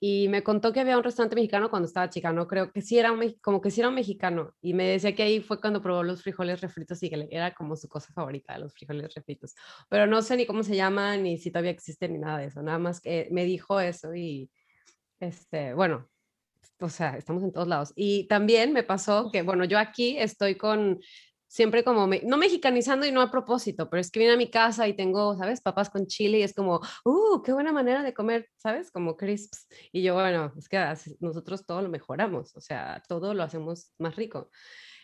Y 0.04 0.26
me 0.26 0.42
contó 0.42 0.72
que 0.72 0.80
había 0.80 0.98
un 0.98 1.04
restaurante 1.04 1.36
mexicano 1.36 1.70
cuando 1.70 1.86
estaba 1.86 2.10
chica, 2.10 2.32
no 2.32 2.48
creo 2.48 2.72
que 2.72 2.82
sí 2.82 2.98
era 2.98 3.12
un, 3.12 3.36
como 3.40 3.60
que 3.60 3.70
sí 3.70 3.82
era 3.82 3.88
un 3.88 3.94
mexicano. 3.94 4.52
Y 4.60 4.74
me 4.74 4.84
decía 4.84 5.14
que 5.14 5.22
ahí 5.22 5.38
fue 5.38 5.60
cuando 5.60 5.80
probó 5.80 6.02
los 6.02 6.24
frijoles 6.24 6.60
refritos 6.60 7.00
y 7.04 7.08
que 7.08 7.28
era 7.30 7.54
como 7.54 7.76
su 7.76 7.88
cosa 7.88 8.12
favorita, 8.12 8.58
los 8.58 8.74
frijoles 8.74 9.14
refritos. 9.14 9.54
Pero 9.88 10.08
no 10.08 10.20
sé 10.20 10.36
ni 10.36 10.44
cómo 10.44 10.64
se 10.64 10.74
llaman, 10.74 11.22
ni 11.22 11.38
si 11.38 11.52
todavía 11.52 11.70
existen, 11.70 12.14
ni 12.14 12.18
nada 12.18 12.38
de 12.38 12.46
eso. 12.46 12.64
Nada 12.64 12.80
más 12.80 13.00
que 13.00 13.28
me 13.30 13.44
dijo 13.44 13.78
eso 13.78 14.12
y, 14.12 14.50
este, 15.20 15.72
bueno, 15.72 16.10
o 16.80 16.88
sea, 16.88 17.16
estamos 17.16 17.44
en 17.44 17.52
todos 17.52 17.68
lados. 17.68 17.92
Y 17.94 18.26
también 18.26 18.72
me 18.72 18.82
pasó 18.82 19.30
que, 19.30 19.42
bueno, 19.42 19.64
yo 19.64 19.78
aquí 19.78 20.18
estoy 20.18 20.56
con 20.56 20.98
siempre 21.52 21.84
como, 21.84 22.06
no 22.06 22.38
mexicanizando 22.38 23.04
y 23.04 23.12
no 23.12 23.20
a 23.20 23.30
propósito, 23.30 23.90
pero 23.90 24.00
es 24.00 24.10
que 24.10 24.18
viene 24.18 24.32
a 24.32 24.38
mi 24.38 24.50
casa 24.50 24.88
y 24.88 24.94
tengo, 24.94 25.36
¿sabes? 25.36 25.60
Papas 25.60 25.90
con 25.90 26.06
chile 26.06 26.38
y 26.38 26.42
es 26.44 26.54
como, 26.54 26.80
¡uh, 27.04 27.42
qué 27.42 27.52
buena 27.52 27.74
manera 27.74 28.02
de 28.02 28.14
comer! 28.14 28.48
¿Sabes? 28.56 28.90
Como 28.90 29.18
crisps. 29.18 29.68
Y 29.92 30.02
yo, 30.02 30.14
bueno, 30.14 30.54
es 30.56 30.66
que 30.66 30.82
nosotros 31.20 31.66
todo 31.66 31.82
lo 31.82 31.90
mejoramos, 31.90 32.56
o 32.56 32.60
sea, 32.62 33.02
todo 33.06 33.34
lo 33.34 33.42
hacemos 33.42 33.92
más 33.98 34.16
rico. 34.16 34.50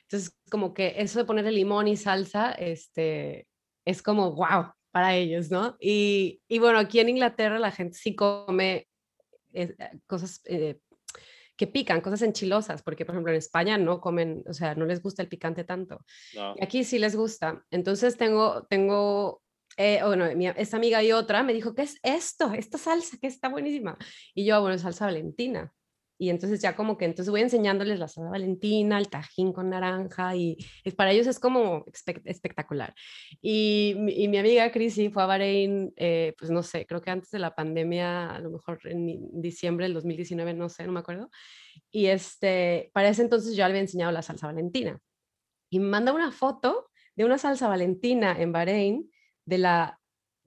Entonces, 0.04 0.34
como 0.50 0.72
que 0.72 0.94
eso 0.96 1.18
de 1.18 1.26
ponerle 1.26 1.52
limón 1.52 1.86
y 1.86 1.98
salsa, 1.98 2.52
este, 2.52 3.46
es 3.84 4.00
como, 4.00 4.32
wow, 4.32 4.72
para 4.90 5.14
ellos, 5.16 5.50
¿no? 5.50 5.76
Y, 5.78 6.40
y 6.48 6.60
bueno, 6.60 6.78
aquí 6.78 6.98
en 6.98 7.10
Inglaterra 7.10 7.58
la 7.58 7.72
gente 7.72 7.98
sí 7.98 8.14
come 8.14 8.88
eh, 9.52 9.76
cosas 10.06 10.40
eh, 10.46 10.78
que 11.58 11.66
pican, 11.66 12.00
cosas 12.00 12.22
enchilosas, 12.22 12.82
porque 12.82 13.04
por 13.04 13.14
ejemplo 13.14 13.32
en 13.32 13.38
España 13.38 13.76
no 13.76 14.00
comen, 14.00 14.44
o 14.46 14.54
sea, 14.54 14.76
no 14.76 14.86
les 14.86 15.02
gusta 15.02 15.22
el 15.22 15.28
picante 15.28 15.64
tanto. 15.64 16.04
Y 16.32 16.62
aquí 16.62 16.84
sí 16.84 17.00
les 17.00 17.16
gusta. 17.16 17.64
Entonces 17.72 18.16
tengo, 18.16 18.64
tengo, 18.70 19.42
eh, 19.76 20.00
bueno, 20.04 20.26
esta 20.26 20.76
amiga 20.76 21.02
y 21.02 21.10
otra 21.10 21.42
me 21.42 21.52
dijo, 21.52 21.74
¿qué 21.74 21.82
es 21.82 21.98
esto? 22.04 22.52
Esta 22.54 22.78
salsa 22.78 23.18
que 23.20 23.26
está 23.26 23.48
buenísima. 23.48 23.98
Y 24.34 24.44
yo, 24.44 24.54
ah, 24.54 24.60
bueno, 24.60 24.78
salsa 24.78 25.06
valentina. 25.06 25.72
Y 26.18 26.30
entonces 26.30 26.60
ya 26.60 26.74
como 26.74 26.98
que 26.98 27.04
entonces 27.04 27.30
voy 27.30 27.42
enseñándoles 27.42 27.98
la 28.00 28.08
salsa 28.08 28.30
valentina, 28.30 28.98
el 28.98 29.08
tajín 29.08 29.52
con 29.52 29.70
naranja 29.70 30.34
y 30.34 30.56
para 30.96 31.12
ellos 31.12 31.28
es 31.28 31.38
como 31.38 31.84
espectacular. 32.24 32.92
Y, 33.40 33.94
y, 34.08 34.26
mi 34.26 34.38
amiga 34.38 34.70
Crisi 34.72 35.10
fue 35.10 35.22
a 35.22 35.26
Bahrein, 35.26 35.92
eh, 35.96 36.34
pues 36.36 36.50
no 36.50 36.64
sé, 36.64 36.86
creo 36.86 37.00
que 37.00 37.10
antes 37.10 37.30
de 37.30 37.38
la 37.38 37.54
pandemia, 37.54 38.30
a 38.30 38.40
lo 38.40 38.50
mejor 38.50 38.80
en 38.84 39.40
diciembre 39.40 39.86
del 39.86 39.94
2019, 39.94 40.54
no 40.54 40.68
sé, 40.68 40.84
no 40.84 40.92
me 40.92 41.00
acuerdo. 41.00 41.30
Y 41.90 42.06
este, 42.06 42.90
para 42.92 43.08
ese 43.08 43.22
entonces 43.22 43.52
yo 43.54 43.58
le 43.58 43.70
había 43.70 43.80
enseñado 43.80 44.10
la 44.10 44.22
salsa 44.22 44.48
valentina. 44.48 45.00
Y 45.70 45.78
me 45.78 45.86
manda 45.86 46.12
una 46.12 46.32
foto 46.32 46.90
de 47.14 47.24
una 47.24 47.38
salsa 47.38 47.68
valentina 47.68 48.36
en 48.38 48.52
Bahrein 48.52 49.10
de 49.44 49.58
la 49.58 49.97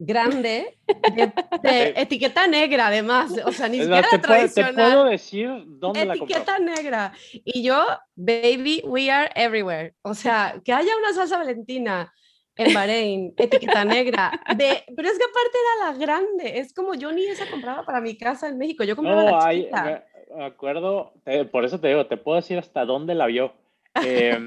grande 0.04 0.78
de, 1.14 1.32
etiqueta 1.95 2.47
negra 2.47 2.88
además, 2.88 3.32
o 3.45 3.52
sea, 3.52 3.68
ni 3.68 3.80
siquiera 3.80 4.08
te 4.10 4.18
tradicional. 4.18 4.74
Puedo, 4.74 4.88
te 4.88 4.93
puedo 4.93 5.06
decir 5.06 5.49
dónde 5.68 6.06
la 6.06 6.16
Etiqueta 6.16 6.58
negra. 6.60 7.14
Y 7.32 7.64
yo, 7.64 7.86
baby, 8.16 8.82
we 8.86 9.12
are 9.12 9.30
everywhere. 9.36 9.93
O 10.02 10.16
sea, 10.16 10.60
que 10.66 10.74
haya 10.74 10.91
una 10.97 11.14
salsa 11.14 11.38
valentina 11.38 12.12
en 12.56 12.74
Bahrein, 12.74 13.34
etiqueta 13.38 13.86
negra, 13.86 14.32
de, 14.56 14.84
pero 14.95 15.08
es 15.08 15.18
que 15.18 15.24
aparte 15.24 15.58
era 15.58 15.91
la 15.91 15.97
grande, 15.97 16.60
es 16.60 16.74
como 16.74 16.93
yo 16.93 17.12
ni 17.12 17.26
esa 17.26 17.49
compraba 17.49 17.84
para 17.86 18.02
mi 18.02 18.18
casa 18.18 18.49
en 18.49 18.58
México, 18.58 18.84
yo 18.84 18.95
compraba 18.95 19.24
la 19.24 19.52
chiquita. 19.52 20.06
me 20.36 20.45
acuerdo, 20.45 21.14
por 21.52 21.66
eso 21.66 21.80
te 21.80 21.88
digo, 21.88 22.06
te 22.08 22.18
puedo 22.18 22.36
decir 22.36 22.58
hasta 22.58 22.86
dónde 22.86 23.16
la 23.16 23.28
vio. 23.28 23.54
Eh, 24.06 24.38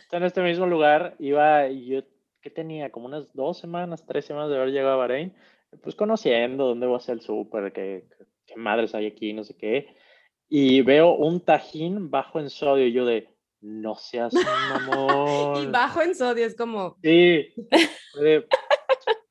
está 0.00 0.16
en 0.16 0.22
este 0.22 0.40
mismo 0.40 0.64
lugar, 0.64 1.16
iba, 1.18 1.68
yo 1.68 2.02
que 2.46 2.50
tenía? 2.50 2.92
Como 2.92 3.06
unas 3.06 3.32
dos 3.34 3.58
semanas, 3.58 4.06
tres 4.06 4.24
semanas 4.24 4.50
de 4.50 4.56
haber 4.56 4.70
llegado 4.70 4.94
a 4.94 4.98
Bahrein, 4.98 5.34
pues 5.82 5.96
conociendo 5.96 6.66
dónde 6.66 6.86
va 6.86 6.96
a 6.96 7.00
ser 7.00 7.14
el 7.14 7.20
súper, 7.20 7.72
qué, 7.72 8.06
qué 8.46 8.54
madres 8.54 8.94
hay 8.94 9.06
aquí, 9.06 9.32
no 9.32 9.42
sé 9.42 9.56
qué. 9.56 9.88
Y 10.48 10.82
veo 10.82 11.16
un 11.16 11.40
tajín 11.40 12.08
bajo 12.08 12.38
en 12.38 12.48
sodio 12.48 12.86
y 12.86 12.92
yo 12.92 13.04
de, 13.04 13.34
no 13.60 13.96
seas 13.96 14.32
mamón. 14.88 15.64
y 15.64 15.66
bajo 15.66 16.02
en 16.02 16.14
sodio 16.14 16.46
es 16.46 16.56
como... 16.56 16.96
Sí. 17.02 17.48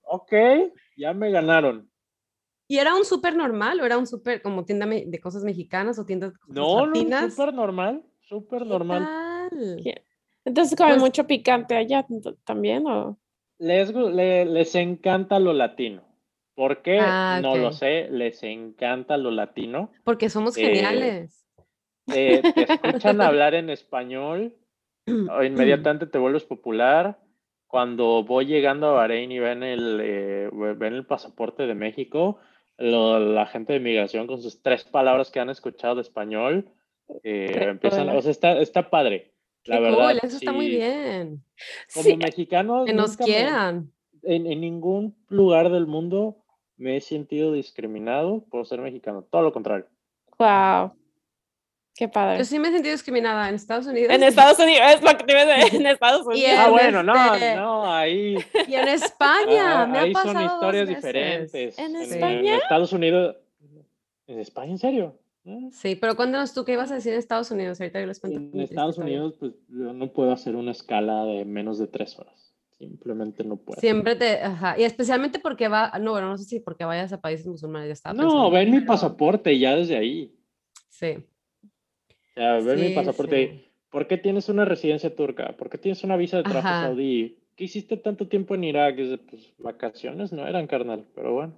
ok, 0.03 0.34
ya 0.97 1.13
me 1.13 1.32
ganaron. 1.32 1.89
¿Y 2.68 2.80
era 2.80 2.95
un 2.95 3.05
súper 3.05 3.34
normal 3.38 3.80
o 3.80 3.86
era 3.86 3.97
un 3.97 4.07
súper 4.07 4.41
como 4.41 4.66
tienda 4.66 4.88
de 4.88 5.20
cosas 5.22 5.45
mexicanas 5.45 5.97
o 5.99 6.05
tiendas 6.05 6.34
de 6.34 6.39
cosas 6.39 6.53
No, 6.53 6.86
no, 6.86 7.30
súper 7.30 7.53
normal, 7.53 8.03
súper 8.28 8.66
normal. 8.66 9.07
Entonces 10.45 10.77
comen 10.77 10.93
pues 10.93 11.03
mucho 11.03 11.27
picante 11.27 11.75
allá 11.75 12.05
también, 12.43 12.87
¿o? 12.87 13.17
Les, 13.57 13.91
les 13.93 14.75
encanta 14.75 15.39
lo 15.39 15.53
latino. 15.53 16.03
¿Por 16.55 16.81
qué? 16.81 16.99
Ah, 17.01 17.39
no 17.41 17.57
lo 17.57 17.73
sé, 17.73 18.07
les 18.09 18.41
encanta 18.43 19.17
lo 19.17 19.31
latino. 19.31 19.91
Porque 20.03 20.29
somos 20.29 20.57
eh, 20.57 20.65
geniales. 20.65 21.45
te 22.05 22.39
escuchan 22.39 23.19
hablar 23.21 23.55
en 23.55 23.69
español 23.69 24.55
inmediatamente 25.45 26.07
te 26.07 26.17
vuelves 26.17 26.43
popular. 26.43 27.19
Cuando 27.67 28.23
voy 28.23 28.45
llegando 28.45 28.87
a 28.87 28.93
Bahrein 28.93 29.31
y 29.31 29.39
ven 29.39 29.63
el, 29.63 29.99
eh, 30.01 30.49
ven 30.51 30.93
el 30.93 31.05
pasaporte 31.05 31.67
de 31.67 31.75
México, 31.75 32.39
la 32.77 33.45
gente 33.47 33.73
de 33.73 33.79
migración 33.79 34.27
con 34.27 34.41
sus 34.41 34.61
tres 34.61 34.83
palabras 34.85 35.31
que 35.31 35.39
han 35.39 35.49
escuchado 35.49 35.95
de 35.95 36.01
español, 36.01 36.71
eh, 37.23 37.51
empiezan, 37.69 38.09
o 38.09 38.21
sea, 38.21 38.31
está, 38.31 38.59
está 38.59 38.89
padre. 38.89 39.33
La 39.66 39.80
verdad, 39.80 40.18
eso 40.24 40.38
está 40.38 40.51
muy 40.51 40.68
bien. 40.68 41.43
Como 41.93 42.18
mexicanos. 42.18 42.86
Que 42.86 42.93
nos 42.93 43.18
quieran. 43.18 43.91
en, 44.24 44.45
en, 44.45 44.61
ningún 44.61 45.16
lugar 45.28 45.72
del 45.72 45.88
mundo 45.88 46.38
me 46.78 46.97
he 46.97 47.01
sentido 47.01 47.53
discriminado 47.53 48.43
por 48.49 48.66
ser 48.66 48.82
mexicano. 48.82 49.24
Todo 49.24 49.41
lo 49.41 49.53
contrario. 49.53 49.88
Wow. 50.38 50.93
Qué 51.95 52.09
padre. 52.09 52.39
Yo 52.39 52.45
sí 52.45 52.59
me 52.59 52.68
he 52.68 52.72
sentido 52.72 52.91
discriminada 52.91 53.47
en 53.47 53.55
Estados 53.55 53.88
Unidos. 53.88 54.13
En 54.13 54.22
Estados 54.22 54.59
Unidos, 54.59 54.84
es 54.95 55.01
lo 55.01 55.18
que 55.18 55.24
te 55.24 55.34
decir, 55.34 55.76
en 55.80 55.88
Estados 55.88 56.28
Unidos. 56.28 56.55
ah, 56.57 56.70
bueno, 56.70 57.01
no, 57.01 57.34
este 57.34 57.55
no, 57.55 57.91
ahí. 57.91 58.38
Y 58.68 58.76
en 58.76 58.88
España, 58.89 59.84
ah, 59.84 59.88
me 59.88 59.99
ahí 59.99 60.09
ha 60.09 60.13
pasado 60.13 60.34
son 60.34 60.43
historias 60.43 60.88
diferentes. 60.89 61.80
¿En 61.80 61.95
España? 61.95 62.55
En 62.55 62.59
Estados 62.59 62.91
Unidos. 62.91 63.38
¿En 64.28 64.39
España, 64.39 64.72
en 64.72 64.78
serio? 64.78 65.18
Sí, 65.71 65.95
pero 65.95 66.15
cuéntanos 66.15 66.53
tú 66.53 66.65
qué 66.65 66.73
ibas 66.73 66.91
a 66.91 66.95
decir 66.95 67.13
en 67.13 67.19
Estados 67.19 67.51
Unidos. 67.51 67.79
Ahorita 67.79 67.99
yo 67.99 68.07
les 68.07 68.19
cuento. 68.19 68.39
En 68.39 68.61
Estados 68.61 68.97
Unidos, 68.97 69.35
pues 69.39 69.53
yo 69.67 69.93
no 69.93 70.11
puedo 70.11 70.31
hacer 70.31 70.55
una 70.55 70.71
escala 70.71 71.25
de 71.25 71.45
menos 71.45 71.77
de 71.77 71.87
tres 71.87 72.17
horas. 72.17 72.53
Simplemente 72.71 73.43
no 73.43 73.55
puedo. 73.55 73.79
Siempre 73.79 74.15
te, 74.15 74.41
ajá, 74.41 74.77
y 74.77 74.83
especialmente 74.83 75.39
porque 75.39 75.67
va, 75.67 75.93
no, 75.99 76.11
bueno, 76.11 76.29
no 76.29 76.37
sé 76.37 76.43
si 76.43 76.59
porque 76.59 76.83
vayas 76.83 77.13
a 77.13 77.21
países 77.21 77.47
musulmanes 77.47 77.87
ya 77.87 77.93
está. 77.93 78.13
No, 78.13 78.49
ven 78.51 78.71
mi 78.71 78.81
pasaporte 78.81 79.57
ya 79.57 79.75
desde 79.75 79.95
ahí. 79.95 80.35
Sí. 80.89 81.15
O 82.11 82.33
sea, 82.33 82.59
ven 82.59 82.81
mi 82.81 82.89
pasaporte. 82.89 83.71
¿Por 83.89 84.07
qué 84.07 84.17
tienes 84.17 84.49
una 84.49 84.65
residencia 84.65 85.15
turca? 85.15 85.55
¿Por 85.55 85.69
qué 85.69 85.77
tienes 85.77 86.03
una 86.03 86.17
visa 86.17 86.37
de 86.37 86.43
trabajo 86.43 86.67
saudí? 86.67 87.37
¿Qué 87.55 87.63
hiciste 87.63 87.95
tanto 87.95 88.27
tiempo 88.27 88.55
en 88.55 88.65
Irak? 88.65 88.97
Pues 89.29 89.53
vacaciones 89.57 90.33
no 90.33 90.45
eran, 90.45 90.67
carnal, 90.67 91.05
pero 91.15 91.33
bueno. 91.33 91.57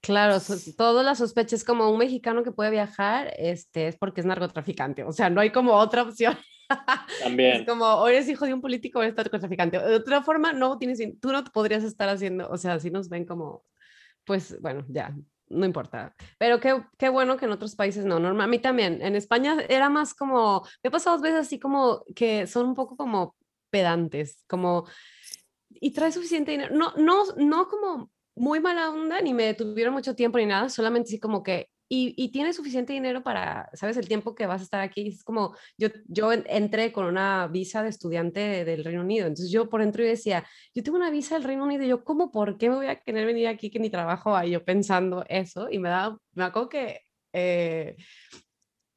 Claro, 0.00 0.38
todas 0.76 1.04
las 1.04 1.18
sospechas 1.18 1.64
como 1.64 1.90
un 1.90 1.98
mexicano 1.98 2.42
que 2.42 2.52
puede 2.52 2.70
viajar, 2.70 3.32
este, 3.36 3.88
es 3.88 3.96
porque 3.96 4.20
es 4.20 4.26
narcotraficante. 4.26 5.04
O 5.04 5.12
sea, 5.12 5.30
no 5.30 5.40
hay 5.40 5.50
como 5.50 5.72
otra 5.72 6.02
opción. 6.02 6.36
También. 7.22 7.60
Es 7.60 7.66
como, 7.66 7.84
o 7.84 8.08
eres 8.08 8.28
hijo 8.28 8.46
de 8.46 8.54
un 8.54 8.60
político 8.60 8.98
o 8.98 9.02
eres 9.02 9.16
narcotraficante. 9.16 9.78
De 9.78 9.96
otra 9.96 10.22
forma, 10.22 10.52
no 10.52 10.78
tienes, 10.78 11.00
tú 11.20 11.32
no 11.32 11.44
podrías 11.44 11.84
estar 11.84 12.08
haciendo, 12.08 12.48
o 12.48 12.56
sea, 12.56 12.78
si 12.80 12.90
nos 12.90 13.08
ven 13.08 13.24
como, 13.24 13.64
pues, 14.24 14.60
bueno, 14.60 14.84
ya, 14.88 15.14
no 15.48 15.66
importa. 15.66 16.14
Pero 16.38 16.60
qué, 16.60 16.84
qué 16.98 17.08
bueno 17.08 17.36
que 17.36 17.44
en 17.44 17.52
otros 17.52 17.76
países 17.76 18.04
no. 18.04 18.18
Normal, 18.18 18.44
a 18.44 18.50
mí 18.50 18.58
también. 18.58 19.00
En 19.02 19.16
España 19.16 19.58
era 19.68 19.88
más 19.88 20.14
como, 20.14 20.62
me 20.82 20.88
he 20.88 20.90
pasado 20.90 21.16
dos 21.16 21.22
veces 21.22 21.40
así 21.40 21.58
como 21.58 22.04
que 22.14 22.46
son 22.46 22.66
un 22.66 22.74
poco 22.74 22.96
como 22.96 23.36
pedantes, 23.70 24.44
como, 24.48 24.86
y 25.68 25.92
trae 25.92 26.12
suficiente 26.12 26.52
dinero. 26.52 26.74
No, 26.74 26.94
no, 26.96 27.24
no 27.36 27.68
como 27.68 28.10
muy 28.36 28.60
mala 28.60 28.90
onda, 28.90 29.20
ni 29.20 29.34
me 29.34 29.44
detuvieron 29.44 29.94
mucho 29.94 30.14
tiempo 30.14 30.38
ni 30.38 30.46
nada, 30.46 30.68
solamente 30.68 31.08
así 31.08 31.18
como 31.18 31.42
que, 31.42 31.68
y, 31.88 32.14
y 32.16 32.30
tiene 32.30 32.52
suficiente 32.52 32.92
dinero 32.92 33.22
para, 33.22 33.70
¿sabes? 33.72 33.96
El 33.96 34.08
tiempo 34.08 34.34
que 34.34 34.46
vas 34.46 34.60
a 34.60 34.64
estar 34.64 34.80
aquí. 34.80 35.08
Es 35.08 35.22
como, 35.24 35.56
yo, 35.78 35.88
yo 36.08 36.32
entré 36.32 36.92
con 36.92 37.06
una 37.06 37.46
visa 37.48 37.82
de 37.82 37.88
estudiante 37.88 38.64
del 38.64 38.84
Reino 38.84 39.02
Unido, 39.02 39.26
entonces 39.26 39.50
yo 39.50 39.68
por 39.68 39.80
dentro 39.80 40.04
y 40.04 40.08
decía, 40.08 40.44
yo 40.74 40.82
tengo 40.82 40.98
una 40.98 41.10
visa 41.10 41.36
del 41.36 41.44
Reino 41.44 41.64
Unido, 41.64 41.84
y 41.84 41.88
yo, 41.88 42.04
¿cómo, 42.04 42.30
por 42.30 42.58
qué 42.58 42.68
me 42.68 42.76
voy 42.76 42.86
a 42.86 43.00
querer 43.00 43.26
venir 43.26 43.48
aquí 43.48 43.70
que 43.70 43.78
ni 43.78 43.90
trabajo 43.90 44.36
ahí? 44.36 44.50
Yo 44.50 44.64
pensando 44.64 45.24
eso, 45.28 45.68
y 45.70 45.78
me 45.78 45.88
da, 45.88 46.16
me 46.34 46.44
acuerdo 46.44 46.68
que... 46.68 47.00
Eh, 47.32 47.96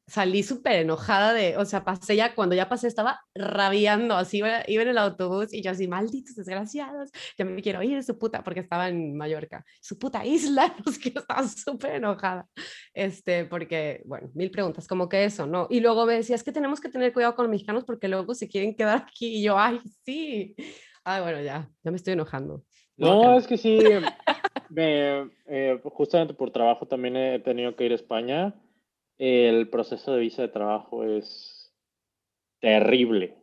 salí 0.10 0.44
súper 0.44 0.82
enojada 0.82 1.34
de, 1.34 1.56
o 1.58 1.66
sea, 1.66 1.84
pasé 1.84 2.16
ya, 2.16 2.34
cuando 2.34 2.56
ya 2.56 2.68
pasé 2.68 2.88
estaba 2.88 3.22
rabiando, 3.36 4.16
así 4.16 4.38
iba, 4.38 4.62
en 4.66 4.88
el 4.88 4.98
autobús 4.98 5.54
y 5.54 5.62
yo 5.62 5.72
así, 5.72 5.88
malditos 5.88 6.36
desgraciados, 6.36 7.12
ya 7.38 7.46
me 7.46 7.62
quiero 7.62 7.82
ir, 7.84 8.04
su 8.04 8.18
puta, 8.18 8.44
porque 8.44 8.60
estaba 8.62 8.90
en 8.90 9.16
Mallorca, 9.16 9.64
su 9.82 9.98
puta 9.98 10.26
isla, 10.26 10.76
los 10.86 10.98
que 10.98 11.10
estaba 11.10 11.48
súper 11.48 11.96
enojada, 11.96 12.48
este, 12.94 13.46
porque, 13.46 14.02
bueno, 14.06 14.30
mil 14.34 14.52
preguntas, 14.52 14.88
como 14.88 15.08
que 15.08 15.24
eso, 15.24 15.46
¿no? 15.46 15.68
Y 15.70 15.80
luego 15.80 16.06
me 16.06 16.16
decía, 16.16 16.36
es 16.36 16.44
que 16.44 16.52
tenemos 16.52 16.80
que 16.80 16.90
tener 16.90 17.14
cuidado 17.14 17.36
con 17.36 17.46
los 17.46 17.52
mexicanos 17.52 17.84
porque 17.86 18.08
luego 18.08 18.34
se 18.34 18.48
quieren 18.48 18.76
quedar 18.76 19.06
aquí 19.08 19.38
y 19.38 19.44
yo, 19.44 19.58
ay, 19.58 19.80
sí, 20.06 20.56
ay, 21.04 21.22
bueno, 21.22 21.42
ya, 21.42 21.70
ya 21.84 21.92
me 21.92 21.98
estoy 21.98 22.14
enojando. 22.14 22.64
No, 22.98 23.38
es 23.38 23.48
que 23.48 23.58
sí, 23.58 23.80
me, 24.70 25.30
eh, 25.46 25.80
justamente 25.84 26.34
por 26.34 26.52
trabajo 26.52 26.86
también 26.86 27.16
he 27.16 27.40
tenido 27.40 27.76
que 27.76 27.86
ir 27.86 27.94
a 27.94 27.96
España 27.96 28.54
el 29.20 29.70
proceso 29.70 30.14
de 30.14 30.22
visa 30.22 30.42
de 30.42 30.48
trabajo 30.48 31.04
es 31.04 31.72
terrible. 32.60 33.36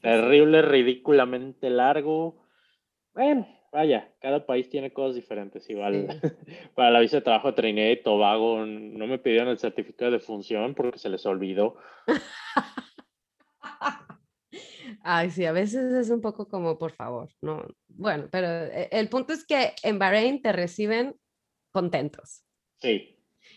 Terrible, 0.00 0.62
ridículamente 0.62 1.68
largo. 1.68 2.46
Bueno, 3.12 3.46
vaya, 3.72 4.14
cada 4.20 4.46
país 4.46 4.70
tiene 4.70 4.92
cosas 4.92 5.16
diferentes. 5.16 5.68
Igual 5.68 6.06
para 6.76 6.92
la 6.92 7.00
visa 7.00 7.16
de 7.16 7.22
trabajo 7.22 7.48
de 7.48 7.54
Trinidad 7.54 7.90
y 7.90 8.02
Tobago 8.02 8.64
no 8.64 9.06
me 9.08 9.18
pidieron 9.18 9.48
el 9.48 9.58
certificado 9.58 10.12
de 10.12 10.20
función 10.20 10.74
porque 10.74 10.98
se 10.98 11.08
les 11.08 11.26
olvidó. 11.26 11.76
Ay, 15.02 15.30
sí, 15.30 15.44
a 15.44 15.52
veces 15.52 15.92
es 15.94 16.10
un 16.10 16.20
poco 16.20 16.46
como, 16.46 16.78
por 16.78 16.92
favor, 16.92 17.28
no. 17.40 17.66
Bueno, 17.88 18.28
pero 18.30 18.46
eh, 18.46 18.88
el 18.92 19.08
punto 19.08 19.32
es 19.32 19.44
que 19.44 19.72
en 19.82 19.98
Bahrein 19.98 20.42
te 20.42 20.52
reciben 20.52 21.16
contentos. 21.72 22.44
Sí, 22.78 23.11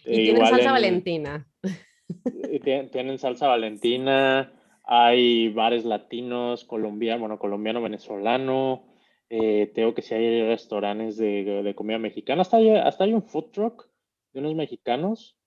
y 0.06 0.16
tienen 0.24 0.46
salsa 0.46 0.72
valentina. 0.72 1.48
Tienen 2.92 3.18
salsa 3.18 3.48
valentina, 3.48 4.54
hay 4.84 5.50
bares 5.50 5.86
latinos, 5.86 6.64
colombiano, 6.66 7.22
bueno, 7.22 7.40
colombiano, 7.40 7.82
venezolano. 7.82 8.86
Eh, 9.30 9.72
tengo 9.74 9.94
que 9.96 10.02
si 10.02 10.14
hay 10.14 10.44
restaurantes 10.44 11.18
de, 11.18 11.74
comida 11.76 11.98
mexicana. 11.98 12.44
Hasta 12.44 12.58
hay, 12.58 12.70
hasta 12.70 13.04
hay 13.04 13.14
un 13.14 13.24
food 13.24 13.52
truck 13.52 13.88
de 14.34 14.40
unos 14.40 14.56
mexicanos 14.56 15.38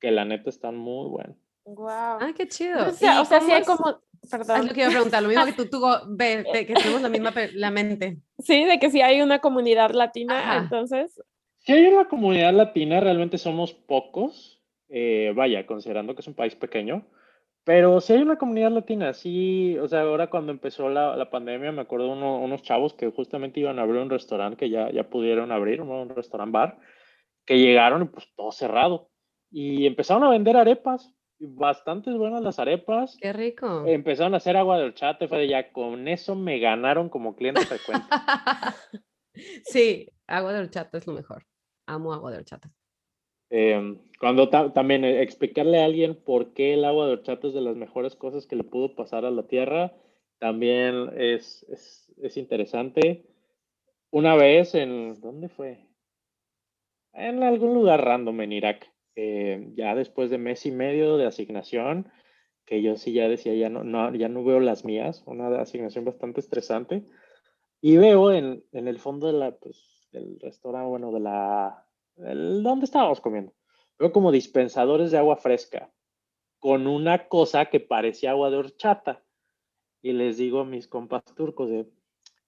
que 0.00 0.10
la 0.10 0.24
neta 0.24 0.48
están 0.48 0.76
muy 0.76 1.08
buenos. 1.08 1.36
Wow. 1.64 1.88
Ah, 1.90 2.32
qué 2.34 2.48
chido. 2.48 2.88
O 2.88 2.92
sea, 2.92 3.20
o 3.20 3.24
sea 3.24 3.40
sí 3.40 3.52
hay 3.52 3.62
como, 3.64 4.00
perdón. 4.30 4.60
Es 4.62 4.66
lo 4.66 4.72
que 4.72 4.80
iba 4.80 4.88
a 4.88 4.92
preguntar, 4.92 5.22
lo 5.22 5.28
mismo 5.28 5.44
que 5.44 5.52
tú, 5.52 5.68
tú 5.68 5.82
ves, 6.08 6.44
que 6.52 6.74
tenemos 6.74 7.02
la 7.02 7.08
misma 7.08 7.32
la 7.54 7.70
mente. 7.70 8.18
Sí, 8.38 8.64
de 8.64 8.78
que 8.78 8.90
si 8.90 9.02
hay 9.02 9.20
una 9.20 9.40
comunidad 9.40 9.90
latina, 9.90 10.56
entonces 10.56 11.22
si 11.60 11.72
hay 11.72 11.86
una 11.86 12.08
comunidad 12.08 12.54
latina, 12.54 13.00
realmente 13.00 13.38
somos 13.38 13.72
pocos, 13.74 14.62
eh, 14.88 15.32
vaya, 15.34 15.66
considerando 15.66 16.14
que 16.14 16.22
es 16.22 16.26
un 16.26 16.34
país 16.34 16.54
pequeño, 16.56 17.06
pero 17.64 18.00
si 18.00 18.14
hay 18.14 18.22
una 18.22 18.38
comunidad 18.38 18.70
latina, 18.70 19.12
sí, 19.12 19.76
o 19.78 19.86
sea, 19.86 20.00
ahora 20.00 20.30
cuando 20.30 20.52
empezó 20.52 20.88
la, 20.88 21.16
la 21.16 21.30
pandemia, 21.30 21.70
me 21.72 21.82
acuerdo 21.82 22.10
uno, 22.10 22.38
unos 22.40 22.62
chavos 22.62 22.94
que 22.94 23.10
justamente 23.10 23.60
iban 23.60 23.78
a 23.78 23.82
abrir 23.82 24.00
un 24.00 24.08
restaurante, 24.08 24.56
que 24.56 24.70
ya, 24.70 24.90
ya 24.90 25.10
pudieron 25.10 25.52
abrir, 25.52 25.82
un, 25.82 25.90
un 25.90 26.08
restaurante 26.08 26.52
bar, 26.52 26.78
que 27.44 27.58
llegaron 27.58 28.02
y 28.02 28.06
pues 28.06 28.26
todo 28.34 28.50
cerrado. 28.52 29.10
Y 29.50 29.86
empezaron 29.86 30.24
a 30.24 30.30
vender 30.30 30.56
arepas, 30.56 31.14
bastante 31.38 32.10
buenas 32.12 32.42
las 32.42 32.58
arepas. 32.58 33.18
Qué 33.20 33.32
rico. 33.32 33.84
Empezaron 33.86 34.32
a 34.34 34.38
hacer 34.38 34.56
agua 34.56 34.78
de 34.78 34.84
horchata, 34.84 35.28
fue 35.28 35.38
de 35.38 35.48
ya, 35.48 35.70
con 35.72 36.08
eso 36.08 36.34
me 36.34 36.58
ganaron 36.58 37.10
como 37.10 37.36
cliente 37.36 37.66
frecuente. 37.66 38.06
sí, 39.64 40.08
agua 40.26 40.54
de 40.54 40.60
horchata 40.60 40.96
es 40.96 41.06
lo 41.06 41.12
mejor 41.12 41.44
amo 41.94 42.12
agua 42.12 42.30
de 42.30 42.38
horchata. 42.38 42.70
Em, 43.50 43.98
cuando 44.18 44.48
también 44.48 45.04
eh, 45.04 45.22
explicarle 45.22 45.80
a 45.80 45.84
alguien 45.84 46.14
por 46.14 46.52
qué 46.52 46.74
el 46.74 46.84
agua 46.84 47.06
de 47.06 47.12
horchata 47.14 47.48
es 47.48 47.54
de 47.54 47.60
las 47.60 47.76
mejores 47.76 48.14
cosas 48.14 48.46
que 48.46 48.56
le 48.56 48.64
pudo 48.64 48.94
pasar 48.94 49.24
a 49.24 49.30
la 49.30 49.46
tierra, 49.48 49.92
también 50.38 51.10
es, 51.16 51.64
es, 51.68 52.12
es 52.22 52.36
interesante. 52.36 53.26
Una 54.10 54.36
vez 54.36 54.74
en, 54.74 55.20
¿dónde 55.20 55.48
fue? 55.48 55.86
En 57.12 57.42
algún 57.42 57.74
lugar 57.74 58.04
random 58.04 58.40
en 58.40 58.52
Irak, 58.52 58.92
eh, 59.16 59.68
ya 59.74 59.94
después 59.94 60.30
de 60.30 60.38
mes 60.38 60.64
y 60.66 60.70
medio 60.70 61.16
de 61.16 61.26
asignación, 61.26 62.10
que 62.64 62.82
yo 62.82 62.96
sí 62.96 63.12
ya 63.12 63.28
decía, 63.28 63.54
ya 63.54 63.68
no, 63.68 63.82
no, 63.82 64.14
ya 64.14 64.28
no 64.28 64.44
veo 64.44 64.60
las 64.60 64.84
mías, 64.84 65.24
una 65.26 65.60
asignación 65.60 66.04
bastante 66.04 66.40
estresante, 66.40 67.04
y 67.80 67.96
veo 67.96 68.32
en, 68.32 68.64
en 68.72 68.86
el 68.86 69.00
fondo 69.00 69.26
de 69.26 69.32
la, 69.32 69.56
pues, 69.56 69.99
del 70.12 70.38
restaurante, 70.40 70.88
bueno, 70.88 71.12
de 71.12 71.20
la... 71.20 71.86
El, 72.16 72.62
¿Dónde 72.62 72.84
estábamos 72.84 73.20
comiendo? 73.20 73.52
Veo 73.98 74.12
como 74.12 74.32
dispensadores 74.32 75.10
de 75.10 75.18
agua 75.18 75.36
fresca 75.36 75.90
con 76.60 76.86
una 76.86 77.26
cosa 77.28 77.66
que 77.66 77.80
parecía 77.80 78.30
agua 78.30 78.50
de 78.50 78.58
horchata. 78.58 79.24
Y 80.02 80.12
les 80.12 80.36
digo 80.36 80.60
a 80.60 80.64
mis 80.64 80.86
compas 80.86 81.24
turcos 81.34 81.68
de, 81.68 81.86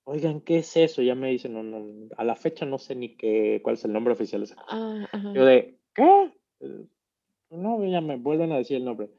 oigan, 0.05 0.41
¿qué 0.41 0.59
es 0.59 0.77
eso? 0.77 1.03
Ya 1.03 1.15
me 1.15 1.31
dicen, 1.31 1.55
no, 1.55 1.63
no, 1.63 2.09
a 2.17 2.25
la 2.25 2.37
fecha 2.37 2.65
no 2.65 2.79
sé 2.79 2.95
ni 2.95 3.17
qué, 3.17 3.61
cuál 3.63 3.75
es 3.75 3.85
el 3.85 3.93
nombre 3.93 4.13
oficial. 4.13 4.45
Ah, 4.69 5.07
Yo 5.35 5.45
de, 5.45 5.79
¿qué? 5.95 6.33
No, 7.51 7.85
ya 7.85 8.01
me 8.01 8.17
vuelven 8.17 8.53
a 8.53 8.59
decir 8.59 8.77
el 8.77 8.85
nombre. 8.85 9.11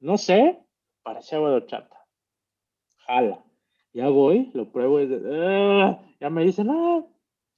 No 0.00 0.16
sé, 0.16 0.58
parece 1.02 1.36
agua 1.36 1.50
de 1.50 1.56
horchata. 1.56 2.06
Jala. 3.06 3.44
Ya 3.92 4.08
voy, 4.08 4.50
lo 4.54 4.70
pruebo 4.70 5.00
y 5.00 5.06
de, 5.06 5.98
ya 6.20 6.30
me 6.30 6.44
dicen, 6.44 6.68
ah, 6.70 7.04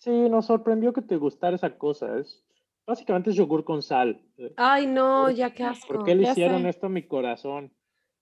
Sí, 0.01 0.11
nos 0.11 0.47
sorprendió 0.47 0.93
que 0.95 1.03
te 1.03 1.17
gustara 1.17 1.57
esa 1.57 1.77
cosa. 1.77 2.19
Es, 2.19 2.43
básicamente 2.87 3.31
es 3.31 3.37
yogur 3.37 3.65
con 3.65 3.83
sal. 3.83 4.21
Ay, 4.57 4.87
no, 4.87 5.31
ya 5.31 5.53
qué 5.53 5.63
asco. 5.65 5.87
¿Por 5.93 6.05
qué 6.05 6.15
le 6.15 6.23
hicieron 6.31 6.65
esto 6.67 6.87
a 6.87 6.91
mi 6.91 7.03
corazón? 7.07 7.73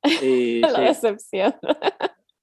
Y, 0.23 0.61
La 0.61 0.69
sí, 0.75 0.83
decepción. 0.83 1.55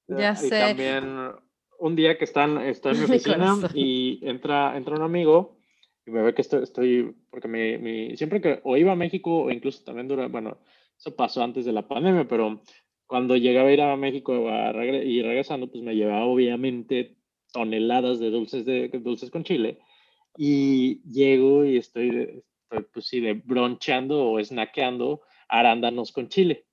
Ya 0.07 0.31
y 0.33 0.35
sé. 0.49 0.57
también 0.59 1.31
un 1.79 1.95
día 1.95 2.17
que 2.17 2.23
están, 2.25 2.57
estoy 2.61 2.93
en 2.93 2.99
mi 3.01 3.05
Mi 3.09 3.15
oficina 3.15 3.35
corazón. 3.37 3.71
y 3.73 4.19
entra, 4.27 4.77
entra 4.77 4.95
un 4.95 5.01
amigo 5.01 5.57
y 6.05 6.11
me 6.11 6.21
ve 6.21 6.33
que 6.33 6.41
estoy, 6.41 6.63
estoy 6.63 7.15
porque 7.29 7.47
mi, 7.47 7.77
mi- 7.77 8.15
siempre 8.17 8.39
que 8.39 8.61
o 8.63 8.77
iba 8.77 8.91
a 8.93 8.95
México 8.95 9.43
o 9.43 9.51
incluso 9.51 9.83
también 9.83 10.07
durante, 10.07 10.31
bueno, 10.31 10.59
eso 10.97 11.13
pasó 11.15 11.43
antes 11.43 11.65
de 11.65 11.73
la 11.73 11.87
pandemia, 11.87 12.25
pero 12.27 12.61
cuando 13.07 13.35
llegaba 13.35 13.69
a 13.69 13.73
ir 13.73 13.81
a 13.81 13.95
México 13.97 14.33
a 14.49 14.71
regre- 14.71 15.03
y 15.05 15.21
regresando, 15.21 15.67
pues 15.69 15.83
me 15.83 15.95
llevaba 15.95 16.25
obviamente 16.25 17.17
toneladas 17.55 18.19
de 18.19 18.29
dulces, 18.31 18.65
de, 18.65 18.89
dulces 18.89 19.31
con 19.31 19.45
chile 19.45 19.79
y 20.37 21.01
llego 21.09 21.63
y 21.63 21.77
estoy, 21.77 22.09
estoy, 22.09 22.83
pues 22.93 23.07
sí, 23.07 23.21
de 23.21 23.33
broncheando 23.33 24.29
o 24.29 24.43
snackeando 24.43 25.21
arándanos 25.47 26.11
con 26.11 26.27
chile. 26.27 26.65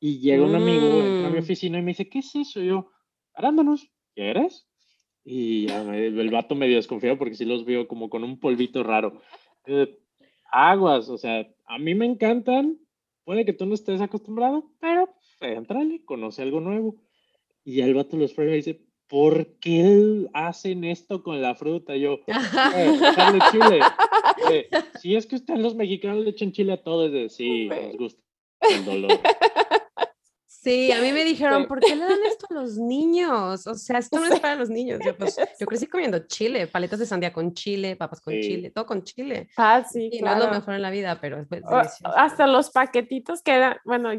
Y 0.00 0.18
llega 0.18 0.44
un 0.44 0.56
amigo, 0.56 1.04
entra 1.04 1.28
a 1.28 1.30
mi 1.30 1.38
Mm. 1.38 1.42
oficina 1.44 1.78
y 1.78 1.82
me 1.82 1.92
dice, 1.92 2.08
¿qué 2.08 2.18
es 2.18 2.34
eso? 2.34 2.60
Y 2.60 2.66
yo, 2.66 2.90
arándanos, 3.32 3.88
¿quieres? 4.16 4.66
Y 5.24 5.68
ya 5.68 5.84
me- 5.84 6.06
el 6.06 6.30
vato 6.30 6.56
medio 6.56 6.76
desconfiado 6.76 7.16
porque 7.16 7.36
sí 7.36 7.44
los 7.44 7.64
veo 7.64 7.86
como 7.86 8.10
con 8.10 8.24
un 8.24 8.40
polvito 8.40 8.82
raro. 8.82 9.22
Eh, 9.66 9.96
aguas, 10.50 11.08
o 11.08 11.16
sea, 11.16 11.48
a 11.66 11.78
mí 11.78 11.94
me 11.94 12.06
encantan, 12.06 12.76
puede 13.24 13.44
que 13.44 13.52
tú 13.52 13.66
no 13.66 13.74
estés 13.74 14.00
acostumbrado, 14.00 14.72
pero 14.80 15.08
entrale, 15.40 16.04
conoce 16.04 16.42
algo 16.42 16.60
nuevo. 16.60 16.96
Y 17.64 17.76
ya 17.76 17.84
el 17.84 17.94
vato 17.94 18.16
los 18.16 18.34
prueba 18.34 18.52
y 18.52 18.56
dice, 18.56 18.84
¿por 19.08 19.58
qué 19.58 20.26
hacen 20.32 20.84
esto 20.84 21.22
con 21.22 21.40
la 21.40 21.54
fruta? 21.54 21.96
Yo, 21.96 22.20
eh, 22.26 22.26
echarle 23.12 23.40
chile. 23.50 23.80
Eh, 24.50 24.68
si 25.00 25.14
es 25.14 25.26
que 25.26 25.36
ustedes 25.36 25.60
los 25.60 25.74
mexicanos 25.74 26.22
le 26.22 26.30
echan 26.30 26.52
chile 26.52 26.72
a 26.72 26.82
todo, 26.82 27.06
es 27.06 27.12
de 27.12 27.28
sí, 27.30 27.66
nos 27.66 27.96
gusta 27.96 28.20
el 28.60 28.84
dolor. 28.84 29.20
Sí, 30.64 30.90
a 30.92 31.00
mí 31.00 31.12
me 31.12 31.24
dijeron, 31.24 31.62
Sí. 31.62 31.68
¿por 31.68 31.80
qué 31.80 31.94
le 31.94 32.04
dan 32.04 32.18
esto 32.26 32.46
a 32.50 32.54
los 32.54 32.78
niños? 32.78 33.66
O 33.66 33.74
sea, 33.74 33.98
esto 33.98 34.18
no 34.18 34.26
es 34.26 34.40
para 34.40 34.56
los 34.56 34.70
niños. 34.70 34.98
Yo, 35.04 35.16
pues, 35.16 35.36
yo 35.60 35.66
crecí 35.66 35.86
comiendo 35.86 36.20
chile, 36.26 36.66
paletas 36.66 36.98
de 36.98 37.06
sandía 37.06 37.32
con 37.32 37.52
chile, 37.54 37.96
papas 37.96 38.20
con 38.20 38.32
Sí. 38.34 38.40
chile, 38.40 38.70
todo 38.70 38.86
con 38.86 39.04
chile. 39.04 39.48
Ah, 39.56 39.84
sí, 39.88 40.08
Y 40.12 40.20
no 40.20 40.32
es 40.32 40.38
lo 40.38 40.48
mejor 40.50 40.74
en 40.74 40.82
la 40.82 40.90
vida, 40.90 41.18
pero 41.20 41.38
es 41.38 41.46
O- 41.46 41.54
delicioso. 41.54 42.08
hasta 42.16 42.46
los 42.46 42.70
paquetitos 42.70 43.42
que 43.42 43.52
eran, 43.52 43.76
bueno, 43.84 44.10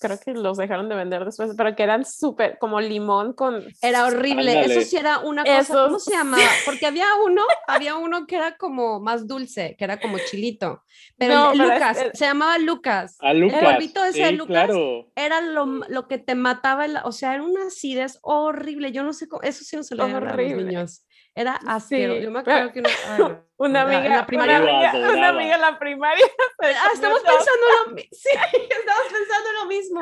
creo 0.00 0.18
que 0.20 0.32
los 0.32 0.58
dejaron 0.58 0.88
de 0.88 0.94
vender 0.94 1.24
después, 1.24 1.50
pero 1.56 1.74
que 1.74 1.82
eran 1.82 2.04
súper 2.04 2.58
como 2.58 2.80
limón 2.80 3.32
con... 3.32 3.64
Era 3.82 4.04
horrible. 4.06 4.64
Eso 4.64 4.80
sí 4.82 4.96
era 4.96 5.20
una 5.20 5.42
cosa. 5.44 5.84
¿Cómo 5.86 5.98
se 5.98 6.12
llamaba? 6.14 6.42
Porque 6.66 6.86
había 6.86 7.06
uno, 7.24 7.42
había 7.66 7.96
uno 7.96 8.26
que 8.26 8.36
era 8.36 8.56
como 8.56 9.00
más 9.00 9.26
dulce, 9.26 9.74
que 9.78 9.84
era 9.84 9.98
como 9.98 10.18
chilito. 10.30 10.82
Pero 11.16 11.34
No, 11.34 11.52
el- 11.52 11.58
pero 11.58 11.70
es- 11.72 11.74
Lucas, 11.80 11.98
el- 12.02 12.12
se 12.12 12.24
llamaba 12.26 12.58
Lucas. 12.58 13.16
A 13.20 13.32
Lucas. 13.32 13.62
polvito 13.62 14.04
ese 14.04 14.22
de 14.24 14.32
Lucas, 14.32 14.66
claro. 14.66 15.10
Era 15.16 15.40
lo, 15.40 15.66
lo 15.94 16.06
que 16.08 16.18
te 16.18 16.34
mataba, 16.34 16.84
el- 16.84 16.98
o 17.04 17.12
sea, 17.12 17.32
era 17.34 17.42
una 17.42 17.68
acidez 17.68 18.18
horrible. 18.22 18.92
Yo 18.92 19.02
no 19.04 19.12
sé 19.12 19.28
cómo, 19.28 19.42
eso 19.42 19.64
sí 19.64 19.76
no 19.76 19.82
se 19.82 19.94
dar 19.96 20.10
a 20.10 20.20
los 20.20 20.32
Horrible. 20.34 20.64
niños. 20.64 21.06
Era 21.36 21.54
asqueroso. 21.66 22.18
Sí, 22.20 22.24
Yo 22.24 22.30
me 22.30 22.42
pero- 22.42 22.56
acuerdo 22.56 22.72
que 22.72 22.80
una, 23.18 23.28
ay. 23.28 23.38
Una 23.56 23.80
En 23.82 23.86
la- 23.86 23.92
en 23.94 23.98
amiga, 23.98 24.16
la 24.16 24.26
primaria. 24.26 24.60
una 24.60 24.90
amiga, 24.90 25.12
una 25.12 25.28
amiga 25.28 25.54
en 25.54 25.60
la 25.60 25.78
primaria. 25.78 26.24
se 26.60 26.66
Ah, 26.66 26.88
estamos 26.92 27.20
pensando 27.20 27.66
lo 27.86 27.94
mismo. 27.94 28.08
Sí, 28.12 28.28
estamos 28.32 29.04
pensando 29.10 29.52
lo 29.60 29.66
mismo. 29.66 30.00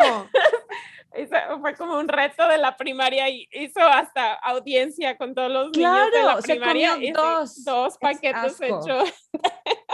fue 1.61 1.75
como 1.77 1.99
un 1.99 2.09
reto 2.09 2.49
de 2.49 2.59
la 2.59 2.77
primaria 2.77 3.29
y 3.29 3.47
hizo 3.53 3.81
hasta 3.81 4.33
audiencia 4.35 5.17
con 5.19 5.35
todos 5.35 5.51
los 5.51 5.71
niños 5.77 6.07
de 6.07 6.11
Claro, 6.21 6.37
la 6.37 6.43
se 6.43 6.55
primaria. 6.57 6.95
sí, 6.97 7.11
dos. 7.13 7.65
dos 7.65 7.93
Es 7.95 7.99
paquetes 7.99 8.61
hechos. 8.61 9.29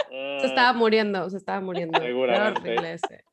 Se 0.09 0.45
estaba 0.45 0.73
muriendo, 0.73 1.29
se 1.29 1.37
estaba 1.37 1.59
muriendo. 1.61 1.97
Era 1.99 2.07
Seguramente. 2.07 3.23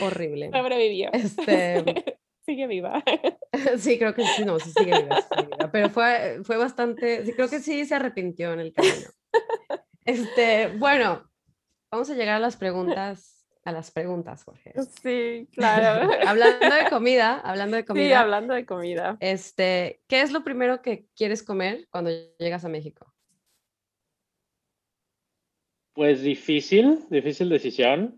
Horrible. 0.00 0.50
Sobrevivió. 0.52 1.10
Este, 1.12 1.84
Sigue 2.46 2.66
viva. 2.66 3.02
sí, 3.78 3.98
creo 3.98 4.14
que 4.14 4.24
sí, 4.24 4.44
no, 4.44 4.58
sí 4.58 4.70
sigue 4.70 5.02
viva, 5.02 5.20
sí 5.20 5.28
sigue 5.36 5.48
viva, 5.54 5.70
Pero 5.70 5.90
fue, 5.90 6.40
fue 6.44 6.56
bastante, 6.56 7.26
sí, 7.26 7.32
creo 7.34 7.48
que 7.50 7.60
sí 7.60 7.84
se 7.84 7.94
arrepintió 7.94 8.52
en 8.52 8.60
el 8.60 8.72
camino. 8.72 9.08
Este, 10.06 10.68
bueno, 10.78 11.30
vamos 11.92 12.08
a 12.08 12.14
llegar 12.14 12.36
a 12.36 12.40
las 12.40 12.56
preguntas, 12.56 13.46
a 13.62 13.72
las 13.72 13.90
preguntas, 13.90 14.42
Jorge. 14.42 14.72
Sí, 15.02 15.46
claro. 15.52 16.10
hablando 16.26 16.74
de 16.74 16.88
comida, 16.88 17.38
hablando 17.40 17.76
de 17.76 17.82
Sí, 17.82 17.86
comida, 17.88 18.20
hablando 18.22 18.54
de 18.54 18.64
comida. 18.64 19.18
este, 19.20 20.00
¿qué 20.08 20.22
es 20.22 20.32
lo 20.32 20.44
primero 20.44 20.80
que 20.80 21.04
quieres 21.14 21.42
comer 21.42 21.86
cuando 21.90 22.10
llegas 22.38 22.64
a 22.64 22.70
México? 22.70 23.12
Pues 25.92 26.22
difícil, 26.22 27.00
difícil 27.10 27.50
decisión. 27.50 28.17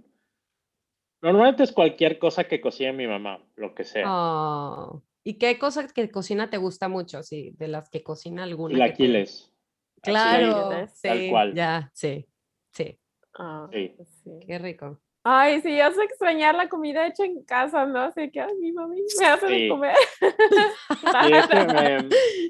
Normalmente 1.23 1.63
es 1.65 1.73
cualquier 1.73 2.19
cosa 2.19 2.45
que 2.45 2.61
cocine 2.61 2.93
mi 2.93 3.07
mamá, 3.07 3.45
lo 3.57 3.75
que 3.75 3.85
sea. 3.85 4.05
Oh, 4.07 5.03
¿Y 5.23 5.35
qué 5.35 5.59
cosa 5.59 5.87
que 5.87 6.11
cocina 6.11 6.49
te 6.49 6.57
gusta 6.57 6.89
mucho? 6.89 7.23
Sí, 7.23 7.53
de 7.59 7.69
las 7.69 7.91
que 7.91 8.03
cocina 8.03 8.43
alguna. 8.45 8.71
te- 8.71 8.75
Chilaquiles. 8.77 9.31
Así, 9.43 10.01
Claro, 10.03 10.47
Chilaquiles. 10.55 11.01
Tal 11.03 11.19
sí, 11.19 11.31
cual. 11.31 11.55
ya, 11.55 11.91
sí, 11.93 12.27
sí, 12.73 12.99
Ah, 13.39 13.69
Sí. 13.71 13.95
sí. 14.25 14.31
qué 14.47 14.59
rico. 14.59 14.99
Ay, 15.23 15.61
sí, 15.61 15.79
hace 15.79 16.03
extrañar 16.03 16.55
la 16.55 16.71
comida 16.71 17.07
hecha 17.07 17.27
en 17.27 17.45
casa, 17.45 17.85
¿no? 17.85 18.01
Así 18.01 18.31
que, 18.31 18.41
ay, 18.41 18.55
mi 18.59 18.73
mami 18.73 19.03
me 19.21 19.27
hace 19.27 19.47
de 19.47 19.57
Sí. 19.59 19.69
comer. 19.69 19.95
Sí, 21.29 21.33
es 21.35 21.47
que 21.47 21.65
me- 21.67 22.09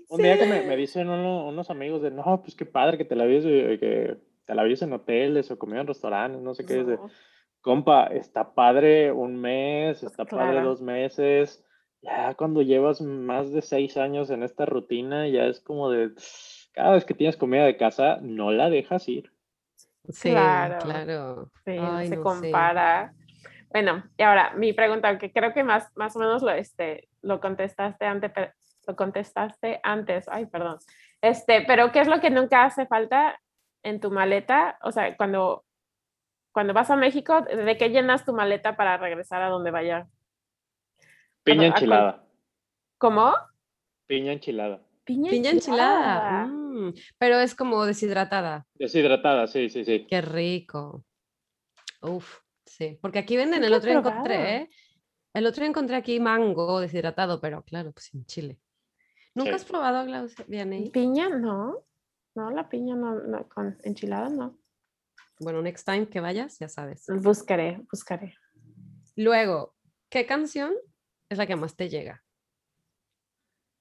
un 0.09 0.23
día 0.23 0.39
que 0.39 0.47
me, 0.47 0.63
me 0.63 0.77
dicen 0.77 1.09
uno- 1.09 1.49
unos 1.49 1.69
amigos 1.71 2.01
de, 2.03 2.13
no, 2.13 2.41
pues 2.43 2.55
qué 2.55 2.67
padre 2.67 2.97
que 2.99 3.05
te 3.05 3.17
la 3.17 3.25
vives, 3.25 3.45
eh, 3.47 3.79
que 3.81 4.17
te 4.45 4.55
la 4.55 4.63
vives 4.63 4.83
en 4.83 4.93
hoteles 4.93 5.51
o 5.51 5.59
comiendo 5.59 5.83
en 5.83 5.87
restaurantes, 5.89 6.41
no 6.41 6.55
sé 6.55 6.65
qué 6.65 6.81
es 6.81 6.87
de, 6.87 6.97
No. 6.97 7.11
Compa, 7.61 8.05
está 8.07 8.55
padre 8.55 9.13
un 9.13 9.37
mes, 9.41 10.03
está 10.03 10.25
padre 10.25 10.61
dos 10.63 10.81
meses, 10.81 11.65
ya 12.03 12.35
cuando 12.35 12.63
llevas 12.63 13.01
más 13.01 13.53
de 13.53 13.63
seis 13.63 13.97
años 13.97 14.31
en 14.31 14.43
esta 14.43 14.65
rutina, 14.67 15.29
ya 15.29 15.45
es 15.45 15.61
como 15.61 15.91
de, 15.91 16.13
cada 16.73 16.93
vez 16.93 17.05
que 17.05 17.15
tienes 17.15 17.37
comida 17.37 17.65
de 17.65 17.77
casa, 17.77 18.19
no 18.23 18.51
la 18.51 18.71
dejas 18.71 19.09
ir. 19.09 19.33
Sí, 20.09 20.31
Claro. 20.31 20.79
claro. 20.79 21.51
Sí, 21.65 21.77
no 21.77 21.97
Ay, 21.97 22.09
se 22.09 22.17
no 22.17 22.23
sé. 22.23 22.41
compara. 22.41 23.13
Bueno, 23.71 24.03
y 24.17 24.23
ahora 24.23 24.53
mi 24.57 24.73
pregunta, 24.73 25.09
aunque 25.09 25.31
creo 25.31 25.53
que 25.53 25.63
más, 25.63 25.95
más 25.95 26.17
o 26.17 26.19
menos 26.19 26.43
lo, 26.43 26.51
este, 26.51 27.09
lo 27.23 27.41
contestaste 27.41 28.05
antes, 28.07 28.33
lo 28.87 28.97
contestaste 28.97 29.81
antes, 29.83 30.27
ay, 30.29 30.47
perdón. 30.47 30.79
Este, 31.21 31.63
pero 31.67 31.93
¿qué 31.93 32.01
es 32.01 32.09
lo 32.09 32.21
que 32.21 32.31
nunca 32.31 32.65
hace 32.65 32.87
falta 32.87 33.39
en 33.83 34.01
tu 34.01 34.11
maleta? 34.11 34.79
O 34.83 34.91
sea, 34.91 35.17
cuando, 35.17 35.65
cuando 36.53 36.73
vas 36.75 36.91
a 36.91 36.97
México, 36.97 37.43
¿de 37.43 37.77
qué 37.77 37.89
llenas 37.91 38.25
tu 38.25 38.33
maleta 38.33 38.77
para 38.77 38.97
regresar 38.97 39.43
a 39.43 39.49
donde 39.49 39.71
vayas? 39.71 40.09
Piña 41.43 41.57
Bueno, 41.57 41.63
a 41.63 41.67
cual- 41.71 41.83
enchilada, 41.83 42.27
¿Cómo? 42.99 43.35
piña 44.07 44.33
enchilada. 44.33 44.81
Piña, 45.05 45.31
Piña 45.31 45.51
enchilada. 45.51 46.47
mm, 46.47 46.95
pero 47.19 47.39
es 47.41 47.55
como 47.55 47.85
deshidratada. 47.87 48.67
Deshidratada, 48.75 49.47
sí, 49.47 49.69
sí, 49.71 49.85
sí. 49.85 50.07
Qué 50.09 50.21
rico. 50.21 51.05
Uf, 52.03 52.41
sí. 52.67 52.99
Porque 53.01 53.19
aquí 53.19 53.37
venden, 53.37 53.65
el 53.65 53.73
otro 53.75 53.91
encontré. 53.91 54.57
¿eh? 54.57 54.71
El 55.35 55.47
otro 55.47 55.65
encontré 55.65 55.97
aquí 55.97 56.21
mango 56.21 56.81
deshidratado, 56.81 57.41
pero 57.41 57.63
claro, 57.63 57.93
pues 57.93 58.13
en 58.15 58.25
Chile. 58.27 58.59
¿Nunca 59.35 59.51
Sí. 59.53 59.57
has 59.57 59.65
probado, 59.65 60.05
Glaucia? 60.05 60.45
Piña, 60.93 61.29
no. 61.29 61.85
No, 62.35 62.51
la 62.51 62.69
piña 62.69 62.95
no, 62.95 63.15
no, 63.15 63.49
con 63.49 63.77
enchilada 63.83 64.29
no. 64.29 64.57
Bueno, 65.41 65.63
next 65.63 65.87
time 65.87 66.07
que 66.07 66.21
vayas, 66.21 66.59
ya 66.59 66.69
sabes. 66.69 67.07
Buscaré, 67.09 67.81
buscaré. 67.91 68.35
Luego, 69.17 69.75
¿qué 70.11 70.27
canción 70.27 70.75
es 71.31 71.39
la 71.39 71.47
que 71.47 71.57
más 71.57 71.75
te 71.75 71.89
llega? 71.89 72.23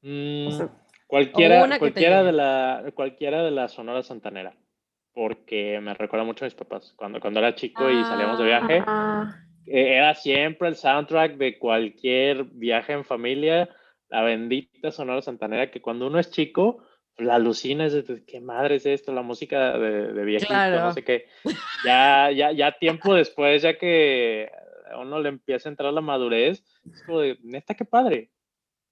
Mm, 0.01 0.47
O 0.47 0.51
sea, 0.51 0.69
cualquiera, 1.05 1.77
cualquiera, 1.77 2.23
de 2.23 2.31
la, 2.31 2.85
cualquiera 2.95 3.43
de 3.43 3.51
la 3.51 3.67
Sonora 3.67 4.03
Santanera, 4.03 4.55
porque 5.13 5.81
me 5.81 5.93
recuerda 5.93 6.25
mucho 6.25 6.45
a 6.45 6.47
mis 6.47 6.55
papás. 6.55 6.93
Cuando, 6.95 7.19
cuando 7.19 7.41
era 7.41 7.55
chico 7.55 7.89
y 7.89 8.05
salíamos 8.05 8.39
de 8.39 8.45
viaje, 8.45 8.81
ah, 8.87 9.43
eh, 9.65 9.97
era 9.97 10.15
siempre 10.15 10.69
el 10.69 10.77
soundtrack 10.77 11.35
de 11.35 11.59
cualquier 11.59 12.45
viaje 12.45 12.93
en 12.93 13.03
familia, 13.03 13.67
la 14.07 14.21
bendita 14.21 14.91
Sonora 14.91 15.21
Santanera, 15.21 15.69
que 15.69 15.81
cuando 15.81 16.07
uno 16.07 16.19
es 16.19 16.31
chico, 16.31 16.85
la 17.19 17.35
alucina 17.35 17.85
es 17.85 17.93
de 18.07 18.23
qué 18.25 18.39
madre 18.41 18.75
es 18.75 18.85
esto, 18.85 19.13
la 19.13 19.21
música 19.21 19.77
de, 19.77 20.13
de 20.13 20.25
viejito, 20.25 20.53
Claro. 20.53 20.79
no 20.81 20.93
sé 20.93 21.03
qué. 21.03 21.25
Ya, 21.85 22.29
ya, 22.31 22.51
ya 22.51 22.71
tiempo 22.77 23.13
después, 23.13 23.61
ya 23.61 23.77
que 23.77 24.49
a 24.91 24.97
uno 24.97 25.19
le 25.19 25.29
empieza 25.29 25.69
a 25.69 25.71
entrar 25.71 25.93
la 25.93 26.01
madurez, 26.01 26.63
es 26.91 27.03
como 27.03 27.19
de, 27.19 27.37
neta, 27.43 27.73
qué 27.75 27.85
padre. 27.85 28.31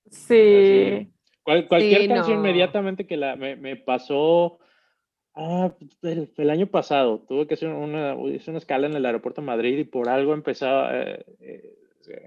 sí. 0.10 1.12
Cual- 1.44 1.68
cualquier 1.68 2.02
Sí, 2.02 2.08
canción 2.10 2.42
no. 2.42 2.48
inmediatamente 2.48 3.08
que 3.08 3.16
la, 3.18 3.36
me, 3.38 3.56
me 3.56 3.78
pasó 3.78 4.60
ah, 5.34 5.74
el, 6.02 6.30
el 6.36 6.50
año 6.50 6.68
pasado. 6.68 7.20
Tuve 7.28 7.48
que 7.48 7.54
hacer 7.54 7.70
una, 7.70 8.16
hice 8.34 8.50
una 8.52 8.58
escala 8.60 8.88
en 8.88 8.96
el 8.96 9.06
aeropuerto 9.06 9.40
de 9.42 9.48
Madrid 9.48 9.78
y 9.78 9.84
por 9.86 10.10
algo 10.10 10.34
empezaba, 10.34 10.92
eh, 10.94 11.26
eh, 11.40 11.74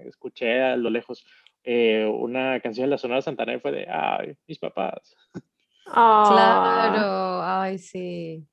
escuché 0.07 0.63
a 0.63 0.77
lo 0.77 0.89
lejos 0.89 1.27
eh, 1.65 2.07
una 2.11 2.59
canción 2.61 2.87
de 2.87 2.91
la 2.93 2.99
Sonora 2.99 3.21
Santana 3.21 3.53
y 3.55 3.61
fue 3.61 3.73
de, 3.73 3.87
ay, 3.91 4.35
mis 4.47 4.59
papás. 4.59 5.15
Ah, 5.87 6.89
Claro, 6.91 7.43
ay, 7.43 7.79
sí. 7.79 8.47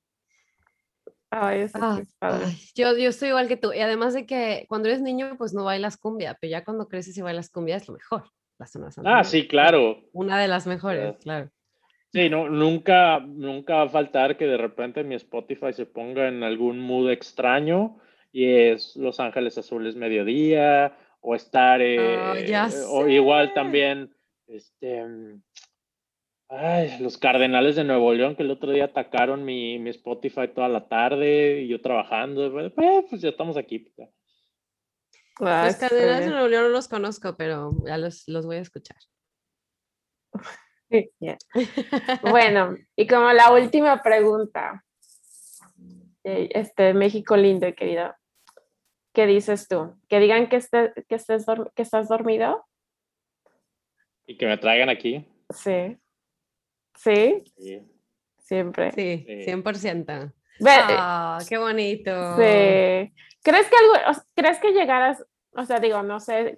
Ay, 1.30 1.62
eso 1.62 1.78
Ah, 1.82 1.96
sí 1.98 2.02
es 2.04 2.14
padre. 2.18 2.46
ay, 2.46 2.58
yo, 2.74 2.98
yo 2.98 3.10
estoy 3.10 3.30
igual 3.30 3.48
que 3.48 3.58
tú. 3.58 3.74
Y 3.74 3.80
además 3.80 4.14
de 4.14 4.26
que 4.26 4.66
cuando 4.70 4.88
eres 4.88 5.02
niño, 5.02 5.36
pues 5.38 5.54
no 5.54 5.66
bailas 5.66 5.98
cumbia, 5.98 6.38
pero 6.40 6.52
ya 6.52 6.64
cuando 6.64 6.88
creces 6.88 7.18
y 7.18 7.22
bailas 7.22 7.50
cumbia 7.50 7.76
es 7.76 7.88
lo 7.88 7.94
mejor. 7.94 8.24
La 8.60 8.66
Santa. 8.66 9.02
Ah, 9.06 9.24
sí, 9.24 9.48
claro. 9.48 10.02
Una 10.14 10.40
de 10.40 10.48
las 10.48 10.66
mejores, 10.66 11.02
Claro. 11.02 11.18
claro. 11.20 11.52
Sí, 12.12 12.30
no, 12.30 12.50
nunca, 12.50 13.20
nunca 13.20 13.76
va 13.76 13.82
a 13.84 13.90
faltar 13.90 14.38
que 14.38 14.48
de 14.48 14.58
repente 14.58 15.04
mi 15.04 15.14
Spotify 15.16 15.74
se 15.74 15.86
ponga 15.86 16.28
en 16.28 16.42
algún 16.42 16.80
mood 16.80 17.12
extraño 17.12 18.00
y 18.32 18.46
es 18.50 18.96
Los 18.96 19.20
Ángeles 19.20 19.58
Azules 19.58 19.96
mediodía 19.96 20.98
o 21.22 21.36
estar, 21.36 21.82
Ah, 21.82 21.84
eh, 21.84 22.70
o 22.90 23.08
igual 23.08 23.54
también, 23.54 24.16
este, 24.48 25.06
ay, 26.50 26.98
los 27.00 27.18
Cardenales 27.18 27.76
de 27.76 27.84
Nuevo 27.84 28.14
León 28.14 28.36
que 28.36 28.44
el 28.44 28.52
otro 28.52 28.72
día 28.72 28.86
atacaron 28.86 29.44
mi, 29.46 29.80
mi 29.80 29.90
Spotify 29.92 30.48
toda 30.54 30.70
la 30.70 30.88
tarde 30.88 31.62
y 31.62 31.68
yo 31.68 31.82
trabajando, 31.82 32.52
pues, 32.52 32.72
pues 33.10 33.22
ya 33.22 33.30
estamos 33.30 33.58
aquí. 33.58 33.80
pues, 33.80 34.10
Los 35.40 35.76
Cardenales 35.76 36.26
de. 36.26 36.32
Nuevo 36.32 36.48
León 36.48 36.64
no 36.64 36.70
los 36.70 36.88
conozco, 36.88 37.36
pero 37.38 37.72
ya 37.86 37.98
los, 37.98 38.28
los 38.28 38.46
voy 38.46 38.58
a 38.58 38.62
escuchar. 38.62 38.98
Sí, 40.90 41.12
ya. 41.20 41.38
Bueno, 42.22 42.76
y 42.96 43.08
como 43.08 43.32
la 43.34 43.52
última 43.52 44.02
pregunta, 44.02 44.84
eh, 46.24 46.50
este 46.54 46.94
México 46.94 47.36
lindo, 47.38 47.68
querido, 47.76 48.14
¿qué 49.14 49.26
dices 49.26 49.68
tú? 49.68 50.00
¿Que 50.08 50.20
digan 50.20 50.48
que, 50.50 50.58
esté- 50.58 50.94
que, 51.08 51.16
estés 51.16 51.46
que 51.76 51.82
estás 51.82 52.08
dormido? 52.08 52.66
Y 54.26 54.38
que 54.38 54.46
me 54.46 54.58
traigan 54.58 54.90
aquí. 54.90 55.26
Sí. 55.54 55.98
Sí, 56.98 57.44
Sí. 57.58 57.82
siempre. 58.40 58.92
Sí, 58.92 59.24
Sí. 59.26 59.44
100%. 59.44 60.34
Ve- 60.60 60.70
Ah, 60.72 61.38
qué 61.48 61.58
bonito. 61.58 62.12
Sí. 62.36 63.14
¿Crees 63.44 63.70
que 63.70 63.76
algo, 63.78 64.22
crees 64.36 64.60
que 64.60 64.72
llegaras, 64.74 65.24
o 65.52 65.64
sea, 65.64 65.80
digo, 65.80 66.04
no 66.04 66.20
sé 66.20 66.58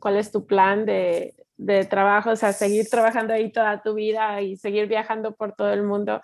cuál 0.00 0.16
es 0.16 0.32
tu 0.32 0.46
plan 0.46 0.86
de, 0.86 1.34
de 1.56 1.84
trabajo, 1.84 2.30
o 2.30 2.36
sea, 2.36 2.52
seguir 2.52 2.88
trabajando 2.88 3.34
ahí 3.34 3.52
toda 3.52 3.82
tu 3.82 3.94
vida 3.94 4.40
y 4.40 4.56
seguir 4.56 4.86
viajando 4.88 5.34
por 5.34 5.54
todo 5.54 5.72
el 5.72 5.82
mundo? 5.82 6.22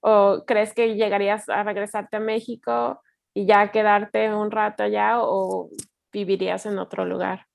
¿O 0.00 0.44
crees 0.46 0.72
que 0.72 0.94
llegarías 0.94 1.48
a 1.48 1.62
regresarte 1.64 2.18
a 2.18 2.20
México 2.20 3.00
y 3.34 3.46
ya 3.46 3.72
quedarte 3.72 4.32
un 4.32 4.50
rato 4.50 4.84
allá 4.84 5.20
o 5.22 5.70
vivirías 6.12 6.64
en 6.66 6.78
otro 6.78 7.04
lugar? 7.04 7.46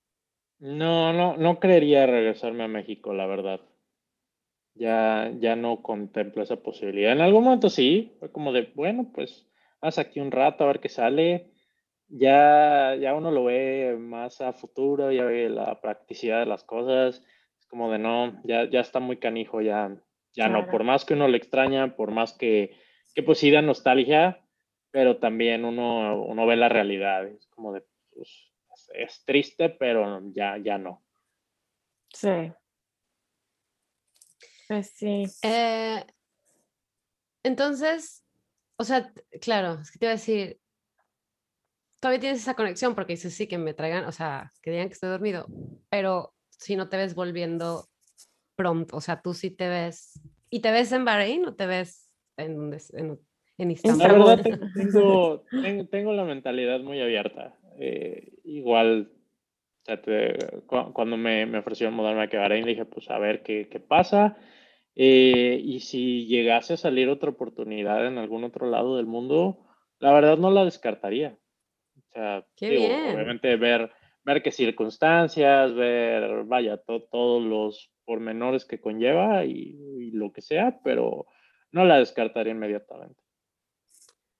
No, 0.59 1.13
no, 1.13 1.37
no 1.37 1.59
creería 1.59 2.05
regresarme 2.05 2.63
a 2.65 2.67
México, 2.67 3.13
la 3.13 3.25
verdad. 3.25 3.61
Ya, 4.73 5.31
ya 5.39 5.55
no 5.55 5.81
contemplo 5.81 6.41
esa 6.41 6.55
posibilidad. 6.57 7.11
En 7.11 7.21
algún 7.21 7.43
momento 7.43 7.69
sí, 7.69 8.13
fue 8.19 8.31
como 8.31 8.51
de, 8.53 8.71
bueno, 8.73 9.11
pues 9.13 9.47
haz 9.81 9.99
aquí 9.99 10.19
un 10.19 10.31
rato 10.31 10.63
a 10.63 10.67
ver 10.67 10.79
qué 10.79 10.89
sale. 10.89 11.51
Ya, 12.07 12.95
ya 12.95 13.13
uno 13.13 13.31
lo 13.31 13.45
ve 13.45 13.95
más 13.99 14.41
a 14.41 14.53
futuro, 14.53 15.11
ya 15.11 15.25
ve 15.25 15.49
la 15.49 15.79
practicidad 15.81 16.39
de 16.39 16.45
las 16.45 16.63
cosas. 16.63 17.23
Es 17.59 17.65
como 17.67 17.91
de 17.91 17.99
no, 17.99 18.41
ya, 18.43 18.69
ya 18.69 18.79
está 18.79 18.99
muy 18.99 19.17
canijo, 19.17 19.61
ya, 19.61 19.95
ya 20.33 20.47
no. 20.49 20.69
Por 20.69 20.83
más 20.83 21.05
que 21.05 21.13
uno 21.13 21.27
le 21.27 21.37
extraña, 21.37 21.95
por 21.95 22.11
más 22.11 22.33
que, 22.33 22.75
que 23.13 23.23
pues 23.23 23.39
sí 23.39 23.51
da 23.51 23.61
nostalgia, 23.61 24.41
pero 24.91 25.17
también 25.17 25.63
uno, 25.63 26.21
uno 26.23 26.45
ve 26.45 26.55
la 26.55 26.69
realidad. 26.69 27.27
Es 27.27 27.47
como 27.47 27.73
de, 27.73 27.83
pues, 28.13 28.51
es 28.93 29.23
triste, 29.25 29.69
pero 29.69 30.21
ya, 30.33 30.57
ya 30.57 30.77
no. 30.77 31.01
Sí. 32.13 32.51
Pues 34.71 34.93
sí. 34.95 35.25
Eh, 35.43 36.01
entonces, 37.43 38.23
o 38.77 38.85
sea, 38.85 39.11
claro, 39.41 39.79
es 39.81 39.91
que 39.91 39.99
te 39.99 40.05
iba 40.05 40.11
a 40.11 40.15
decir, 40.15 40.61
todavía 41.99 42.21
tienes 42.21 42.39
esa 42.39 42.53
conexión 42.53 42.95
porque 42.95 43.11
dices, 43.13 43.33
sí, 43.33 43.47
que 43.47 43.57
me 43.57 43.73
traigan, 43.73 44.05
o 44.05 44.13
sea, 44.13 44.49
que 44.61 44.71
digan 44.71 44.87
que 44.87 44.93
estoy 44.93 45.09
dormido, 45.09 45.49
pero 45.89 46.33
si 46.51 46.77
no 46.77 46.87
te 46.87 46.95
ves 46.95 47.15
volviendo 47.15 47.89
pronto, 48.55 48.95
o 48.95 49.01
sea, 49.01 49.21
tú 49.21 49.33
sí 49.33 49.51
te 49.51 49.67
ves, 49.67 50.21
¿y 50.49 50.61
te 50.61 50.71
ves 50.71 50.89
en 50.93 51.03
Bahrein 51.03 51.45
o 51.47 51.53
te 51.53 51.65
ves 51.65 52.09
en, 52.37 52.55
donde 52.55 52.77
en, 52.93 53.19
en 53.57 53.67
La 53.67 53.73
Istambul? 53.73 54.07
verdad, 54.07 54.41
te- 54.41 54.57
tengo, 54.73 55.43
ten- 55.49 55.87
tengo 55.89 56.13
la 56.13 56.23
mentalidad 56.23 56.79
muy 56.79 57.01
abierta. 57.01 57.57
Eh, 57.77 58.35
igual, 58.45 59.11
o 59.81 59.85
sea, 59.85 60.01
te- 60.01 60.61
cu- 60.67 60.93
cuando 60.93 61.17
me, 61.17 61.45
me 61.45 61.57
ofrecieron 61.57 61.93
mudarme 61.95 62.23
a 62.23 62.27
que 62.27 62.37
Bahrein, 62.37 62.65
dije, 62.65 62.85
pues 62.85 63.09
a 63.09 63.17
ver 63.19 63.43
qué, 63.43 63.67
qué 63.69 63.79
pasa. 63.81 64.37
Eh, 64.95 65.59
y 65.63 65.79
si 65.79 66.25
llegase 66.27 66.73
a 66.73 66.77
salir 66.77 67.09
otra 67.09 67.29
oportunidad 67.29 68.05
en 68.05 68.17
algún 68.17 68.43
otro 68.43 68.69
lado 68.69 68.97
del 68.97 69.05
mundo, 69.05 69.65
la 69.99 70.11
verdad 70.13 70.37
no 70.37 70.51
la 70.51 70.65
descartaría. 70.65 71.37
O 71.97 72.13
sea, 72.13 72.45
digo, 72.59 72.83
obviamente 73.15 73.55
ver, 73.55 73.91
ver 74.23 74.43
qué 74.43 74.51
circunstancias, 74.51 75.73
ver, 75.73 76.43
vaya, 76.43 76.77
to- 76.77 77.03
todos 77.11 77.41
los 77.43 77.91
pormenores 78.05 78.65
que 78.65 78.81
conlleva 78.81 79.45
y, 79.45 79.77
y 79.99 80.11
lo 80.11 80.31
que 80.33 80.41
sea, 80.41 80.79
pero 80.83 81.25
no 81.71 81.85
la 81.85 81.99
descartaría 81.99 82.51
inmediatamente. 82.53 83.21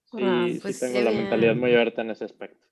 Sí, 0.04 0.18
Ah, 0.22 0.46
sí 0.52 0.58
pues 0.60 0.80
tengo 0.80 1.00
la 1.00 1.10
mentalidad 1.10 1.54
muy 1.54 1.72
abierta 1.72 2.02
en 2.02 2.10
ese 2.10 2.24
aspecto. 2.26 2.66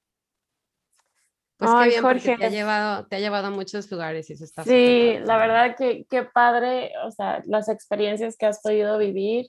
Pues 1.61 1.71
qué 1.73 1.77
Ay, 1.77 1.89
bien, 1.91 2.03
porque 2.03 2.21
te 2.21 2.33
ha 2.33 2.37
Jorge. 2.37 2.51
llevado, 2.51 3.07
te 3.07 3.17
ha 3.17 3.19
llevado 3.21 3.47
a 3.49 3.51
muchos 3.51 3.91
lugares 3.93 4.29
y 4.31 4.33
eso 4.33 4.45
está 4.45 4.65
Sí, 4.65 5.19
la 5.25 5.37
verdad 5.37 5.77
que 5.77 6.07
qué 6.09 6.23
padre, 6.25 6.93
o 7.05 7.11
sea, 7.11 7.43
las 7.45 7.69
experiencias 7.69 8.37
que 8.39 8.47
has 8.47 8.63
podido 8.63 8.97
vivir, 8.97 9.47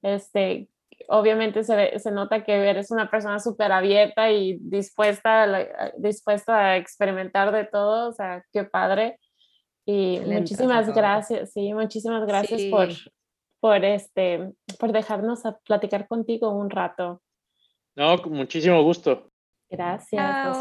este, 0.00 0.68
obviamente 1.08 1.62
se, 1.62 1.76
ve- 1.76 1.98
se 1.98 2.10
nota 2.10 2.42
que 2.42 2.54
eres 2.54 2.90
una 2.90 3.10
persona 3.10 3.38
súper 3.38 3.70
abierta 3.70 4.30
y 4.30 4.56
dispuesta 4.62 5.42
a, 5.42 5.46
la- 5.46 5.92
dispuesta 5.98 6.56
a 6.70 6.76
experimentar 6.78 7.52
de 7.52 7.64
todo, 7.66 8.08
o 8.08 8.12
sea, 8.12 8.42
qué 8.50 8.64
padre. 8.64 9.18
Y 9.84 10.20
muchísimas 10.20 10.94
gracias, 10.94 11.52
sí, 11.52 11.74
muchísimas 11.74 12.24
gracias 12.26 12.62
por, 12.70 12.92
Sí. 12.92 13.10
por, 13.60 13.84
este, 13.84 14.52
por 14.78 14.92
dejarnos 14.92 15.44
a 15.44 15.58
platicar 15.58 16.08
contigo 16.08 16.48
un 16.50 16.70
rato. 16.70 17.20
No, 17.94 18.22
con 18.22 18.32
muchísimo 18.32 18.82
gusto. 18.82 19.31
Gracias. 19.72 20.58